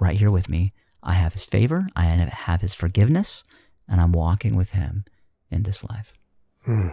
right 0.00 0.16
here 0.16 0.30
with 0.30 0.48
me, 0.48 0.72
I 1.08 1.14
have 1.14 1.32
his 1.32 1.46
favor, 1.46 1.88
I 1.96 2.04
have 2.04 2.60
his 2.60 2.74
forgiveness, 2.74 3.42
and 3.88 3.98
I'm 3.98 4.12
walking 4.12 4.54
with 4.54 4.70
him 4.70 5.06
in 5.50 5.62
this 5.62 5.82
life. 5.82 6.12
Hmm. 6.64 6.90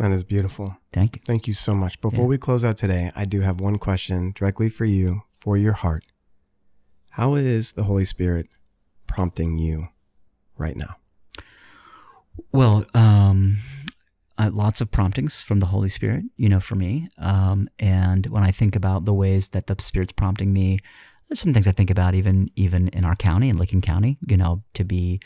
That 0.00 0.10
is 0.10 0.24
beautiful. 0.24 0.76
Thank 0.92 1.14
you. 1.14 1.22
Thank 1.24 1.46
you 1.46 1.54
so 1.54 1.74
much. 1.74 2.00
Before 2.00 2.22
yeah. 2.22 2.26
we 2.26 2.38
close 2.38 2.64
out 2.64 2.76
today, 2.76 3.12
I 3.14 3.24
do 3.24 3.42
have 3.42 3.60
one 3.60 3.78
question 3.78 4.32
directly 4.34 4.68
for 4.68 4.84
you, 4.84 5.22
for 5.40 5.56
your 5.56 5.74
heart. 5.74 6.06
How 7.10 7.36
is 7.36 7.74
the 7.74 7.84
Holy 7.84 8.04
Spirit 8.04 8.48
prompting 9.06 9.56
you 9.56 9.88
right 10.56 10.76
now? 10.76 10.96
Well, 12.50 12.84
um, 12.94 13.58
uh, 14.38 14.50
lots 14.52 14.80
of 14.80 14.90
promptings 14.90 15.40
from 15.40 15.60
the 15.60 15.66
Holy 15.66 15.88
Spirit, 15.88 16.24
you 16.36 16.48
know, 16.48 16.60
for 16.60 16.74
me. 16.74 17.10
Um, 17.16 17.68
and 17.78 18.26
when 18.26 18.42
I 18.42 18.50
think 18.50 18.74
about 18.74 19.04
the 19.04 19.14
ways 19.14 19.50
that 19.50 19.68
the 19.68 19.76
Spirit's 19.80 20.12
prompting 20.12 20.52
me, 20.52 20.80
there's 21.28 21.40
some 21.40 21.52
things 21.52 21.66
I 21.66 21.72
think 21.72 21.90
about 21.90 22.14
even 22.14 22.50
even 22.56 22.88
in 22.88 23.04
our 23.04 23.16
county, 23.16 23.48
in 23.48 23.56
Licking 23.56 23.80
County, 23.80 24.18
you 24.26 24.36
know, 24.36 24.62
to 24.74 24.84
be, 24.84 25.20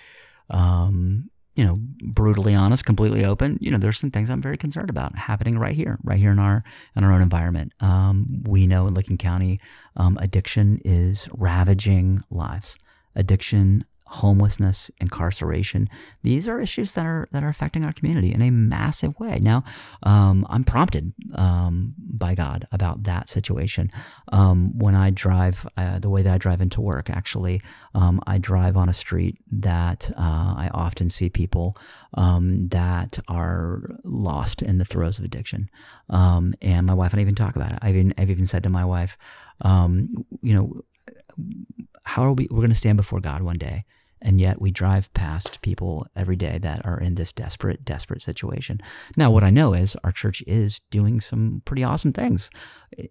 um, 0.51 1.31
you 1.55 1.65
know, 1.65 1.79
brutally 2.05 2.55
honest, 2.55 2.85
completely 2.85 3.25
open. 3.25 3.59
You 3.61 3.71
know, 3.71 3.79
there's 3.79 3.99
some 3.99 4.11
things 4.11 4.31
I'm 4.31 4.43
very 4.43 4.57
concerned 4.57 4.91
about 4.91 5.17
happening 5.17 5.59
right 5.59 5.77
here, 5.77 5.99
right 6.03 6.19
here 6.19 6.31
in 6.31 6.39
our 6.39 6.65
in 6.97 7.05
our 7.05 7.13
own 7.13 7.23
environment. 7.23 7.73
Um, 7.81 8.43
we 8.45 8.67
know 8.67 8.87
in 8.87 8.95
Licking 8.95 9.19
County, 9.19 9.61
um, 9.97 10.19
addiction 10.21 10.81
is 10.85 11.29
ravaging 11.33 12.23
lives. 12.31 12.77
Addiction 13.15 13.85
homelessness, 14.13 14.91
incarceration. 15.01 15.89
These 16.23 16.47
are 16.47 16.61
issues 16.61 16.93
that 16.93 17.07
are 17.07 17.29
that 17.33 17.43
are 17.43 17.49
affecting 17.49 17.85
our 17.85 17.93
community 17.93 18.33
in 18.33 18.43
a 18.43 18.51
massive 18.51 19.19
way. 19.19 19.39
Now, 19.41 19.65
um, 20.03 20.47
I'm 20.51 20.65
prompted 20.65 21.15
um, 21.35 21.95
by 21.99 22.35
God 22.35 22.69
about 22.73 23.05
that 23.05 23.29
situation. 23.29 23.91
Um, 24.31 24.79
when 24.79 24.95
I 24.95 25.11
drive, 25.11 25.67
uh, 25.79 25.99
the 25.99 26.11
way 26.11 26.21
that 26.23 26.33
I 26.33 26.39
drive 26.39 26.61
into 26.61 26.81
work, 26.81 27.09
actually, 27.09 27.63
um, 27.95 28.21
I 28.27 28.37
drive 28.37 28.77
on 28.77 28.89
a 28.89 28.93
street 28.93 29.39
that 29.51 30.11
uh, 30.17 30.55
I 30.57 30.71
often 30.75 31.09
see 31.09 31.31
people 31.31 31.77
um, 32.15 32.69
that 32.69 33.19
are 33.29 33.97
lost 34.05 34.61
in 34.61 34.77
the 34.77 34.85
throes 34.85 35.19
of 35.19 35.25
addiction. 35.25 35.71
Um, 36.11 36.55
and 36.61 36.87
my 36.87 36.95
wife 36.95 37.13
and 37.13 37.21
I 37.21 37.23
even 37.23 37.35
talk 37.35 37.57
about 37.57 37.73
it. 37.73 37.79
I've 37.81 37.97
even, 37.97 38.13
I've 38.19 38.31
even 38.31 38.47
said 38.47 38.63
to 38.65 38.69
my 38.69 38.85
wife, 38.85 39.17
you 39.65 40.55
know 40.55 40.83
how 42.05 42.25
are 42.25 42.33
we 42.33 42.49
we're 42.51 42.59
going 42.59 42.69
to 42.69 42.75
stand 42.75 42.97
before 42.97 43.21
God 43.21 43.43
one 43.43 43.59
day 43.59 43.85
and 44.23 44.41
yet 44.41 44.61
we 44.61 44.71
drive 44.71 45.13
past 45.15 45.61
people 45.63 46.07
every 46.17 46.37
day 46.37 46.59
that 46.59 46.85
are 46.87 46.99
in 46.99 47.17
this 47.17 47.33
desperate 47.33 47.85
desperate 47.85 48.23
situation. 48.23 48.81
Now 49.17 49.31
what 49.31 49.45
i 49.45 49.51
know 49.51 49.75
is 49.75 49.97
our 50.05 50.13
church 50.13 50.43
is 50.47 50.81
doing 50.91 51.21
some 51.21 51.63
pretty 51.65 51.85
awesome 51.85 52.13
things 52.13 52.51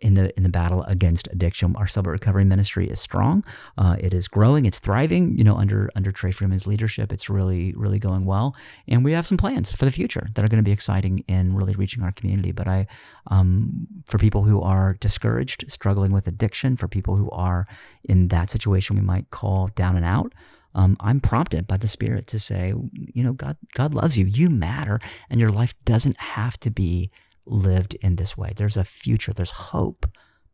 in 0.01 0.13
the 0.13 0.35
in 0.37 0.43
the 0.43 0.49
battle 0.49 0.83
against 0.83 1.27
addiction. 1.31 1.75
Our 1.75 1.87
celebrate 1.87 2.13
recovery 2.13 2.45
ministry 2.45 2.89
is 2.89 2.99
strong. 2.99 3.43
Uh, 3.77 3.97
it 3.99 4.13
is 4.13 4.27
growing. 4.27 4.65
It's 4.65 4.79
thriving 4.79 5.37
you 5.37 5.43
know 5.43 5.57
under 5.57 5.89
under 5.95 6.11
trey 6.11 6.31
freeman's 6.31 6.67
leadership. 6.67 7.11
It's 7.11 7.29
really 7.29 7.73
really 7.75 7.99
going 7.99 8.25
well. 8.25 8.55
And 8.87 9.03
we 9.03 9.11
have 9.11 9.27
some 9.27 9.37
plans 9.37 9.71
for 9.71 9.85
the 9.85 9.91
future 9.91 10.27
that 10.33 10.43
are 10.43 10.47
going 10.47 10.63
to 10.63 10.67
be 10.67 10.71
exciting 10.71 11.19
in 11.27 11.55
really 11.55 11.75
reaching 11.75 12.03
our 12.03 12.11
community. 12.11 12.51
But 12.51 12.67
i 12.67 12.87
um, 13.27 13.87
for 14.07 14.17
people 14.17 14.43
who 14.43 14.61
are 14.61 14.97
discouraged 14.99 15.65
struggling 15.71 16.11
with 16.11 16.27
addiction 16.27 16.77
for 16.77 16.87
people 16.87 17.15
who 17.15 17.29
are 17.31 17.67
in 18.03 18.29
that 18.29 18.51
situation 18.51 18.95
we 18.95 19.01
might 19.01 19.29
call 19.29 19.67
down 19.75 19.95
and 19.95 20.05
out 20.05 20.33
um, 20.73 20.97
I'm 20.99 21.19
prompted 21.19 21.67
by 21.67 21.77
the 21.77 21.87
Spirit 21.87 22.27
to 22.27 22.39
say, 22.39 22.73
you 22.93 23.23
know, 23.23 23.33
God, 23.33 23.57
God 23.73 23.93
loves 23.93 24.17
you. 24.17 24.25
You 24.25 24.49
matter, 24.49 24.99
and 25.29 25.39
your 25.39 25.51
life 25.51 25.73
doesn't 25.85 26.19
have 26.19 26.59
to 26.61 26.71
be 26.71 27.11
lived 27.45 27.95
in 27.95 28.15
this 28.15 28.37
way. 28.37 28.53
There's 28.55 28.77
a 28.77 28.83
future. 28.83 29.33
There's 29.33 29.51
hope. 29.51 30.05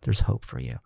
There's 0.02 0.22
hope 0.22 0.46
for 0.46 0.60
you. 0.60 0.80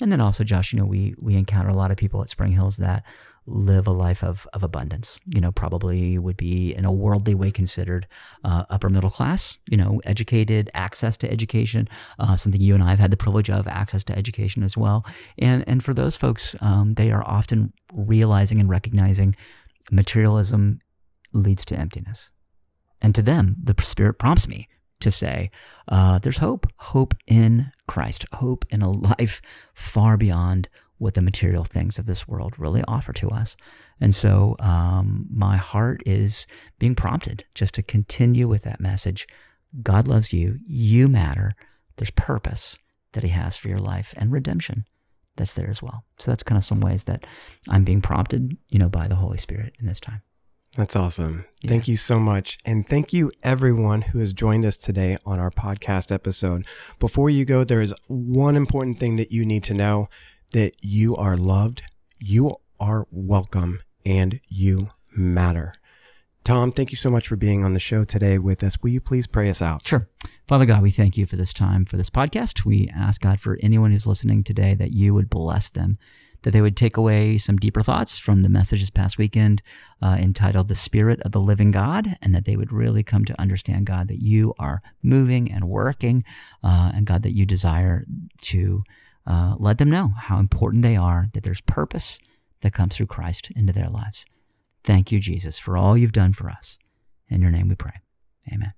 And 0.00 0.12
then 0.12 0.20
also, 0.20 0.44
Josh, 0.44 0.72
you 0.72 0.78
know, 0.78 0.84
we 0.84 1.14
we 1.18 1.36
encounter 1.36 1.70
a 1.70 1.76
lot 1.76 1.90
of 1.90 1.96
people 1.96 2.20
at 2.20 2.28
Spring 2.28 2.52
Hills 2.52 2.76
that 2.76 3.04
live 3.46 3.86
a 3.86 3.92
life 3.92 4.24
of, 4.24 4.46
of 4.52 4.62
abundance. 4.62 5.20
You 5.26 5.40
know, 5.40 5.52
probably 5.52 6.18
would 6.18 6.36
be 6.36 6.74
in 6.74 6.84
a 6.84 6.92
worldly 6.92 7.34
way 7.34 7.50
considered 7.50 8.06
uh, 8.44 8.64
upper 8.68 8.88
middle 8.88 9.10
class, 9.10 9.58
you 9.68 9.76
know, 9.76 10.00
educated, 10.04 10.70
access 10.74 11.16
to 11.18 11.30
education, 11.30 11.88
uh, 12.18 12.36
something 12.36 12.60
you 12.60 12.74
and 12.74 12.82
I 12.82 12.90
have 12.90 12.98
had 12.98 13.10
the 13.10 13.16
privilege 13.16 13.50
of, 13.50 13.66
access 13.68 14.04
to 14.04 14.18
education 14.18 14.62
as 14.62 14.76
well. 14.76 15.04
And, 15.38 15.64
and 15.68 15.82
for 15.82 15.94
those 15.94 16.16
folks, 16.16 16.56
um, 16.60 16.94
they 16.94 17.10
are 17.10 17.26
often 17.26 17.72
realizing 17.92 18.60
and 18.60 18.68
recognizing 18.68 19.36
materialism 19.90 20.80
leads 21.32 21.64
to 21.66 21.76
emptiness. 21.76 22.30
And 23.00 23.14
to 23.14 23.22
them, 23.22 23.56
the 23.62 23.74
Spirit 23.82 24.14
prompts 24.14 24.48
me 24.48 24.68
to 25.00 25.10
say, 25.10 25.50
uh, 25.88 26.18
there's 26.18 26.38
hope, 26.38 26.66
hope 26.76 27.14
in 27.26 27.70
Christ, 27.86 28.24
hope 28.32 28.64
in 28.70 28.82
a 28.82 28.90
life 29.18 29.42
far 29.74 30.16
beyond 30.16 30.68
what 30.98 31.14
the 31.14 31.22
material 31.22 31.64
things 31.64 31.98
of 31.98 32.06
this 32.06 32.26
world 32.26 32.58
really 32.58 32.82
offer 32.88 33.12
to 33.12 33.28
us. 33.28 33.56
And 34.00 34.14
so 34.14 34.56
um, 34.60 35.26
my 35.30 35.56
heart 35.56 36.02
is 36.06 36.46
being 36.78 36.94
prompted 36.94 37.44
just 37.54 37.74
to 37.74 37.82
continue 37.82 38.48
with 38.48 38.62
that 38.62 38.80
message. 38.80 39.26
God 39.82 40.06
loves 40.06 40.32
you. 40.32 40.58
You 40.66 41.08
matter. 41.08 41.52
There's 41.96 42.10
purpose 42.10 42.78
that 43.12 43.22
He 43.22 43.30
has 43.30 43.56
for 43.56 43.68
your 43.68 43.78
life 43.78 44.14
and 44.16 44.32
redemption 44.32 44.86
that's 45.36 45.54
there 45.54 45.70
as 45.70 45.82
well. 45.82 46.04
So 46.18 46.30
that's 46.30 46.42
kind 46.42 46.56
of 46.56 46.64
some 46.64 46.80
ways 46.80 47.04
that 47.04 47.26
I'm 47.68 47.84
being 47.84 48.00
prompted, 48.00 48.56
you 48.68 48.78
know, 48.78 48.88
by 48.88 49.06
the 49.06 49.16
Holy 49.16 49.38
Spirit 49.38 49.76
in 49.78 49.86
this 49.86 50.00
time. 50.00 50.22
That's 50.76 50.96
awesome. 50.96 51.46
Yeah. 51.62 51.70
Thank 51.70 51.88
you 51.88 51.96
so 51.96 52.18
much. 52.18 52.58
And 52.66 52.86
thank 52.86 53.12
you 53.12 53.32
everyone 53.42 54.02
who 54.02 54.18
has 54.18 54.34
joined 54.34 54.66
us 54.66 54.76
today 54.76 55.16
on 55.24 55.38
our 55.38 55.50
podcast 55.50 56.12
episode. 56.12 56.66
Before 56.98 57.30
you 57.30 57.46
go, 57.46 57.64
there 57.64 57.80
is 57.80 57.94
one 58.08 58.56
important 58.56 58.98
thing 58.98 59.14
that 59.16 59.32
you 59.32 59.46
need 59.46 59.64
to 59.64 59.74
know 59.74 60.08
that 60.52 60.72
you 60.80 61.16
are 61.16 61.36
loved, 61.36 61.82
you 62.18 62.54
are 62.78 63.06
welcome, 63.10 63.80
and 64.04 64.40
you 64.48 64.90
matter. 65.14 65.74
Tom, 66.44 66.70
thank 66.70 66.92
you 66.92 66.96
so 66.96 67.10
much 67.10 67.26
for 67.26 67.34
being 67.34 67.64
on 67.64 67.72
the 67.72 67.80
show 67.80 68.04
today 68.04 68.38
with 68.38 68.62
us. 68.62 68.80
Will 68.80 68.90
you 68.90 69.00
please 69.00 69.26
pray 69.26 69.50
us 69.50 69.60
out? 69.60 69.86
Sure. 69.86 70.08
Father 70.46 70.64
God, 70.64 70.80
we 70.80 70.92
thank 70.92 71.16
you 71.16 71.26
for 71.26 71.34
this 71.34 71.52
time, 71.52 71.84
for 71.84 71.96
this 71.96 72.08
podcast. 72.08 72.64
We 72.64 72.88
ask 72.94 73.20
God 73.20 73.40
for 73.40 73.58
anyone 73.60 73.90
who's 73.90 74.06
listening 74.06 74.44
today 74.44 74.74
that 74.74 74.92
you 74.92 75.12
would 75.12 75.28
bless 75.28 75.70
them, 75.70 75.98
that 76.42 76.52
they 76.52 76.60
would 76.60 76.76
take 76.76 76.96
away 76.96 77.36
some 77.36 77.56
deeper 77.56 77.82
thoughts 77.82 78.16
from 78.16 78.42
the 78.42 78.48
message 78.48 78.78
this 78.78 78.90
past 78.90 79.18
weekend 79.18 79.60
uh, 80.00 80.16
entitled 80.20 80.68
The 80.68 80.76
Spirit 80.76 81.20
of 81.22 81.32
the 81.32 81.40
Living 81.40 81.72
God, 81.72 82.16
and 82.22 82.32
that 82.32 82.44
they 82.44 82.56
would 82.56 82.70
really 82.70 83.02
come 83.02 83.24
to 83.24 83.40
understand, 83.40 83.86
God, 83.86 84.06
that 84.06 84.22
you 84.22 84.54
are 84.56 84.82
moving 85.02 85.50
and 85.50 85.68
working, 85.68 86.22
uh, 86.62 86.92
and 86.94 87.06
God, 87.06 87.24
that 87.24 87.34
you 87.34 87.44
desire 87.44 88.04
to 88.42 88.84
uh, 89.26 89.56
let 89.58 89.78
them 89.78 89.90
know 89.90 90.12
how 90.16 90.38
important 90.38 90.82
they 90.82 90.96
are, 90.96 91.28
that 91.32 91.42
there's 91.42 91.60
purpose 91.60 92.18
that 92.62 92.72
comes 92.72 92.96
through 92.96 93.06
Christ 93.06 93.50
into 93.54 93.72
their 93.72 93.88
lives. 93.88 94.24
Thank 94.84 95.10
you, 95.10 95.18
Jesus, 95.18 95.58
for 95.58 95.76
all 95.76 95.96
you've 95.96 96.12
done 96.12 96.32
for 96.32 96.48
us. 96.48 96.78
In 97.28 97.42
your 97.42 97.50
name 97.50 97.68
we 97.68 97.74
pray. 97.74 98.02
Amen. 98.52 98.72